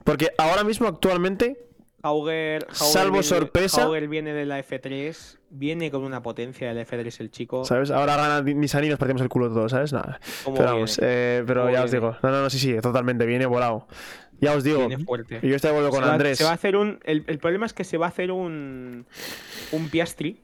Porque 0.05 0.31
ahora 0.37 0.64
mismo, 0.64 0.89
actualmente, 0.89 1.68
Hauger, 2.03 2.65
Hauger 2.69 2.75
Salvo 2.77 3.11
viene- 3.13 3.23
sorpresa- 3.23 3.83
Hauger 3.83 4.09
viene 4.09 4.33
de 4.33 4.47
la 4.47 4.59
F3, 4.59 5.39
viene 5.51 5.91
con 5.91 6.03
una 6.05 6.23
potencia 6.23 6.69
de 6.69 6.75
la 6.75 6.81
F3 6.87 7.21
el 7.21 7.31
chico. 7.31 7.65
¿sabes? 7.65 7.91
Ahora 7.91 8.17
gana 8.17 8.41
Nissan 8.43 8.85
y 8.85 8.89
nos 8.89 8.99
partimos 8.99 9.21
el 9.23 9.29
culo 9.29 9.49
todos, 9.49 9.71
¿sabes? 9.71 9.93
Nada. 9.93 10.19
¿Cómo 10.45 10.57
Pero 10.57 10.73
vamos, 10.73 10.99
eh, 11.03 11.43
pero 11.47 11.63
¿Cómo 11.63 11.73
ya 11.75 11.85
os 11.85 11.91
digo. 11.91 12.17
No, 12.23 12.31
no, 12.31 12.43
no, 12.43 12.51
sí, 12.51 12.59
sí, 12.59 12.75
totalmente, 12.81 13.27
viene 13.27 13.47
volado. 13.47 13.87
Ya 14.41 14.55
os 14.55 14.65
digo, 14.65 14.87
Viene 14.89 15.05
fuerte. 15.05 15.41
y 15.43 15.49
yo 15.51 15.57
estoy 15.57 15.71
de 15.73 15.77
acuerdo 15.77 15.91
con 15.91 16.01
se 16.01 16.07
va, 16.07 16.13
Andrés. 16.15 16.39
se 16.39 16.45
va 16.45 16.51
a 16.51 16.55
hacer 16.55 16.75
un. 16.77 16.99
El, 17.05 17.25
el 17.27 17.39
problema 17.39 17.67
es 17.67 17.75
que 17.75 17.85
se 17.85 17.99
va 17.99 18.07
a 18.07 18.09
hacer 18.09 18.33
un. 18.33 19.05
Un 19.73 19.89
Piastri. 19.91 20.41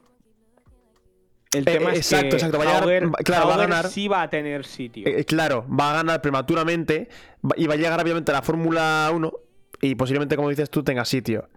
El 1.53 1.61
Eh, 1.63 1.65
tema 1.73 1.93
es 1.93 1.99
exacto, 2.01 2.29
que 2.31 2.35
exacto, 2.37 2.59
va 2.59 2.65
a 2.65 2.67
llegar- 2.67 2.83
Hauger, 2.83 3.11
claro, 3.25 3.47
va 3.47 3.53
a 3.53 3.55
Hauger 3.55 3.71
ganar. 3.71 3.89
sí 3.89 4.09
va 4.09 4.21
a 4.23 4.29
tener 4.29 4.67
sitio. 4.67 5.07
Eh, 5.07 5.25
claro, 5.25 5.65
va 5.69 5.93
a 5.93 5.95
ganar 5.95 6.21
prematuramente 6.21 7.09
y 7.57 7.67
va 7.67 7.75
a 7.75 7.77
llegar 7.79 7.97
rápidamente 7.97 8.33
a 8.33 8.35
la 8.35 8.43
Fórmula 8.43 9.11
1 9.15 9.33
y 9.81 9.95
posiblemente, 9.95 10.37
como 10.37 10.51
dices 10.51 10.70
tú, 10.70 10.83
tenga 10.83 11.05
sitio. 11.05 11.49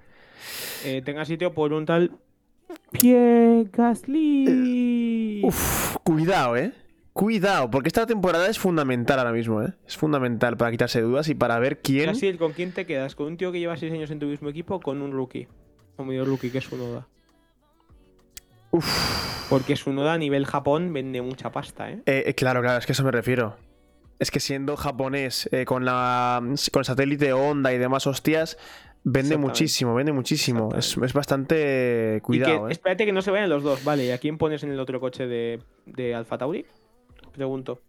Eh, 0.86 1.02
tenga 1.04 1.26
sitio 1.26 1.54
por 1.54 1.74
un 1.74 1.86
tal. 1.86 2.12
Pierre 2.92 3.68
Gasly. 3.72 5.42
Uf, 5.44 5.98
cuidado, 6.04 6.56
eh. 6.58 6.74
Cuidado, 7.14 7.70
porque 7.70 7.90
esta 7.90 8.06
temporada 8.06 8.48
es 8.50 8.60
fundamental 8.60 9.20
ahora 9.20 9.32
mismo, 9.32 9.62
¿eh? 9.62 9.74
Es 9.86 9.98
fundamental 9.98 10.56
para 10.56 10.72
quitarse 10.72 11.02
dudas 11.02 11.28
y 11.28 11.36
para 11.36 11.60
ver 11.60 11.80
quién. 11.82 12.06
Gasly, 12.06 12.38
¿con 12.38 12.54
quién 12.54 12.72
te 12.72 12.86
quedas? 12.86 13.16
¿Con 13.16 13.28
un 13.28 13.38
tío 13.38 13.52
que 13.52 13.60
lleva 13.60 13.76
6 13.76 13.92
años 13.92 14.12
en 14.12 14.20
tu 14.20 14.28
mismo 14.28 14.50
equipo 14.50 14.76
o 14.76 14.80
con 14.80 15.02
un 15.02 15.12
rookie? 15.12 15.48
Un 15.98 16.08
medio 16.08 16.24
rookie 16.24 16.50
que 16.50 16.60
es 16.60 16.72
Unoda. 16.72 17.08
Porque 19.50 19.76
Sunoda 19.76 20.14
a 20.14 20.18
nivel 20.18 20.46
Japón 20.46 20.94
vende 20.94 21.22
mucha 21.22 21.52
pasta, 21.52 21.92
¿eh? 21.92 22.02
Eh, 22.06 22.24
eh, 22.28 22.36
claro, 22.36 22.62
claro, 22.62 22.78
es 22.78 22.86
que 22.86 22.92
a 22.92 22.94
eso 22.94 23.04
me 23.04 23.12
refiero. 23.12 23.58
Es 24.20 24.32
que 24.32 24.40
siendo 24.40 24.76
japonés, 24.76 25.48
eh, 25.52 25.66
con 25.66 25.86
la 25.86 26.44
con 26.72 26.84
satélite 26.84 27.34
Honda 27.34 27.74
y 27.74 27.78
demás 27.78 28.06
hostias, 28.06 28.58
vende 29.04 29.38
muchísimo, 29.38 29.96
vende 29.96 30.12
muchísimo. 30.12 30.70
Es, 30.78 30.98
es 30.98 31.14
bastante 31.14 32.20
cuidado, 32.22 32.66
que, 32.66 32.72
eh. 32.72 32.72
espérate 32.74 33.06
que 33.06 33.14
no 33.14 33.22
se 33.22 33.32
vayan 33.32 33.50
los 33.50 33.64
dos, 33.64 33.84
vale. 33.84 34.06
¿Y 34.06 34.12
a 34.12 34.18
quién 34.18 34.38
pones 34.38 34.64
en 34.64 34.72
el 34.72 34.80
otro 34.80 35.00
coche 35.00 35.26
de, 35.26 35.62
de 35.86 36.16
Alfa 36.16 36.38
Tauri? 36.38 36.66
Pregunto. 37.32 37.80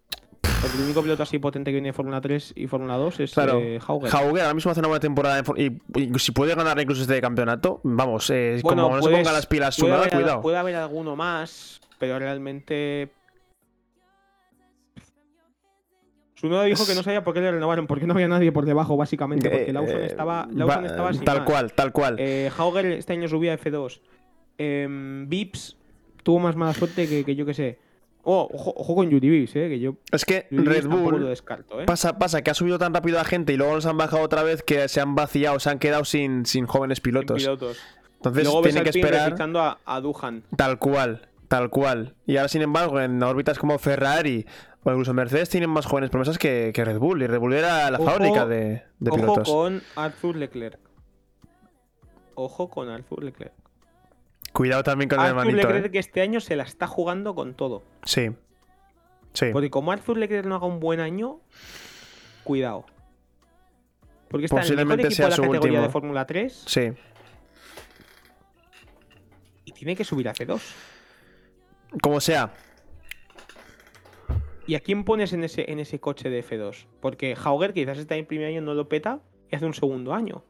Porque 0.60 0.76
el 0.76 0.84
único 0.84 1.02
piloto 1.02 1.22
así 1.22 1.38
potente 1.38 1.70
que 1.70 1.76
viene 1.76 1.88
de 1.88 1.92
Fórmula 1.94 2.20
3 2.20 2.52
y 2.54 2.66
Fórmula 2.66 2.96
2 2.96 3.20
es 3.20 3.32
Claro, 3.32 3.58
eh, 3.58 3.80
Hauger. 3.86 4.14
Hauger 4.14 4.42
ahora 4.42 4.54
mismo 4.54 4.70
hace 4.70 4.80
una 4.80 4.88
buena 4.88 5.00
temporada 5.00 5.42
y, 5.56 5.80
y 5.96 6.18
si 6.18 6.32
puede 6.32 6.54
ganar 6.54 6.78
incluso 6.78 7.02
este 7.02 7.18
campeonato, 7.20 7.80
vamos, 7.82 8.28
eh, 8.30 8.60
Bueno, 8.62 8.84
como 8.84 8.96
no 8.96 9.02
se 9.02 9.10
ponga 9.10 9.32
las 9.32 9.46
pilas 9.46 9.74
su 9.74 9.82
puede, 9.82 9.92
nada, 9.92 10.02
haber, 10.04 10.14
cuidado. 10.14 10.42
puede 10.42 10.58
haber 10.58 10.76
alguno 10.76 11.16
más, 11.16 11.80
pero 11.98 12.18
realmente. 12.18 13.08
Sunoda 16.40 16.64
dijo 16.64 16.82
Es- 16.82 16.88
que 16.88 16.94
no 16.94 17.02
sabía 17.02 17.22
por 17.22 17.34
qué 17.34 17.40
le 17.40 17.50
renovaron, 17.52 17.86
porque 17.86 18.06
no 18.06 18.14
había 18.14 18.28
nadie 18.28 18.50
por 18.52 18.64
debajo, 18.64 18.96
básicamente, 18.96 19.50
porque 19.50 19.70
Eh, 19.70 19.72
Lawson 19.72 19.96
eh, 20.00 20.06
estaba, 20.06 20.48
Lawson 20.52 20.86
estaba 20.86 21.12
sin 21.12 21.24
tal 21.24 21.38
más. 21.40 21.46
cual, 21.46 21.72
tal 21.74 21.92
cual. 21.92 22.16
Eh, 22.18 22.50
Hauger 22.56 22.86
este 22.86 23.12
año 23.12 23.28
subía 23.28 23.52
a 23.52 23.58
F2. 23.58 24.00
Em, 24.58 25.28
Vips 25.28 25.76
tuvo 26.22 26.38
más 26.38 26.56
mala 26.56 26.72
suerte 26.74 27.08
que, 27.08 27.24
que 27.24 27.34
yo 27.34 27.44
que 27.46 27.54
sé. 27.54 27.78
Oh, 28.22 28.48
ojo, 28.52 28.74
ojo 28.76 28.94
con 28.94 29.08
Yuri 29.08 29.30
Vips, 29.30 29.56
eh, 29.56 29.68
que 29.70 29.80
yo 29.80 29.94
es 30.12 30.26
que 30.26 30.46
Red 30.50 30.82
tampoco 30.82 31.10
lo 31.12 31.18
Bull 31.18 31.28
descarto, 31.30 31.80
eh. 31.80 31.86
pasa, 31.86 32.18
pasa 32.18 32.42
que 32.42 32.50
ha 32.50 32.54
subido 32.54 32.78
tan 32.78 32.92
rápido 32.92 33.18
a 33.18 33.24
gente 33.24 33.54
y 33.54 33.56
luego 33.56 33.74
nos 33.74 33.86
han 33.86 33.96
bajado 33.96 34.22
otra 34.22 34.42
vez 34.42 34.62
que 34.62 34.88
se 34.88 35.00
han 35.00 35.14
vaciado, 35.14 35.58
se 35.58 35.70
han 35.70 35.78
quedado 35.78 36.04
sin, 36.04 36.44
sin 36.44 36.66
jóvenes 36.66 36.98
Sin 36.98 37.02
pilotos. 37.04 37.38
pilotos. 37.42 37.78
Entonces 38.16 38.44
Luego 38.44 38.60
ves 38.60 38.74
tienen 38.74 38.84
que 38.92 38.98
esperar 38.98 39.34
a, 39.56 39.78
a 39.86 40.00
Duhan. 40.02 40.42
tal 40.54 40.78
cual, 40.78 41.28
tal 41.48 41.70
cual. 41.70 42.14
Y 42.26 42.36
ahora, 42.36 42.48
sin 42.48 42.60
embargo, 42.60 43.00
en 43.00 43.22
órbitas 43.22 43.58
como 43.58 43.78
Ferrari 43.78 44.44
o 44.82 44.90
incluso 44.90 45.12
Mercedes 45.14 45.48
tienen 45.50 45.68
más 45.70 45.86
jóvenes 45.86 46.10
promesas 46.10 46.38
que, 46.38 46.70
que 46.74 46.84
Red 46.84 46.98
Bull. 46.98 47.22
Y 47.22 47.26
Red 47.26 47.38
Bull 47.38 47.52
era 47.54 47.90
la 47.90 47.98
Ojo- 47.98 48.10
fábrica 48.10 48.46
de, 48.46 48.82
de 48.98 49.10
Ojo 49.10 49.16
pilotos. 49.20 49.48
con 49.48 49.82
Arthur 49.96 50.36
Leclerc. 50.36 50.78
Ojo 52.34 52.70
con 52.70 52.88
Arthur 52.88 53.24
Leclerc. 53.24 53.52
Cuidado 54.52 54.82
también 54.82 55.08
con 55.08 55.20
el 55.20 55.26
Arthur 55.26 55.38
hermanito. 55.40 55.56
Leclerc 55.68 55.86
¿eh? 55.86 55.90
que 55.90 55.98
este 55.98 56.20
año 56.22 56.40
se 56.40 56.56
la 56.56 56.62
está 56.64 56.86
jugando 56.86 57.34
con 57.34 57.54
todo. 57.54 57.82
Sí. 58.04 58.30
Sí. 59.34 59.46
Porque 59.52 59.70
como 59.70 59.92
Arthur 59.92 60.16
Leclerc 60.16 60.46
no 60.46 60.56
haga 60.56 60.66
un 60.66 60.80
buen 60.80 60.98
año, 61.00 61.40
cuidado. 62.42 62.86
Porque 64.28 64.46
está 64.46 64.56
en 64.56 64.62
el 64.62 64.68
mejor 64.86 64.96
Posiblemente 64.96 65.06
equipo 65.08 65.16
sea 65.16 65.24
de 65.26 65.30
la 65.30 65.36
categoría 65.36 65.60
último. 65.70 65.82
de 65.82 65.88
Fórmula 65.90 66.26
3 66.26 66.62
Sí. 66.66 66.92
y 69.64 69.72
tiene 69.72 69.94
que 69.96 70.04
subir 70.04 70.28
a 70.28 70.32
C2. 70.34 70.60
Como 72.02 72.20
sea. 72.20 72.52
¿Y 74.66 74.74
a 74.74 74.80
quién 74.80 75.04
pones 75.04 75.32
en 75.32 75.42
ese, 75.44 75.70
en 75.70 75.80
ese 75.80 75.98
coche 76.00 76.30
de 76.30 76.44
F2? 76.44 76.86
Porque 77.00 77.36
Hauger 77.42 77.72
quizás 77.72 77.98
está 77.98 78.16
en 78.16 78.26
primer 78.26 78.46
año, 78.48 78.60
no 78.60 78.74
lo 78.74 78.88
peta 78.88 79.20
y 79.50 79.56
hace 79.56 79.66
un 79.66 79.74
segundo 79.74 80.12
año. 80.14 80.44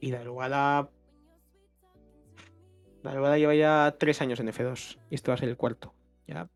Y 0.00 0.10
Daruvala... 0.10 0.88
Daruvala 3.02 3.36
lleva 3.38 3.54
ya 3.54 3.96
tres 3.98 4.20
años 4.22 4.38
en 4.40 4.48
F2 4.48 4.98
y 5.10 5.14
este 5.16 5.30
va 5.30 5.34
a 5.34 5.38
ser 5.38 5.48
el 5.48 5.56
cuarto. 5.56 5.92
Ya 6.28 6.48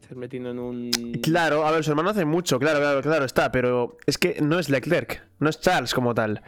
estás 0.00 0.16
metiendo 0.16 0.50
en 0.50 0.58
un... 0.60 0.90
Claro, 1.22 1.66
a 1.66 1.72
ver, 1.72 1.82
su 1.82 1.90
hermano 1.90 2.10
hace 2.10 2.24
mucho, 2.24 2.58
claro, 2.60 2.78
claro, 2.78 3.02
claro, 3.02 3.24
está, 3.24 3.50
pero 3.50 3.96
es 4.06 4.16
que 4.16 4.40
no 4.40 4.60
es 4.60 4.68
Leclerc, 4.68 5.26
no 5.40 5.48
es 5.50 5.60
Charles 5.60 5.92
como 5.92 6.14
tal. 6.14 6.40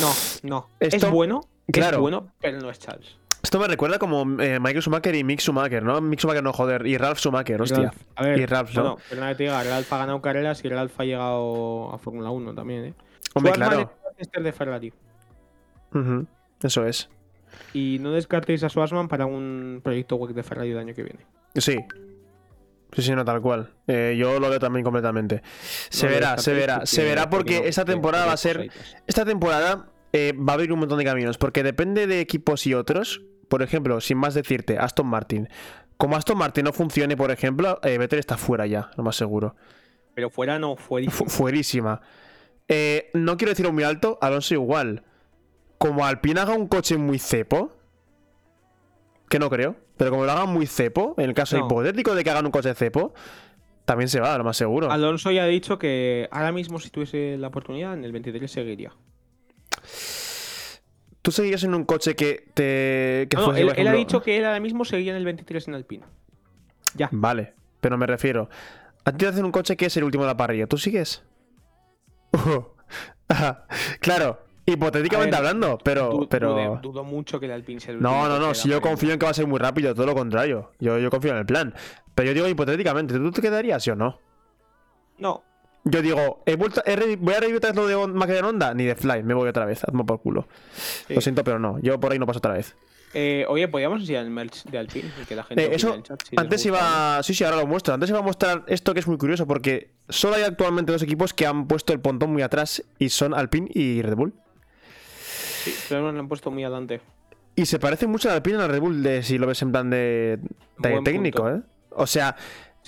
No, 0.00 0.10
no. 0.42 0.68
Esto- 0.78 1.06
Es 1.06 1.10
bueno, 1.10 1.40
claro. 1.72 1.96
es 1.96 2.00
bueno, 2.02 2.32
pero 2.38 2.60
no 2.60 2.68
es 2.70 2.78
Charles. 2.78 3.16
Esto 3.42 3.60
me 3.60 3.68
recuerda 3.68 3.98
como 3.98 4.22
eh, 4.42 4.58
Michael 4.60 4.82
Schumacher 4.82 5.14
y 5.14 5.22
Mick 5.24 5.40
Schumacher, 5.40 5.82
¿no? 5.82 6.00
Mick 6.00 6.18
Schumacher 6.18 6.42
no, 6.42 6.52
joder, 6.52 6.86
y 6.86 6.98
Ralph 6.98 7.18
Schumacher, 7.18 7.60
hostia. 7.62 7.92
A 8.16 8.24
ver, 8.24 8.38
Y 8.40 8.46
Ralph, 8.46 8.74
¿no? 8.74 8.82
bueno, 8.82 8.98
perdona 9.08 9.28
que 9.30 9.34
te 9.36 9.42
diga, 9.44 9.62
Ralph 9.62 9.92
ha 9.92 9.98
ganado 9.98 10.20
carreras 10.20 10.64
y 10.64 10.68
Ralph 10.68 10.92
ha 10.98 11.04
llegado 11.04 11.92
a 11.94 11.98
Fórmula 11.98 12.30
1 12.30 12.54
también, 12.54 12.84
¿eh? 12.86 12.94
Hombre, 13.34 13.52
claro. 13.52 13.80
es 13.80 14.04
Manchester 14.04 14.42
de 14.42 14.52
Ferrari. 14.52 14.92
Eso 16.62 16.86
es. 16.86 17.08
Y 17.72 17.98
no 18.00 18.12
descartéis 18.12 18.62
a 18.64 18.68
Schwarzman 18.68 19.08
para 19.08 19.26
un 19.26 19.80
proyecto 19.82 20.16
web 20.16 20.34
de 20.34 20.42
Ferrari 20.42 20.70
el 20.72 20.78
año 20.78 20.94
que 20.94 21.02
viene. 21.02 21.20
Sí. 21.54 21.78
Sí, 22.92 23.02
sí, 23.02 23.14
no, 23.14 23.24
tal 23.24 23.40
cual. 23.40 23.70
Eh, 23.86 24.16
yo 24.18 24.40
lo 24.40 24.48
veo 24.48 24.58
también 24.58 24.82
completamente. 24.82 25.42
Se 25.90 26.06
No 26.06 26.12
verá, 26.12 26.38
se 26.38 26.54
verá. 26.54 26.86
Se 26.86 27.04
verá 27.04 27.28
porque 27.28 27.68
esta 27.68 27.84
temporada 27.84 28.26
va 28.26 28.32
a 28.32 28.36
ser. 28.38 28.70
Esta 29.06 29.24
temporada 29.24 29.86
eh, 30.12 30.32
va 30.36 30.52
a 30.52 30.54
abrir 30.54 30.72
un 30.72 30.80
montón 30.80 30.98
de 30.98 31.04
caminos. 31.04 31.38
Porque 31.38 31.62
depende 31.62 32.06
de 32.06 32.20
equipos 32.20 32.66
y 32.66 32.74
otros. 32.74 33.22
Por 33.48 33.62
ejemplo, 33.62 34.00
sin 34.00 34.18
más 34.18 34.34
decirte, 34.34 34.78
Aston 34.78 35.06
Martin. 35.06 35.48
Como 35.96 36.16
Aston 36.16 36.36
Martin 36.38 36.64
no 36.64 36.72
funcione, 36.72 37.16
por 37.16 37.30
ejemplo, 37.30 37.80
eh, 37.82 37.98
Vettel 37.98 38.18
está 38.18 38.36
fuera 38.36 38.66
ya, 38.66 38.90
lo 38.96 39.02
más 39.02 39.16
seguro. 39.16 39.56
Pero 40.14 40.30
fuera 40.30 40.58
no, 40.58 40.76
fuera. 40.76 41.10
Fu- 41.10 41.26
fuerísima. 41.26 42.00
Eh, 42.68 43.10
no 43.14 43.36
quiero 43.36 43.50
decirlo 43.50 43.72
muy 43.72 43.82
alto, 43.84 44.18
Alonso 44.20 44.54
igual. 44.54 45.02
Como 45.78 46.04
Alpine 46.04 46.40
haga 46.40 46.54
un 46.54 46.68
coche 46.68 46.96
muy 46.98 47.18
cepo, 47.18 47.72
que 49.28 49.38
no 49.38 49.48
creo, 49.50 49.76
pero 49.96 50.10
como 50.10 50.24
lo 50.24 50.32
hagan 50.32 50.50
muy 50.52 50.66
cepo, 50.66 51.14
en 51.18 51.24
el 51.24 51.34
caso 51.34 51.58
No. 51.58 51.66
hipotético 51.66 52.14
de 52.14 52.24
que 52.24 52.30
hagan 52.30 52.46
un 52.46 52.52
coche 52.52 52.74
cepo, 52.74 53.12
también 53.84 54.08
se 54.08 54.20
va, 54.20 54.36
lo 54.38 54.44
más 54.44 54.56
seguro. 54.56 54.90
Alonso 54.90 55.30
ya 55.30 55.44
ha 55.44 55.46
dicho 55.46 55.78
que 55.78 56.28
ahora 56.30 56.52
mismo, 56.52 56.78
si 56.78 56.90
tuviese 56.90 57.36
la 57.38 57.48
oportunidad, 57.48 57.94
en 57.94 58.04
el 58.04 58.12
23 58.12 58.50
seguiría. 58.50 58.92
¿Tú 61.22 61.32
seguirías 61.32 61.62
en 61.64 61.74
un 61.74 61.84
coche 61.84 62.14
que 62.16 62.48
te. 62.54 63.26
Que 63.28 63.36
No, 63.36 63.48
no, 63.48 63.56
él, 63.56 63.88
ha 63.88 63.92
dicho 63.92 64.22
que 64.22 64.38
él 64.38 64.44
ahora 64.46 64.60
mismo 64.60 64.84
seguiría 64.84 65.12
en 65.12 65.18
el 65.18 65.24
23 65.24 65.68
en 65.68 65.74
Alpine. 65.74 66.04
Ya. 66.94 67.08
Vale, 67.12 67.54
pero 67.80 67.98
me 67.98 68.06
refiero. 68.06 68.48
A 69.04 69.12
ti 69.12 69.18
te 69.18 69.26
hacen 69.28 69.44
un 69.44 69.52
coche 69.52 69.76
que 69.76 69.86
es 69.86 69.96
el 69.96 70.04
último 70.04 70.24
de 70.24 70.28
la 70.28 70.36
parrilla, 70.36 70.66
¿tú 70.66 70.78
sigues? 70.78 71.22
Claro, 74.00 74.38
hipotéticamente 74.64 75.30
ver, 75.36 75.38
hablando, 75.38 75.78
pero. 75.84 76.10
Du- 76.10 76.28
pero... 76.28 76.54
dude- 76.54 76.80
dudo 76.80 77.04
mucho 77.04 77.38
que 77.38 77.46
el 77.46 77.52
Alpine 77.52 77.80
sea 77.80 77.90
el 77.92 77.98
último 77.98 78.10
No, 78.14 78.28
no, 78.28 78.38
no, 78.38 78.54
si 78.54 78.68
yo 78.68 78.76
parrilla. 78.76 78.90
confío 78.90 79.12
en 79.12 79.18
que 79.18 79.26
va 79.26 79.30
a 79.30 79.34
ser 79.34 79.46
muy 79.46 79.58
rápido, 79.58 79.94
todo 79.94 80.06
lo 80.06 80.14
contrario. 80.14 80.72
Yo, 80.78 80.98
yo 80.98 81.10
confío 81.10 81.32
en 81.32 81.38
el 81.38 81.46
plan. 81.46 81.74
Pero 82.14 82.28
yo 82.28 82.34
digo 82.34 82.48
hipotéticamente, 82.48 83.14
¿tú 83.14 83.30
te 83.30 83.42
quedarías 83.42 83.82
sí 83.84 83.90
o 83.90 83.96
no? 83.96 84.18
No, 85.18 85.44
Yo 85.84 86.02
digo, 86.02 86.42
¿he 86.44 86.56
vuelto, 86.56 86.82
he 86.84 87.16
¿voy 87.16 87.34
a 87.34 87.40
revivir 87.40 87.56
otra 87.58 87.70
vez 87.70 87.76
lo 87.76 87.86
de 87.86 87.94
On- 87.94 88.14
McLaren 88.14 88.44
Honda? 88.44 88.74
Ni 88.74 88.84
de 88.84 88.94
Fly, 88.94 89.22
me 89.22 89.32
voy 89.34 89.48
otra 89.48 89.64
vez, 89.64 89.84
hazme 89.84 90.04
por 90.04 90.20
culo. 90.20 90.46
Sí. 90.74 91.14
Lo 91.14 91.20
siento, 91.20 91.44
pero 91.44 91.58
no, 91.58 91.78
yo 91.80 91.98
por 91.98 92.12
ahí 92.12 92.18
no 92.18 92.26
paso 92.26 92.38
otra 92.38 92.52
vez. 92.52 92.76
Eh, 93.14 93.46
oye, 93.48 93.68
podríamos 93.68 94.00
enseñar 94.00 94.24
el 94.24 94.30
merch 94.30 94.64
de 94.64 94.76
Alpine 94.76 95.10
que 95.26 95.34
la 95.34 95.42
gente 95.44 95.64
Eh, 95.64 95.70
eso, 95.72 95.94
el 95.94 96.02
chat 96.02 96.20
si 96.28 96.36
antes 96.38 96.66
iba. 96.66 97.22
Sí, 97.22 97.32
sí, 97.32 97.42
ahora 97.42 97.56
lo 97.56 97.66
muestro. 97.66 97.94
Antes 97.94 98.10
iba 98.10 98.18
a 98.18 98.22
mostrar 98.22 98.64
esto 98.66 98.92
que 98.92 99.00
es 99.00 99.06
muy 99.06 99.16
curioso 99.16 99.46
porque 99.46 99.92
solo 100.10 100.36
hay 100.36 100.42
actualmente 100.42 100.92
dos 100.92 101.02
equipos 101.02 101.32
que 101.32 101.46
han 101.46 101.66
puesto 101.68 101.94
el 101.94 102.00
pontón 102.00 102.30
muy 102.32 102.42
atrás 102.42 102.84
y 102.98 103.08
son 103.08 103.32
Alpine 103.32 103.68
y 103.72 104.02
Red 104.02 104.14
Bull. 104.14 104.34
Sí, 105.64 105.74
pero 105.88 106.02
no 106.02 106.12
lo 106.12 106.20
han 106.20 106.28
puesto 106.28 106.50
muy 106.50 106.64
adelante. 106.64 107.00
Y 107.56 107.64
se 107.66 107.78
parece 107.78 108.06
mucho 108.06 108.28
al 108.28 108.36
Alpine 108.36 108.58
al 108.62 108.68
Red 108.68 108.80
Bull 108.80 109.02
de 109.02 109.22
si 109.22 109.38
lo 109.38 109.46
ves 109.46 109.62
en 109.62 109.72
plan 109.72 109.88
de, 109.88 110.38
técnico, 111.02 111.44
punto. 111.44 111.56
¿eh? 111.56 111.62
O 111.90 112.06
sea, 112.06 112.36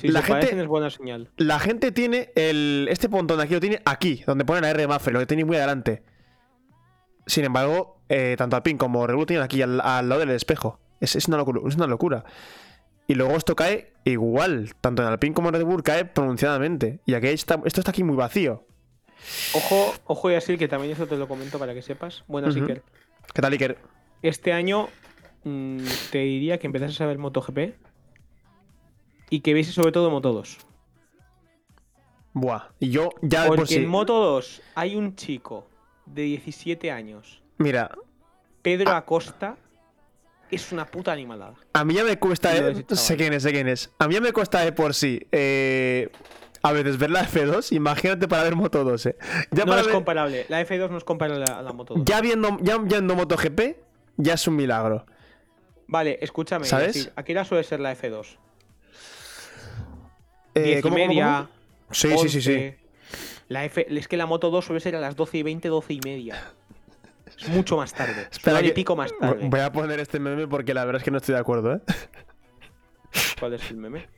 La 0.09 0.21
gente- 0.23 0.33
parecen 0.41 0.61
es 0.61 0.67
buena 0.67 0.91
señal. 0.91 1.31
la 1.37 1.59
gente 1.59 1.93
tiene 1.93 2.31
el. 2.35 2.89
Este 2.91 3.09
pontón 3.09 3.39
de 3.39 3.45
aquí 3.45 3.55
lo 3.55 3.61
tiene 3.61 3.81
aquí, 3.85 4.23
donde 4.27 4.45
pone 4.45 4.61
la 4.61 4.71
R 4.71 4.81
de 4.81 4.87
Mafre, 4.89 5.13
lo 5.13 5.19
que 5.21 5.27
tiene 5.27 5.45
muy 5.45 5.57
adelante. 5.57 6.03
Sin 7.27 7.45
embargo, 7.45 8.01
eh, 8.09 8.35
tanto 8.39 8.57
Alpine 8.57 8.79
como 8.79 9.07
Red 9.07 9.15
Bull 9.15 9.27
tienen 9.27 9.45
aquí 9.45 9.63
al, 9.63 9.81
al 9.81 10.09
lado 10.09 10.21
del 10.21 10.31
espejo. 10.31 10.81
Es, 11.01 11.17
es 11.17 11.29
una 11.29 11.37
locura, 11.37 11.61
es 11.69 11.77
una 11.77 11.87
locura. 11.87 12.25
Y 13.07 13.15
luego 13.15 13.37
esto 13.37 13.55
cae 13.57 13.93
igual, 14.05 14.73
tanto 14.81 15.03
en 15.03 15.09
Alpine 15.09 15.35
como 15.35 15.49
en 15.49 15.55
Red 15.55 15.65
Bull 15.65 15.83
cae 15.83 16.05
pronunciadamente. 16.05 17.01
Y 17.07 17.15
aquí 17.15 17.29
está, 17.29 17.61
esto 17.65 17.81
está 17.81 17.91
aquí 17.91 18.03
muy 18.05 18.17
vacío. 18.17 18.65
Ojo, 19.55 19.93
ojo 20.07 20.31
y 20.31 20.35
así 20.35 20.57
que 20.57 20.67
también 20.69 20.93
eso 20.93 21.07
te 21.07 21.17
lo 21.17 21.29
comento 21.29 21.59
para 21.59 21.75
que 21.75 21.83
sepas. 21.83 22.25
Bueno, 22.27 22.49
Ujú. 22.49 22.61
Iker, 22.63 22.83
¿Qué 23.35 23.43
tal, 23.43 23.53
Iker? 23.53 23.79
este 24.23 24.53
año 24.53 24.89
mm, 25.45 25.79
te 26.11 26.19
diría 26.19 26.59
que 26.59 26.67
empezases 26.67 27.01
a 27.01 27.07
ver 27.07 27.19
MotoGP 27.19 27.59
y 29.31 29.41
que 29.41 29.55
vieses 29.55 29.75
sobre 29.75 29.93
todo 29.93 30.11
Moto 30.11 30.33
2. 30.33 30.59
Buah. 32.33 32.69
Y 32.79 32.91
yo 32.91 33.11
ya 33.23 33.47
Porque 33.47 33.61
por 33.61 33.69
sí. 33.69 33.77
en 33.77 33.89
Moto 33.89 34.15
2 34.15 34.63
hay 34.75 34.95
un 34.97 35.17
chico 35.17 35.67
de 36.07 36.23
17 36.23 36.91
años, 36.91 37.43
Mira, 37.59 37.91
Pedro 38.63 38.93
Acosta, 38.93 39.57
es 40.51 40.73
una 40.73 40.87
puta 40.87 41.13
animalada. 41.13 41.55
a 41.73 41.85
mí 41.85 41.95
ya 41.95 42.05
me 42.05 42.19
cuesta. 42.19 42.57
Eh, 42.57 42.85
sé 42.91 43.17
quién 43.17 43.33
es, 43.33 43.43
sé 43.43 43.53
quién 43.53 43.69
es. 43.69 43.91
A 43.99 44.09
mí 44.09 44.15
ya 44.15 44.21
me 44.21 44.33
cuesta 44.33 44.61
de 44.61 44.73
por 44.73 44.95
sí. 44.95 45.27
eh, 45.33 46.09
a 46.63 46.73
veces 46.73 46.99
ver 46.99 47.11
la 47.11 47.25
F2, 47.27 47.73
imagínate 47.75 48.29
para 48.29 48.43
ver 48.45 48.55
Moto 48.55 48.85
2, 48.85 49.07
eh. 49.07 49.17
Ya, 49.51 49.65
no 49.65 49.71
para 49.71 49.81
es 49.81 49.87
ver- 49.87 49.95
comparable. 49.95 50.47
La 50.49 50.61
F2 50.63 50.91
no 50.91 50.99
es 50.99 51.05
comparable 51.05 51.45
a 51.45 51.63
la 51.63 51.73
Moto 51.73 51.95
2. 51.95 52.05
ya 52.05 52.21
viendo, 52.21 52.59
ya 52.61 52.77
viendo 52.79 53.15
MotoGP, 53.17 53.77
ya 54.19 54.35
es 54.35 54.47
un 54.47 54.57
milagro. 54.57 55.07
Vale, 55.87 56.19
escúchame. 56.21 56.67
¿Sabes? 56.67 56.95
Yacir, 56.97 57.13
¿A 57.17 57.23
qué 57.25 57.33
hora 57.33 57.45
suele 57.45 57.65
ser 57.65 57.81
la 57.81 57.93
F2? 57.97 58.37
Eh, 60.55 60.63
10 60.63 60.79
y 60.79 60.83
¿cómo, 60.83 60.95
cómo, 60.97 61.07
media. 61.09 61.49
Sí, 61.91 62.09
sí, 62.19 62.29
sí, 62.29 62.43
sí. 62.43 62.51
11. 62.53 62.79
La 63.49 63.65
F... 63.65 63.87
Es 63.89 64.09
que 64.09 64.17
la 64.17 64.27
Moto 64.27 64.51
2 64.51 64.65
suele 64.65 64.81
ser 64.81 64.95
a 64.97 65.01
las 65.01 65.17
12 65.17 65.39
y 65.39 65.43
20, 65.43 65.69
12 65.69 65.93
y 65.95 66.01
media. 66.05 66.53
Es 67.39 67.49
mucho 67.49 67.77
más 67.77 67.93
tarde. 67.93 68.29
Es 68.31 68.45
una 68.45 68.55
hora 68.59 68.63
y 68.63 68.69
que- 68.69 68.75
pico 68.75 68.97
más 68.97 69.11
tarde. 69.19 69.49
Voy 69.49 69.61
a 69.61 69.73
poner 69.73 69.99
este 70.01 70.19
meme 70.21 70.47
porque 70.47 70.75
la 70.75 70.85
verdad 70.85 71.01
es 71.01 71.05
que 71.05 71.11
no 71.11 71.19
estoy 71.19 71.35
de 71.35 71.41
acuerdo, 71.41 71.75
¿eh? 71.75 71.81
¿Cuál 73.41 73.55
es 73.55 73.71
el 73.71 73.77
meme? 73.77 74.09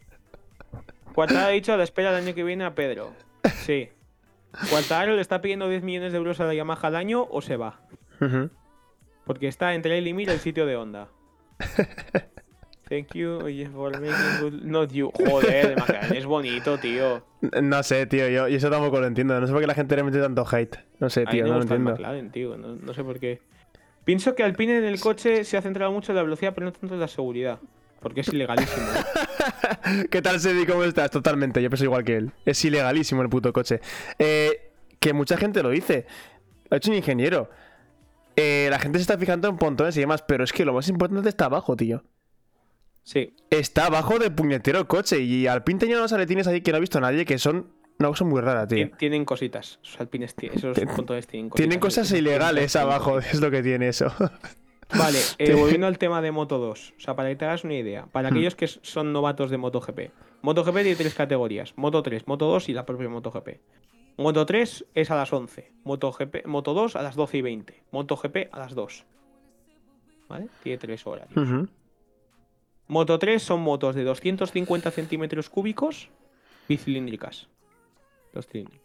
Cuartada 1.14 1.46
ha 1.46 1.50
dicho 1.50 1.72
a 1.72 1.76
la 1.76 1.84
espera 1.84 2.12
del 2.12 2.24
año 2.24 2.34
que 2.34 2.42
viene 2.44 2.64
a 2.64 2.74
Pedro. 2.74 3.12
Sí. 3.64 3.88
Cuartaro 4.70 5.14
le 5.14 5.20
está 5.22 5.40
pidiendo 5.40 5.68
10 5.68 5.82
millones 5.82 6.12
de 6.12 6.18
euros 6.18 6.40
a 6.40 6.44
la 6.44 6.54
Yamaha 6.54 6.88
al 6.88 6.96
año 6.96 7.26
o 7.30 7.40
se 7.42 7.56
va. 7.56 7.80
Ujú. 8.20 8.50
Porque 9.24 9.48
está 9.48 9.74
entre 9.74 9.98
él 9.98 10.08
y 10.08 10.14
mí 10.14 10.24
el 10.24 10.40
sitio 10.40 10.66
de 10.66 10.76
Honda. 10.76 11.08
Thank 12.92 13.14
you 13.14 13.40
for 13.72 13.90
making 13.98 14.40
good... 14.42 14.52
Not 14.64 14.92
you. 14.92 15.10
Joder, 15.14 15.76
es 16.14 16.26
bonito, 16.26 16.76
tío. 16.76 17.24
No 17.62 17.82
sé, 17.82 18.04
tío, 18.04 18.28
yo, 18.28 18.48
y 18.48 18.56
eso 18.56 18.68
tampoco 18.68 19.00
lo 19.00 19.06
entiendo. 19.06 19.40
No 19.40 19.46
sé 19.46 19.52
por 19.54 19.62
qué 19.62 19.66
la 19.66 19.72
gente 19.72 19.96
le 19.96 20.02
mete 20.02 20.20
tanto 20.20 20.44
hate. 20.46 20.76
No 21.00 21.08
sé, 21.08 21.22
A 21.22 21.24
mí 21.24 21.30
tío, 21.30 21.44
me 21.44 21.48
no 21.48 21.54
lo 21.54 21.62
el 21.62 21.62
entiendo. 21.62 21.90
McLaren, 21.92 22.30
tío. 22.30 22.58
No, 22.58 22.74
no 22.76 22.92
sé 22.92 23.02
por 23.02 23.18
qué. 23.18 23.40
Pienso 24.04 24.34
que 24.34 24.42
Alpine 24.42 24.76
en 24.76 24.84
el 24.84 25.00
coche 25.00 25.44
se 25.44 25.56
ha 25.56 25.62
centrado 25.62 25.90
mucho 25.90 26.12
en 26.12 26.16
la 26.16 26.22
velocidad, 26.22 26.52
pero 26.54 26.66
no 26.66 26.72
tanto 26.72 26.92
en 26.92 27.00
la 27.00 27.08
seguridad. 27.08 27.60
Porque 28.02 28.20
es 28.20 28.28
ilegalísimo. 28.28 28.86
¿Qué 30.10 30.20
tal, 30.20 30.38
Sedi? 30.38 30.66
¿Cómo 30.66 30.84
estás? 30.84 31.10
Totalmente, 31.10 31.62
yo 31.62 31.70
pienso 31.70 31.84
igual 31.84 32.04
que 32.04 32.16
él. 32.16 32.32
Es 32.44 32.62
ilegalísimo 32.62 33.22
el 33.22 33.30
puto 33.30 33.54
coche. 33.54 33.80
Eh, 34.18 34.70
que 34.98 35.14
mucha 35.14 35.38
gente 35.38 35.62
lo 35.62 35.70
dice. 35.70 36.04
Lo 36.68 36.74
ha 36.74 36.76
hecho 36.76 36.90
un 36.90 36.98
ingeniero. 36.98 37.48
Eh, 38.36 38.68
la 38.70 38.78
gente 38.78 38.98
se 38.98 39.02
está 39.04 39.16
fijando 39.16 39.48
en 39.48 39.56
pontones 39.56 39.96
y 39.96 40.00
demás, 40.00 40.22
pero 40.28 40.44
es 40.44 40.52
que 40.52 40.66
lo 40.66 40.74
más 40.74 40.90
importante 40.90 41.30
está 41.30 41.46
abajo, 41.46 41.74
tío. 41.74 42.02
Sí. 43.04 43.34
Está 43.50 43.86
abajo 43.86 44.18
del 44.18 44.32
puñetero 44.32 44.78
el 44.78 44.86
coche 44.86 45.20
y 45.20 45.46
Alpine 45.46 45.78
tenía 45.80 45.96
unos 45.98 46.12
aletines 46.12 46.46
ahí 46.46 46.60
que 46.60 46.70
no 46.70 46.76
ha 46.76 46.80
visto 46.80 47.00
nadie 47.00 47.24
que 47.24 47.38
son 47.38 47.68
una 47.98 48.08
cosa 48.08 48.24
muy 48.24 48.40
rara, 48.40 48.66
tío. 48.66 48.78
Tien- 48.86 48.96
Tienen 48.96 49.24
cositas. 49.24 49.78
Esos 49.82 50.00
alpines, 50.00 50.34
esos 50.40 50.78
pontones 50.96 51.26
tienen 51.26 51.50
cositas. 51.50 51.62
Tienen 51.62 51.80
cosas 51.80 52.06
Esos 52.06 52.18
ilegales 52.18 52.72
tienen 52.72 52.88
abajo, 52.90 53.18
es 53.18 53.40
lo 53.40 53.50
que 53.50 53.62
tiene 53.62 53.88
eso. 53.88 54.06
Vale, 54.96 55.18
eh, 55.38 55.54
volviendo 55.54 55.86
al 55.86 55.98
tema 55.98 56.20
de 56.22 56.32
Moto 56.32 56.58
2. 56.58 56.94
O 56.96 57.00
sea, 57.00 57.14
para 57.16 57.28
que 57.28 57.36
te 57.36 57.44
hagas 57.44 57.64
una 57.64 57.74
idea. 57.74 58.06
Para 58.06 58.30
Hmm. 58.30 58.32
aquellos 58.34 58.54
que 58.54 58.66
son 58.68 59.12
novatos 59.12 59.50
de 59.50 59.58
MotoGP. 59.58 60.10
MotoGP 60.42 60.74
tiene 60.74 60.96
tres 60.96 61.14
categorías. 61.14 61.72
Moto 61.76 62.02
3, 62.02 62.26
Moto 62.26 62.46
2 62.46 62.68
y 62.68 62.72
la 62.72 62.84
propia 62.86 63.08
MotoGP. 63.08 63.60
Moto 64.16 64.44
3 64.46 64.84
es 64.94 65.10
a 65.10 65.16
las 65.16 65.32
11. 65.32 65.70
MotoGP, 65.84 66.46
Moto 66.46 66.74
2 66.74 66.96
a 66.96 67.02
las 67.02 67.14
12 67.14 67.38
y 67.38 67.42
20. 67.42 67.82
MotoGP 67.92 68.48
a 68.52 68.58
las 68.58 68.74
2. 68.74 69.04
¿Vale? 70.28 70.48
Tiene 70.62 70.78
tres 70.78 71.06
horarios. 71.06 71.36
Ujú. 71.36 71.68
Moto 72.92 73.18
3 73.18 73.42
son 73.42 73.62
motos 73.62 73.94
de 73.94 74.04
250 74.04 74.90
centímetros 74.90 75.48
cúbicos 75.48 76.10
bicilíndricas. 76.68 77.48
Dos 78.34 78.46
cilindros. 78.46 78.82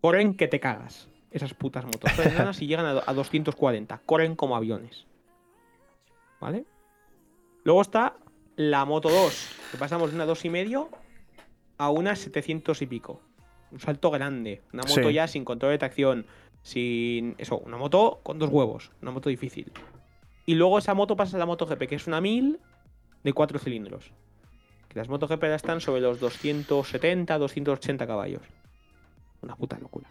Corren 0.00 0.34
que 0.36 0.48
te 0.48 0.58
cagas. 0.58 1.08
Esas 1.30 1.54
putas 1.54 1.84
motos. 1.84 2.10
Son 2.16 2.26
enanas 2.26 2.60
y 2.60 2.66
llegan 2.66 2.84
a, 2.84 3.00
a 3.06 3.14
240. 3.14 3.96
Corren 4.04 4.34
como 4.34 4.56
aviones. 4.56 5.06
¿Vale? 6.40 6.64
Luego 7.62 7.80
está 7.80 8.16
la 8.56 8.84
Moto 8.86 9.08
2. 9.08 9.48
Que 9.70 9.78
pasamos 9.78 10.10
de 10.10 10.16
una 10.16 10.26
2,5 10.26 10.88
a 11.78 11.90
una 11.90 12.16
700 12.16 12.82
y 12.82 12.86
pico. 12.86 13.20
Un 13.70 13.78
salto 13.78 14.10
grande. 14.10 14.62
Una 14.72 14.82
moto 14.82 15.08
Sí. 15.08 15.12
ya 15.12 15.28
sin 15.28 15.44
control 15.44 15.70
de 15.70 15.78
tracción. 15.78 16.26
Sin. 16.62 17.36
Eso, 17.38 17.58
una 17.58 17.76
moto 17.76 18.18
con 18.24 18.40
dos 18.40 18.50
huevos. 18.50 18.90
Una 19.00 19.12
moto 19.12 19.28
difícil. 19.28 19.70
Y 20.46 20.54
luego 20.54 20.78
esa 20.78 20.94
moto 20.94 21.16
pasa 21.16 21.36
a 21.36 21.38
la 21.38 21.46
MotoGP, 21.46 21.86
que 21.88 21.94
es 21.94 22.06
una 22.06 22.20
1000 22.20 22.58
de 23.22 23.32
4 23.32 23.58
cilindros. 23.58 24.10
Que 24.88 24.98
las 24.98 25.08
MotoGP 25.08 25.42
ahora 25.44 25.56
están 25.56 25.80
sobre 25.80 26.00
los 26.00 26.20
270, 26.20 27.38
280 27.38 28.06
caballos. 28.06 28.42
Una 29.40 29.56
puta 29.56 29.78
locura. 29.78 30.08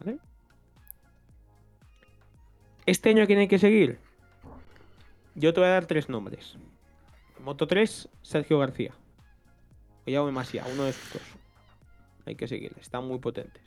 ¿Vale? 0.00 0.18
Este 2.86 3.10
año, 3.10 3.26
¿quién 3.26 3.38
hay 3.38 3.48
que 3.48 3.58
seguir? 3.58 3.98
Yo 5.34 5.52
te 5.52 5.60
voy 5.60 5.68
a 5.68 5.72
dar 5.72 5.86
tres 5.86 6.08
nombres. 6.08 6.56
Moto 7.40 7.66
3, 7.66 8.08
Sergio 8.22 8.58
García. 8.58 8.92
O 10.06 10.10
Jaume 10.10 10.32
Masia, 10.32 10.64
uno 10.72 10.84
de 10.84 10.90
esos 10.90 11.12
dos. 11.12 11.22
Hay 12.26 12.34
que 12.34 12.48
seguirle, 12.48 12.80
están 12.80 13.06
muy 13.06 13.18
potentes. 13.18 13.62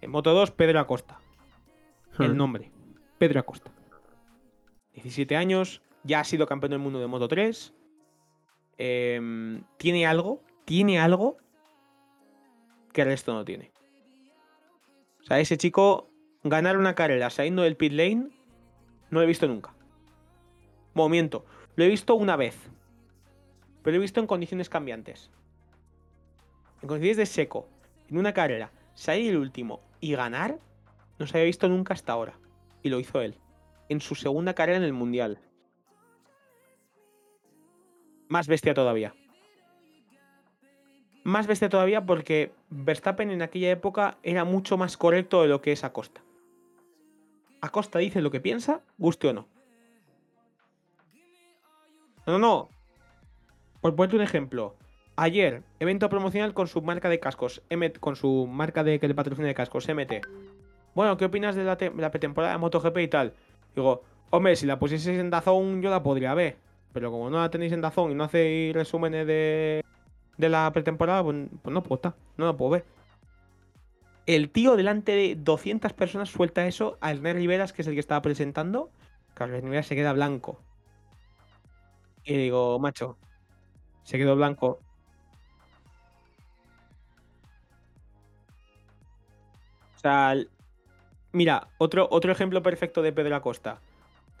En 0.00 0.10
Moto 0.10 0.32
2, 0.34 0.50
Pedro 0.52 0.78
Acosta. 0.80 1.18
El 2.18 2.32
Hmm. 2.34 2.36
nombre, 2.36 2.70
Pedro 3.18 3.40
Acosta. 3.40 3.70
17 4.94 5.36
años, 5.36 5.82
ya 6.04 6.20
ha 6.20 6.24
sido 6.24 6.46
campeón 6.46 6.70
del 6.70 6.80
mundo 6.80 7.00
de 7.00 7.06
Moto 7.06 7.28
3. 7.28 7.72
Em, 8.78 9.62
tiene 9.76 10.06
algo, 10.06 10.42
tiene 10.64 10.98
algo 10.98 11.36
que 12.92 13.02
el 13.02 13.08
resto 13.08 13.32
no 13.32 13.44
tiene. 13.44 13.70
O 15.20 15.24
sea, 15.24 15.38
ese 15.38 15.58
chico 15.58 16.10
ganar 16.42 16.78
una 16.78 16.94
carrera 16.94 17.30
saliendo 17.30 17.62
del 17.62 17.76
pit 17.76 17.92
lane 17.92 18.30
no 19.10 19.18
lo 19.18 19.22
he 19.22 19.26
visto 19.26 19.46
nunca. 19.46 19.74
Movimiento, 20.94 21.44
lo 21.76 21.84
he 21.84 21.88
visto 21.88 22.14
una 22.14 22.36
vez. 22.36 22.56
Pero 23.82 23.92
lo 23.92 23.98
he 23.98 24.00
visto 24.00 24.20
en 24.20 24.26
condiciones 24.26 24.68
cambiantes. 24.68 25.30
En 26.82 26.88
condiciones 26.88 27.16
de 27.16 27.26
seco, 27.26 27.68
en 28.08 28.18
una 28.18 28.32
carrera, 28.32 28.70
salir 28.94 29.30
el 29.30 29.38
último 29.38 29.80
y 30.00 30.12
ganar, 30.12 30.58
no 31.18 31.26
se 31.26 31.36
había 31.36 31.46
visto 31.46 31.68
nunca 31.68 31.94
hasta 31.94 32.12
ahora. 32.12 32.38
Y 32.82 32.88
lo 32.88 32.98
hizo 32.98 33.20
él. 33.20 33.36
En 33.90 34.00
su 34.00 34.14
segunda 34.14 34.54
carrera 34.54 34.78
en 34.78 34.84
el 34.84 34.94
Mundial. 34.94 35.38
Más 38.28 38.46
bestia 38.46 38.72
todavía. 38.72 39.14
Más 41.24 41.48
bestia 41.48 41.68
todavía 41.68 42.06
porque 42.06 42.52
Verstappen 42.70 43.32
en 43.32 43.42
aquella 43.42 43.72
época 43.72 44.16
era 44.22 44.44
mucho 44.44 44.78
más 44.78 44.96
correcto 44.96 45.42
de 45.42 45.48
lo 45.48 45.60
que 45.60 45.72
es 45.72 45.82
Acosta. 45.82 46.22
Acosta 47.60 47.98
dice 47.98 48.22
lo 48.22 48.30
que 48.30 48.40
piensa, 48.40 48.80
guste 48.96 49.28
o 49.28 49.32
no. 49.32 49.48
No, 52.26 52.34
no, 52.34 52.38
no. 52.38 52.68
Por 53.80 53.96
ponerte 53.96 54.16
un 54.16 54.22
ejemplo. 54.22 54.76
Ayer, 55.16 55.64
evento 55.80 56.08
promocional 56.08 56.54
con 56.54 56.68
su 56.68 56.80
marca 56.80 57.08
de 57.08 57.18
cascos, 57.18 57.60
M 57.68 57.92
con 57.94 58.14
su 58.14 58.46
marca 58.46 58.84
de 58.84 59.00
que 59.00 59.08
le 59.08 59.16
patrocina 59.16 59.48
de 59.48 59.54
cascos, 59.54 59.88
MT. 59.88 60.24
Bueno, 60.94 61.16
¿qué 61.16 61.24
opinas 61.24 61.56
de 61.56 61.64
la, 61.64 61.76
la 61.96 62.10
pretemporada 62.12 62.52
de 62.52 62.58
MotoGP 62.58 62.98
y 62.98 63.08
tal? 63.08 63.34
Digo, 63.74 64.02
hombre, 64.30 64.56
si 64.56 64.66
la 64.66 64.78
pusieseis 64.78 65.18
en 65.18 65.30
Dazón 65.30 65.82
yo 65.82 65.90
la 65.90 66.02
podría 66.02 66.34
ver. 66.34 66.56
Pero 66.92 67.10
como 67.10 67.30
no 67.30 67.38
la 67.38 67.50
tenéis 67.50 67.72
en 67.72 67.80
Dazón 67.80 68.10
y 68.10 68.14
no 68.14 68.24
hacéis 68.24 68.74
resúmenes 68.74 69.26
de, 69.26 69.84
de 70.36 70.48
la 70.48 70.70
pretemporada, 70.72 71.22
pues, 71.22 71.48
pues 71.62 71.72
no 71.72 71.82
puedo 71.82 71.96
estar, 71.96 72.14
no 72.36 72.46
la 72.46 72.56
puedo 72.56 72.72
ver. 72.72 72.84
El 74.26 74.50
tío 74.50 74.76
delante 74.76 75.12
de 75.12 75.36
200 75.36 75.92
personas 75.92 76.28
suelta 76.28 76.66
eso 76.66 76.98
a 77.00 77.10
Ernest 77.10 77.36
Riveras, 77.36 77.72
que 77.72 77.82
es 77.82 77.88
el 77.88 77.94
que 77.94 78.00
estaba 78.00 78.22
presentando. 78.22 78.90
Claro, 79.34 79.52
Ernest 79.52 79.64
Riveras 79.64 79.86
se 79.86 79.96
queda 79.96 80.12
blanco. 80.12 80.60
Y 82.24 82.36
digo, 82.36 82.78
macho, 82.78 83.16
se 84.02 84.18
quedó 84.18 84.36
blanco. 84.36 84.80
O 89.96 89.98
sea, 90.00 90.34
mira, 91.32 91.68
otro, 91.78 92.08
otro 92.10 92.32
ejemplo 92.32 92.62
perfecto 92.62 93.02
de 93.02 93.12
Pedro 93.12 93.36
Acosta. 93.36 93.80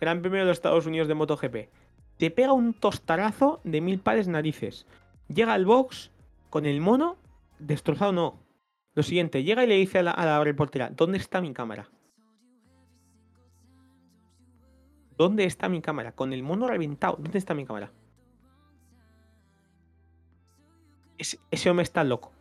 Gran 0.00 0.22
Premio 0.22 0.46
de 0.46 0.52
Estados 0.52 0.86
Unidos 0.86 1.08
de 1.08 1.14
MotoGP. 1.14 1.68
Te 2.16 2.30
pega 2.30 2.52
un 2.52 2.74
tostarazo 2.74 3.60
de 3.64 3.80
mil 3.80 3.98
pares 4.00 4.28
narices. 4.28 4.86
Llega 5.28 5.54
al 5.54 5.66
box 5.66 6.10
con 6.48 6.66
el 6.66 6.80
mono 6.80 7.16
destrozado, 7.58 8.12
no. 8.12 8.38
Lo 8.94 9.02
siguiente, 9.02 9.44
llega 9.44 9.64
y 9.64 9.66
le 9.66 9.76
dice 9.76 9.98
a 9.98 10.02
la, 10.02 10.10
a 10.10 10.26
la 10.26 10.44
reportera, 10.44 10.90
¿dónde 10.90 11.18
está 11.18 11.40
mi 11.40 11.52
cámara? 11.52 11.88
¿Dónde 15.16 15.44
está 15.44 15.68
mi 15.68 15.82
cámara? 15.82 16.12
Con 16.12 16.32
el 16.32 16.42
mono 16.42 16.66
reventado, 16.66 17.16
¿dónde 17.20 17.38
está 17.38 17.54
mi 17.54 17.66
cámara? 17.66 17.92
Ese 21.18 21.68
hombre 21.68 21.82
está 21.82 22.02
loco. 22.02 22.32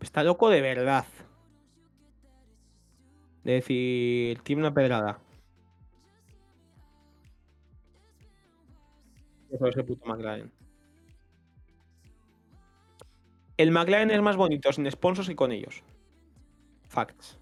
Está 0.00 0.22
loco 0.22 0.50
de 0.50 0.60
verdad. 0.60 1.06
De 3.44 3.52
decir, 3.52 4.40
tiene 4.40 4.62
una 4.62 4.74
pedrada. 4.74 5.20
Eso 9.50 9.66
es 9.66 9.76
el 9.76 9.84
puto 9.84 10.06
McLaren. 10.06 10.50
El 13.56 13.70
McLaren 13.70 14.10
es 14.10 14.20
más 14.20 14.36
bonito 14.36 14.72
sin 14.72 14.90
sponsors 14.90 15.28
que 15.28 15.36
con 15.36 15.52
ellos. 15.52 15.84
Facts. 16.88 17.38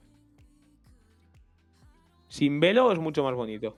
Sin 2.29 2.61
velo 2.61 2.93
es 2.93 2.99
mucho 2.99 3.23
más 3.23 3.35
bonito. 3.35 3.77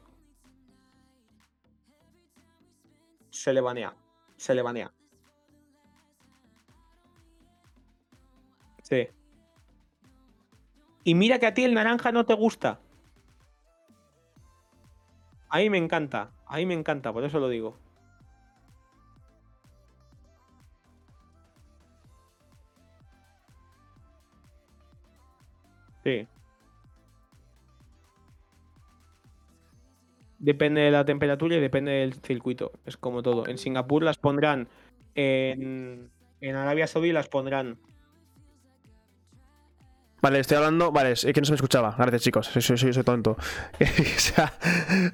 Se 3.31 3.53
le 3.53 3.61
banea. 3.61 3.95
Se 4.37 4.55
le 4.55 4.63
banea. 4.63 4.93
Sí. 8.83 9.09
Y 11.05 11.15
mira 11.15 11.39
que 11.39 11.47
a 11.47 11.55
ti 11.55 11.65
el 11.65 11.75
naranja 11.75 12.13
no 12.13 12.25
te 12.25 12.35
gusta. 12.35 12.81
A 15.51 15.59
mí 15.59 15.71
me 15.71 15.79
encanta. 15.79 16.31
A 16.47 16.57
mí 16.57 16.67
me 16.67 16.75
encanta, 16.75 17.13
por 17.13 17.25
eso 17.25 17.39
lo 17.39 17.49
digo. 17.49 17.79
Sí. 26.05 26.27
Depende 30.39 30.83
de 30.83 30.91
la 30.91 31.05
temperatura 31.05 31.57
y 31.57 31.61
depende 31.61 31.93
del 31.93 32.15
circuito. 32.15 32.73
Es 32.85 32.97
como 32.97 33.23
todo. 33.23 33.47
En 33.47 33.57
Singapur 33.57 34.03
las 34.03 34.19
pondrán. 34.19 34.69
En, 35.15 36.11
en 36.41 36.57
Arabia 36.57 36.87
Saudí 36.87 37.13
las 37.13 37.29
pondrán. 37.29 37.79
Vale, 40.25 40.39
estoy 40.39 40.57
hablando. 40.57 40.91
Vale, 40.91 41.13
es 41.13 41.23
que 41.23 41.39
no 41.39 41.45
se 41.45 41.53
me 41.53 41.57
escuchaba. 41.57 41.95
Gracias, 41.99 42.23
chicos. 42.23 42.47
Soy, 42.47 42.63
soy, 42.63 42.79
soy, 42.79 42.95
soy 42.95 43.03
tonto. 43.03 43.33
o 43.79 44.19
sea, 44.19 44.55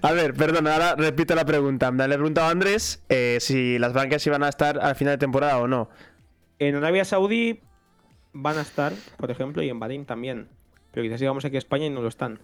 a 0.02 0.12
ver, 0.12 0.34
perdón, 0.34 0.68
ahora 0.68 0.94
repito 0.94 1.34
la 1.34 1.44
pregunta. 1.44 1.90
Le 1.90 2.04
he 2.04 2.16
preguntado 2.16 2.46
a 2.46 2.50
Andrés 2.52 3.02
eh, 3.08 3.38
si 3.40 3.76
las 3.80 3.92
blancas 3.92 4.24
iban 4.28 4.44
a 4.44 4.48
estar 4.48 4.78
al 4.78 4.94
final 4.94 5.14
de 5.14 5.18
temporada 5.18 5.58
o 5.58 5.66
no. 5.66 5.88
En 6.60 6.76
Arabia 6.76 7.04
Saudí 7.04 7.58
van 8.32 8.58
a 8.58 8.60
estar, 8.60 8.92
por 9.16 9.32
ejemplo, 9.32 9.64
y 9.64 9.68
en 9.68 9.80
Bahrein 9.80 10.06
también. 10.06 10.46
Pero 10.92 11.02
quizás 11.02 11.18
llegamos 11.18 11.44
aquí 11.44 11.56
a 11.56 11.58
España 11.58 11.86
y 11.86 11.90
no 11.90 12.02
lo 12.02 12.08
están. 12.08 12.38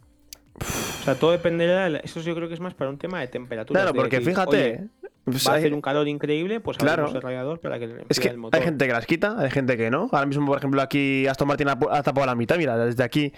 Sea, 1.07 1.15
todo 1.15 1.31
dependerá. 1.31 1.89
De 1.89 2.01
Eso 2.05 2.21
yo 2.21 2.35
creo 2.35 2.49
que 2.49 2.55
es 2.55 2.61
más 2.61 2.75
para 2.75 2.91
un 2.91 2.99
tema 2.99 3.21
de 3.21 3.29
temperatura. 3.29 3.81
Claro, 3.81 3.95
porque 3.95 4.21
fíjate. 4.21 4.89
pues 5.25 5.47
va 5.49 5.53
a 5.55 5.57
hacer 5.57 5.73
un 5.75 5.81
calor 5.81 6.07
increíble, 6.07 6.61
pues 6.61 6.77
Claro. 6.79 7.09
el 7.09 7.21
radiador 7.21 7.59
para 7.61 7.79
que 7.79 8.05
Es 8.09 8.19
el 8.25 8.37
motor. 8.39 8.61
hay 8.61 8.65
gente 8.65 8.87
que 8.87 8.93
las 8.93 9.07
quita, 9.07 9.37
hay 9.41 9.51
gente 9.51 9.77
que 9.77 9.91
no. 9.91 10.09
Ahora 10.13 10.27
mismo, 10.27 10.47
por 10.47 10.59
ejemplo, 10.59 10.81
aquí 10.83 11.27
Aston 11.27 11.49
Martin 11.49 11.69
ha, 11.69 11.79
tapado 12.03 12.27
la 12.27 12.35
mitad. 12.35 12.57
Mira, 12.59 12.77
desde 12.77 13.03
aquí 13.03 13.33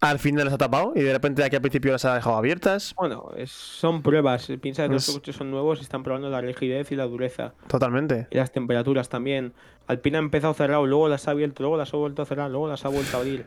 al 0.00 0.18
final 0.18 0.46
las 0.46 0.54
ha 0.54 0.58
tapado 0.58 0.92
y 0.96 1.00
de 1.00 1.12
repente 1.12 1.42
de 1.42 1.46
aquí 1.46 1.56
al 1.56 1.62
principio 1.62 1.92
las 1.92 2.04
ha 2.06 2.14
dejado 2.14 2.36
abiertas. 2.36 2.94
Bueno, 2.96 3.30
es- 3.36 3.50
son 3.50 4.02
pruebas. 4.02 4.50
Piensa 4.60 4.88
que 4.88 4.96
Es- 4.96 5.08
los 5.08 5.16
coches 5.16 5.36
son 5.36 5.50
nuevos 5.50 5.78
y 5.78 5.82
están 5.82 6.02
probando 6.02 6.28
la 6.30 6.40
rigidez 6.40 6.90
y 6.92 6.96
la 6.96 7.04
dureza. 7.04 7.52
Totalmente. 7.68 8.26
Y 8.30 8.36
las 8.36 8.50
temperaturas 8.52 9.08
también. 9.08 9.52
Alpina 9.86 10.18
ha 10.18 10.22
empezado 10.22 10.54
cerrado, 10.54 10.86
luego 10.86 11.08
las 11.08 11.26
ha 11.28 11.32
abierto, 11.32 11.62
luego 11.62 11.76
las 11.76 11.92
ha 11.92 11.96
vuelto 11.96 12.22
a 12.22 12.24
cerrar, 12.26 12.50
luego 12.50 12.68
las 12.68 12.84
ha 12.84 12.88
vuelto 12.88 13.16
a 13.16 13.20
abrir. 13.20 13.44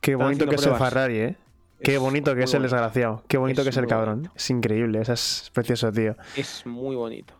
Qué 0.00 0.12
Están 0.12 0.26
bonito 0.26 0.46
que 0.46 0.54
es 0.56 0.66
el. 0.66 0.74
Ferrari, 0.74 1.16
¿eh? 1.18 1.36
Qué 1.82 1.94
Es 1.96 2.00
bonito 2.00 2.34
que 2.34 2.42
es 2.44 2.54
el 2.54 2.60
bonito. 2.60 2.74
desgraciado. 2.76 3.22
Qué 3.28 3.36
bonito 3.36 3.60
Es 3.60 3.64
que 3.66 3.70
es 3.70 3.76
el 3.76 3.86
cabrón. 3.86 4.14
bonito. 4.16 4.32
Es 4.36 4.50
increíble, 4.50 5.00
es 5.02 5.50
precioso, 5.54 5.92
tío. 5.92 6.16
Es 6.36 6.64
muy 6.66 6.96
bonito. 6.96 7.34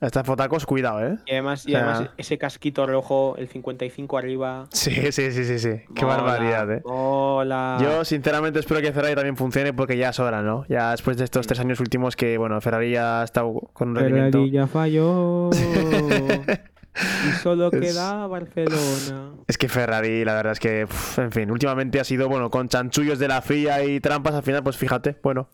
Estas 0.00 0.26
fotacos, 0.26 0.66
cuidado, 0.66 1.00
¿eh? 1.06 1.16
Y 1.26 1.30
además, 1.30 1.64
y 1.64 1.76
además 1.76 2.10
ese 2.16 2.36
casquito 2.36 2.88
rojo, 2.88 3.36
el 3.38 3.46
55 3.46 4.18
arriba. 4.18 4.66
Sí, 4.72 4.90
sí, 5.12 5.30
sí, 5.30 5.44
sí, 5.44 5.58
sí. 5.60 5.82
Qué 5.94 6.04
mola, 6.04 6.16
barbaridad, 6.22 6.72
¿eh? 6.72 6.82
mola. 6.84 7.78
Yo, 7.80 8.04
sinceramente, 8.04 8.58
espero 8.58 8.80
que 8.80 8.92
Ferrari 8.92 9.14
también 9.14 9.36
funcione 9.36 9.72
porque 9.72 9.96
ya 9.96 10.08
es 10.08 10.18
hora, 10.18 10.42
¿no? 10.42 10.64
Ya 10.68 10.90
después 10.90 11.16
de 11.18 11.24
estos 11.24 11.46
tres 11.46 11.60
años 11.60 11.78
últimos 11.78 12.16
que, 12.16 12.36
bueno, 12.36 12.60
Ferrari 12.60 12.90
ya 12.90 13.20
ha 13.20 13.24
estado 13.24 13.52
con 13.72 13.90
un 13.90 13.94
rendimiento. 13.94 14.38
Ferrari 14.38 14.50
ya 14.50 14.66
falló. 14.66 15.50
y 16.94 17.32
solo 17.42 17.70
Es- 17.72 17.80
queda 17.80 18.26
Barcelona. 18.26 19.32
Es 19.46 19.56
que 19.58 19.68
Ferrari, 19.68 20.24
la 20.24 20.34
verdad 20.34 20.52
es 20.52 20.60
que, 20.60 20.86
en 21.16 21.32
fin, 21.32 21.50
últimamente 21.50 22.00
ha 22.00 22.04
sido, 22.04 22.28
bueno, 22.28 22.50
con 22.50 22.68
chanchullos 22.68 23.18
de 23.18 23.28
la 23.28 23.40
fría 23.42 23.82
y 23.84 24.00
trampas, 24.00 24.34
al 24.34 24.42
final, 24.42 24.62
pues 24.62 24.76
fíjate, 24.76 25.16
bueno. 25.22 25.48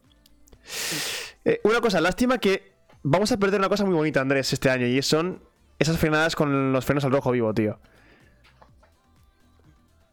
Eh, 1.44 1.60
una 1.64 1.80
cosa, 1.80 2.00
lástima 2.00 2.38
que 2.38 2.72
vamos 3.02 3.30
a 3.32 3.36
perder 3.38 3.60
una 3.60 3.68
cosa 3.68 3.84
muy 3.84 3.94
bonita, 3.94 4.20
Andrés, 4.20 4.52
este 4.52 4.68
año, 4.70 4.86
y 4.86 5.00
son 5.02 5.42
esas 5.78 5.96
frenadas 5.98 6.34
con 6.36 6.72
los 6.72 6.84
frenos 6.84 7.04
al 7.04 7.12
rojo 7.12 7.30
vivo, 7.30 7.54
tío. 7.54 7.78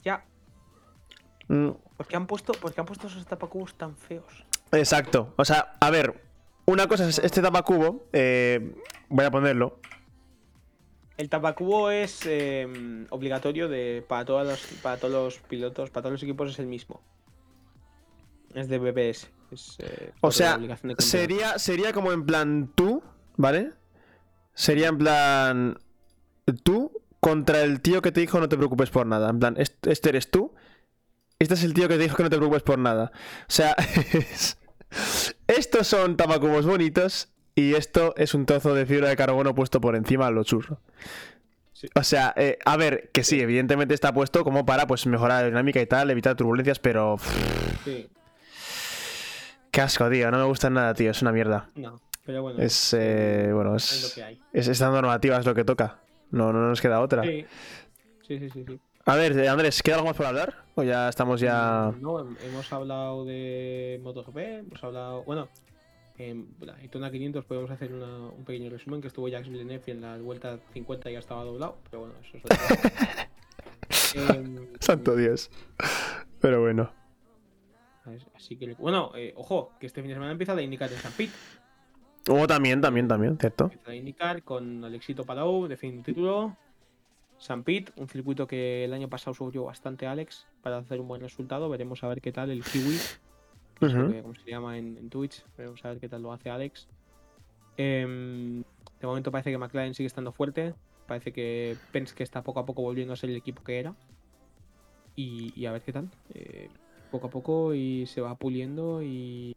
Ya, 0.04 0.24
Mm, 1.48 1.70
¿por 1.98 2.08
qué 2.08 2.16
han 2.16 2.26
puesto, 2.26 2.54
por 2.54 2.74
qué 2.74 2.80
han 2.82 2.88
puesto 2.88 3.08
esos 3.08 3.26
tapacubos 3.26 3.76
tan 3.76 3.96
feos? 3.96 4.46
exacto. 4.72 5.34
O 5.38 5.46
sea, 5.46 5.74
a 5.80 5.90
ver, 5.92 6.24
una 6.66 6.88
cosa 6.88 7.08
es 7.08 7.20
este 7.20 7.42
tapacubo, 7.42 8.08
eh, 8.14 8.76
voy 9.10 9.26
a 9.26 9.32
ponerlo. 9.32 9.80
El 11.18 11.30
tapacubo 11.30 11.92
es 11.92 12.22
eh, 12.26 12.68
obligatorio 13.10 13.70
de, 13.70 14.04
para, 14.08 14.26
todas 14.26 14.46
las- 14.48 14.80
para 14.82 14.98
todos 14.98 15.14
los 15.14 15.38
pilotos, 15.48 15.90
para 15.90 16.04
todos 16.04 16.14
los 16.14 16.24
equipos 16.24 16.52
es 16.52 16.60
el 16.60 16.68
mismo. 16.68 17.02
Es 18.54 18.68
de 18.68 18.80
BBS. 18.80 19.30
Es, 19.52 19.76
eh, 19.80 20.12
O 20.22 20.32
sea, 20.32 20.60
sería, 21.00 21.58
sería 21.60 21.94
como 21.94 22.12
en 22.12 22.26
plan 22.26 22.72
tú, 22.76 23.02
¿vale? 23.38 23.72
Sería 24.54 24.88
en 24.88 24.98
plan 24.98 25.80
tú 26.64 26.92
contra 27.20 27.62
el 27.64 27.82
tío 27.82 28.02
que 28.02 28.12
te 28.12 28.20
dijo 28.22 28.40
no 28.40 28.50
te 28.50 28.58
preocupes 28.58 28.90
por 28.90 29.06
nada. 29.06 29.30
En 29.30 29.40
plan, 29.40 29.56
"Est- 29.58 29.86
este 29.88 30.10
eres 30.10 30.30
tú. 30.32 30.54
Este 31.40 31.54
es 31.56 31.64
el 31.64 31.74
tío 31.74 31.88
que 31.88 31.96
te 31.98 32.04
dijo 32.04 32.16
que 32.18 32.24
no 32.24 32.30
te 32.30 32.38
preocupes 32.38 32.64
por 32.64 32.78
nada. 32.80 33.12
O 33.42 33.52
sea, 33.52 33.76
es- 34.14 34.58
estos 35.48 35.88
son 35.88 36.16
tapacubos 36.18 36.66
bonitos 36.66 37.30
y 37.56 37.74
esto 37.76 38.14
es 38.18 38.34
un 38.34 38.46
trozo 38.46 38.74
de 38.74 38.86
fibra 38.86 39.10
de 39.10 39.16
carbono 39.16 39.56
puesto 39.56 39.80
por 39.82 39.96
encima 39.96 40.26
de 40.28 40.32
los 40.34 40.46
churros. 40.46 40.78
Sí. 41.74 41.88
O 41.96 42.04
sea, 42.04 42.34
eh, 42.38 42.58
a 42.66 42.78
ver, 42.78 43.10
que 43.12 43.24
sí, 43.24 43.40
evidentemente 43.42 43.94
está 43.94 44.14
puesto 44.14 44.44
como 44.44 44.66
para 44.66 44.88
pues 44.88 45.06
mejorar 45.08 45.42
la 45.42 45.48
dinámica 45.50 45.82
y 45.82 45.86
tal, 45.86 46.10
evitar 46.10 46.36
turbulencias, 46.36 46.80
pero 46.80 47.18
Sí, 47.84 48.08
qué 49.72 49.82
asco, 49.82 50.10
tío, 50.10 50.32
no 50.32 50.38
me 50.38 50.46
gusta 50.46 50.70
nada, 50.70 50.94
tío, 50.94 51.12
es 51.12 51.22
una 51.22 51.32
mierda. 51.32 51.70
no, 51.76 52.00
pero 52.26 52.42
bueno. 52.42 52.62
Es, 52.62 52.94
eh, 52.98 53.50
bueno, 53.54 53.76
es 53.76 54.02
lo 54.02 54.08
es, 54.08 54.14
que 54.16 54.24
hay. 54.24 54.42
es 54.54 54.68
esta 54.68 54.90
normativa 54.90 55.38
es 55.38 55.46
lo 55.46 55.54
que 55.54 55.64
toca. 55.66 56.00
No, 56.32 56.52
no 56.54 56.68
nos 56.68 56.82
queda 56.82 57.02
otra. 57.02 57.24
Sí, 57.24 57.46
sí, 58.28 58.40
sí, 58.40 58.50
sí. 58.50 58.66
sí. 58.68 58.80
A 59.06 59.16
ver, 59.16 59.38
eh, 59.38 59.48
Andrés, 59.48 59.84
¿queda 59.84 59.96
algo 59.98 60.08
más 60.08 60.18
por 60.18 60.26
hablar? 60.26 60.64
¿O 60.74 60.82
ya 60.82 61.10
estamos 61.10 61.40
ya...? 61.40 61.92
No, 62.02 62.20
hem- 62.26 62.36
hemos 62.44 62.74
hablado 62.74 63.24
de 63.26 64.00
MotoGP, 64.02 64.38
hemos 64.38 64.84
hablado. 64.84 65.24
Bueno, 65.24 65.48
en 66.18 66.48
la 66.62 66.74
Daytona 66.74 67.12
500 67.12 67.46
podemos 67.46 67.70
hacer 67.72 67.94
una- 67.94 68.30
un 68.30 68.44
pequeño 68.46 68.70
resumen 68.70 69.02
que 69.02 69.08
estuvo 69.08 69.28
Jacques 69.28 69.50
Villeneuve 69.52 69.84
y 69.88 69.92
en 69.92 70.02
la 70.02 70.18
vuelta 70.18 70.60
50 70.74 71.10
ya 71.12 71.20
estaba 71.20 71.44
doblado, 71.44 71.78
pero 71.90 72.02
bueno, 72.02 72.16
eso 72.24 72.38
es. 72.38 72.44
Em, 74.16 74.68
Santo 74.80 75.16
Dios. 75.16 75.50
Pero 76.40 76.62
bueno. 76.62 76.92
Así 78.36 78.56
que, 78.56 78.74
bueno, 78.76 79.12
eh, 79.16 79.34
ojo, 79.36 79.72
que 79.80 79.88
este 79.88 80.02
fin 80.02 80.10
de 80.10 80.14
semana 80.16 80.32
empieza 80.32 80.54
la 80.54 80.62
indicar 80.62 80.92
en 80.92 81.00
San 81.00 81.12
Pete. 81.12 81.34
Oh, 82.30 82.46
también, 82.48 82.80
también, 82.82 83.08
también, 83.08 83.38
¿cierto? 83.38 83.66
Empieza 83.66 83.90
la 83.90 83.96
indicar 83.96 84.44
con 84.44 84.84
Alexito 84.84 85.26
Palau, 85.26 85.68
define 85.68 85.98
un 85.98 86.04
título. 86.04 86.58
San 87.38 87.64
Pete, 87.64 87.92
un 87.98 88.08
circuito 88.08 88.48
que 88.48 88.86
el 88.86 88.94
año 88.94 89.10
pasado 89.10 89.34
subió 89.34 89.66
bastante 89.66 90.08
Alex 90.08 90.46
para 90.62 90.78
hacer 90.78 91.00
un 91.02 91.08
buen 91.08 91.22
resultado. 91.22 91.68
Veremos 91.68 92.04
a 92.04 92.08
ver 92.08 92.22
qué 92.22 92.32
tal 92.32 92.50
el 92.52 92.64
Kiwi. 92.64 92.98
Que- 94.12 94.22
como 94.22 94.36
se 94.36 94.50
llama 94.50 94.78
en, 94.78 94.98
en 94.98 95.10
Twitch. 95.10 95.44
Veremos 95.58 95.84
a 95.86 95.90
ver 95.90 96.00
qué 96.00 96.10
tal 96.10 96.22
lo 96.22 96.32
hace 96.32 96.50
Alex. 96.50 96.88
Em, 97.78 98.62
de 99.02 99.08
momento 99.08 99.32
parece 99.32 99.52
que 99.52 99.58
McLaren 99.58 99.94
sigue 99.94 100.08
estando 100.08 100.32
fuerte. 100.32 100.74
Parece 101.08 101.32
que 101.32 101.76
Penske 101.92 102.24
está 102.24 102.42
poco 102.42 102.60
a 102.60 102.66
poco 102.66 102.82
volviendo 102.82 103.14
a 103.14 103.16
ser 103.18 103.30
el 103.30 103.36
equipo 103.36 103.64
que 103.64 103.80
era. 103.80 103.94
Y, 105.16 105.54
y 105.60 105.66
a 105.66 105.72
ver 105.72 105.82
qué 105.82 105.92
tal. 105.94 106.10
Eh, 106.34 106.70
poco 107.12 107.28
a 107.28 107.30
poco 107.30 107.74
y 107.74 108.06
se 108.08 108.22
va 108.22 108.36
puliendo 108.36 109.02
y, 109.04 109.56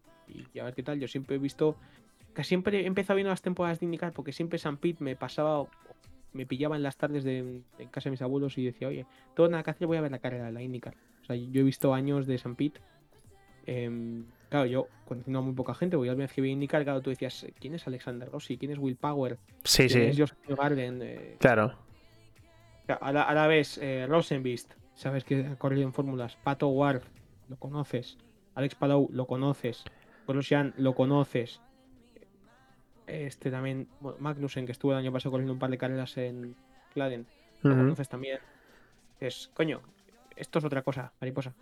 y 0.52 0.58
a 0.58 0.64
ver 0.64 0.74
qué 0.74 0.82
tal. 0.82 0.98
Yo 1.00 1.08
siempre 1.08 1.36
he 1.36 1.38
visto. 1.38 1.76
Que 2.34 2.44
siempre 2.44 2.80
he 2.82 2.86
empezado 2.86 3.16
viendo 3.16 3.30
las 3.30 3.42
temporadas 3.42 3.80
de 3.80 3.86
indicar 3.86 4.12
porque 4.12 4.32
siempre 4.32 4.58
San 4.58 4.76
Pete 4.76 5.02
me 5.02 5.16
pasaba. 5.16 5.66
Me 6.34 6.44
pillaba 6.44 6.76
en 6.76 6.82
las 6.82 6.96
tardes 6.96 7.24
de, 7.24 7.62
en 7.78 7.88
casa 7.88 8.04
de 8.04 8.10
mis 8.12 8.22
abuelos 8.22 8.58
y 8.58 8.64
decía, 8.64 8.88
oye, 8.88 9.06
tengo 9.34 9.48
nada 9.48 9.62
que 9.62 9.70
hacer, 9.70 9.86
voy 9.86 9.96
a 9.96 10.02
ver 10.02 10.10
la 10.10 10.18
carrera 10.18 10.44
de 10.46 10.52
la 10.52 10.62
IndyCar. 10.62 10.94
O 11.22 11.24
sea, 11.24 11.34
yo 11.34 11.60
he 11.62 11.64
visto 11.64 11.94
años 11.94 12.26
de 12.26 12.36
San 12.36 12.54
Pete 12.54 12.80
em, 13.68 14.24
claro, 14.48 14.66
yo 14.66 14.88
conociendo 15.06 15.38
a 15.38 15.42
muy 15.42 15.52
poca 15.54 15.74
gente, 15.74 15.96
porque 15.96 16.14
vez 16.14 16.32
que 16.32 16.40
vi 16.40 16.50
indicar, 16.50 16.82
claro, 16.84 17.00
tú 17.02 17.10
decías, 17.10 17.46
¿quién 17.60 17.74
es 17.74 17.86
Alexander 17.86 18.30
Rossi? 18.30 18.56
¿Quién 18.56 18.72
es 18.72 18.78
Will 18.78 18.96
Power? 18.96 19.38
Sí, 19.64 19.86
¿Quién 19.88 19.90
sí. 19.90 20.00
es 20.22 20.30
Joseph 20.30 20.58
Garden? 20.58 21.00
Eh, 21.02 21.36
Claro. 21.38 21.74
a, 23.00 23.12
la, 23.12 23.22
a 23.22 23.34
la 23.34 23.46
vez, 23.46 23.78
eh, 23.78 24.06
Rosenbeast, 24.08 24.72
sabes 24.94 25.24
que 25.24 25.44
ha 25.44 25.56
corrido 25.56 25.82
en 25.82 25.92
fórmulas. 25.92 26.36
Pato 26.36 26.68
Ward, 26.68 27.02
lo 27.48 27.56
conoces. 27.56 28.16
Alex 28.54 28.74
Palau, 28.74 29.08
lo 29.12 29.26
conoces. 29.26 29.84
Grosjean, 30.26 30.74
lo 30.76 30.94
conoces. 30.94 31.60
Este 33.06 33.50
también, 33.50 33.88
bueno, 34.00 34.18
Magnussen, 34.20 34.66
que 34.66 34.72
estuvo 34.72 34.92
el 34.92 34.98
año 34.98 35.12
pasado 35.12 35.30
corriendo 35.30 35.52
un 35.54 35.58
par 35.58 35.70
de 35.70 35.78
carreras 35.78 36.16
en 36.18 36.54
Claden, 36.92 37.26
lo 37.62 37.74
conoces 37.74 38.08
también. 38.08 38.38
Es, 39.20 39.50
coño, 39.54 39.80
esto 40.36 40.58
es 40.58 40.64
otra 40.64 40.82
cosa, 40.82 41.12
mariposa. 41.20 41.54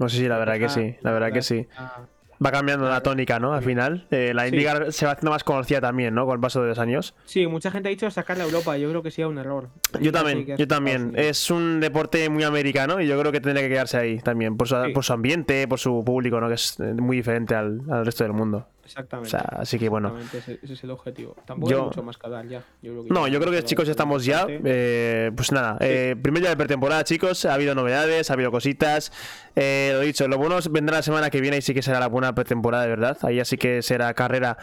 No 0.00 0.08
sé 0.08 0.16
si 0.16 0.26
la 0.28 0.38
verdad 0.38 0.58
que 0.58 0.68
sí, 0.68 0.96
la 1.02 1.12
verdad 1.12 1.32
que 1.32 1.42
sí. 1.42 1.68
Ah, 1.76 2.00
Va 2.44 2.50
cambiando 2.50 2.88
la 2.88 3.02
tónica, 3.02 3.38
¿no? 3.38 3.52
Al 3.52 3.62
final. 3.62 4.06
Eh, 4.10 4.32
la 4.34 4.44
Sí. 4.44 4.48
IndyCar 4.54 4.94
se 4.94 5.04
va 5.04 5.12
haciendo 5.12 5.30
más 5.30 5.44
conocida 5.44 5.82
también, 5.82 6.14
¿no? 6.14 6.24
Con 6.24 6.36
el 6.36 6.40
paso 6.40 6.62
de 6.62 6.68
los 6.70 6.78
años. 6.78 7.14
Sí, 7.26 7.46
mucha 7.46 7.70
gente 7.70 7.90
ha 7.90 7.90
dicho 7.90 8.10
sacarla 8.10 8.44
a 8.44 8.46
Europa. 8.46 8.78
Yo 8.78 8.88
creo 8.88 9.02
que 9.02 9.10
sí, 9.10 9.22
un 9.22 9.36
error. 9.36 9.68
Yo 10.00 10.10
también, 10.10 10.46
sí 10.46 10.54
yo 10.56 10.66
también. 10.66 11.12
Es 11.16 11.50
un 11.50 11.80
deporte 11.80 12.30
muy 12.30 12.42
americano 12.44 12.98
y 13.02 13.06
yo 13.06 13.20
creo 13.20 13.30
que 13.30 13.42
tendría 13.42 13.62
que 13.62 13.68
quedarse 13.74 13.98
ahí 13.98 14.18
también, 14.20 14.56
por 14.56 14.68
su, 14.68 14.82
Sí. 14.86 14.90
por 14.94 15.04
su 15.04 15.12
ambiente, 15.12 15.68
por 15.68 15.78
su 15.78 16.02
público, 16.02 16.40
¿no? 16.40 16.48
Que 16.48 16.54
es 16.54 16.80
eh, 16.80 16.94
muy 16.94 17.18
diferente 17.18 17.54
al, 17.54 17.82
al 17.90 18.06
resto 18.06 18.24
del 18.24 18.32
mundo. 18.32 18.66
O 18.90 19.00
Exactamente. 19.00 19.30
sea, 19.30 19.40
así 19.52 19.78
que 19.78 19.88
bueno. 19.88 20.18
Ese, 20.18 20.58
ese 20.62 20.72
es 20.74 20.84
el 20.84 20.90
objetivo. 20.90 21.36
Tampoco 21.46 21.70
Yo- 21.70 21.78
hay 21.78 21.84
mucho 21.84 22.02
más 22.02 22.18
que 22.18 22.28
dar 22.28 22.46
ya. 22.48 22.58
Yo 22.82 22.92
creo 22.92 23.04
que 23.04 23.10
No, 23.14 23.26
ya 23.28 23.32
yo 23.34 23.40
creo 23.40 23.52
que 23.52 23.62
chicos 23.62 23.88
estamos 23.88 24.24
ya. 24.24 24.46
eh, 24.48 25.30
pues 25.36 25.52
nada, 25.52 25.76
eh, 25.80 26.16
primer 26.20 26.40
día 26.42 26.50
de 26.50 26.56
pretemporada, 26.56 27.04
chicos. 27.04 27.44
Ha 27.44 27.54
habido 27.54 27.74
novedades, 27.74 28.30
ha 28.30 28.34
habido 28.34 28.50
cositas. 28.50 29.12
Eh, 29.56 29.90
lo 29.94 30.00
dicho, 30.00 30.26
lo 30.28 30.38
bueno 30.38 30.58
vendrá 30.70 30.96
la 30.96 31.02
semana 31.02 31.30
que 31.30 31.40
viene 31.40 31.58
y 31.58 31.62
sí 31.62 31.72
que 31.74 31.82
será 31.82 32.00
la 32.00 32.08
buena 32.08 32.34
pretemporada 32.34 32.82
de 32.84 32.90
verdad. 32.90 33.18
Ahí 33.22 33.40
así 33.40 33.56
que 33.56 33.82
será 33.82 34.12
carrera 34.14 34.56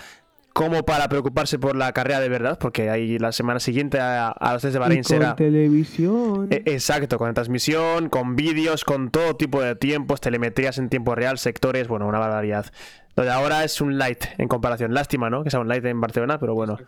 como 0.57 0.83
para 0.83 1.07
preocuparse 1.07 1.59
por 1.59 1.75
la 1.75 1.93
carrera 1.93 2.19
de 2.19 2.29
verdad, 2.29 2.57
porque 2.59 2.89
ahí 2.89 3.19
la 3.19 3.31
semana 3.31 3.59
siguiente 3.59 3.99
a, 3.99 4.29
a 4.29 4.53
los 4.53 4.63
test 4.63 4.73
de 4.73 4.79
Bahrein 4.79 5.03
será. 5.03 5.35
televisión. 5.35 6.47
Eh, 6.49 6.63
Exacto, 6.65 7.19
con 7.19 7.31
transmisión, 7.35 8.09
con 8.09 8.35
vídeos, 8.35 8.83
con 8.83 9.11
todo 9.11 9.35
tipo 9.35 9.61
de 9.61 9.75
tiempos, 9.75 10.19
telemetrías 10.19 10.79
en 10.79 10.89
tiempo 10.89 11.13
real, 11.13 11.37
sectores, 11.37 11.87
bueno, 11.87 12.07
una 12.07 12.17
barbaridad. 12.17 12.65
Lo 13.15 13.23
de 13.23 13.29
ahora 13.29 13.63
es 13.63 13.81
un 13.81 13.99
light 13.99 14.25
en 14.39 14.47
comparación. 14.47 14.95
Lástima, 14.95 15.29
¿no? 15.29 15.43
Que 15.43 15.51
sea 15.51 15.59
un 15.59 15.67
light 15.67 15.85
en 15.85 16.01
Barcelona, 16.01 16.39
pero 16.39 16.55
bueno, 16.55 16.79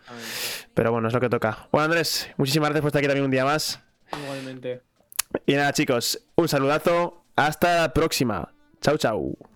pero 0.74 0.90
bueno, 0.90 1.06
es 1.06 1.14
lo 1.14 1.20
que 1.20 1.28
toca. 1.28 1.68
Bueno, 1.70 1.84
Andrés, 1.84 2.28
muchísimas 2.38 2.70
gracias 2.70 2.82
por 2.82 2.88
estar 2.88 2.98
aquí 2.98 3.06
también 3.06 3.24
un 3.24 3.30
día 3.30 3.44
más. 3.44 3.80
Igualmente. 4.24 4.82
Y 5.46 5.54
nada, 5.54 5.72
chicos, 5.72 6.24
un 6.34 6.48
saludazo. 6.48 7.22
Hasta 7.36 7.82
la 7.82 7.92
próxima. 7.92 8.52
Chau, 8.80 8.96
chau. 8.98 9.49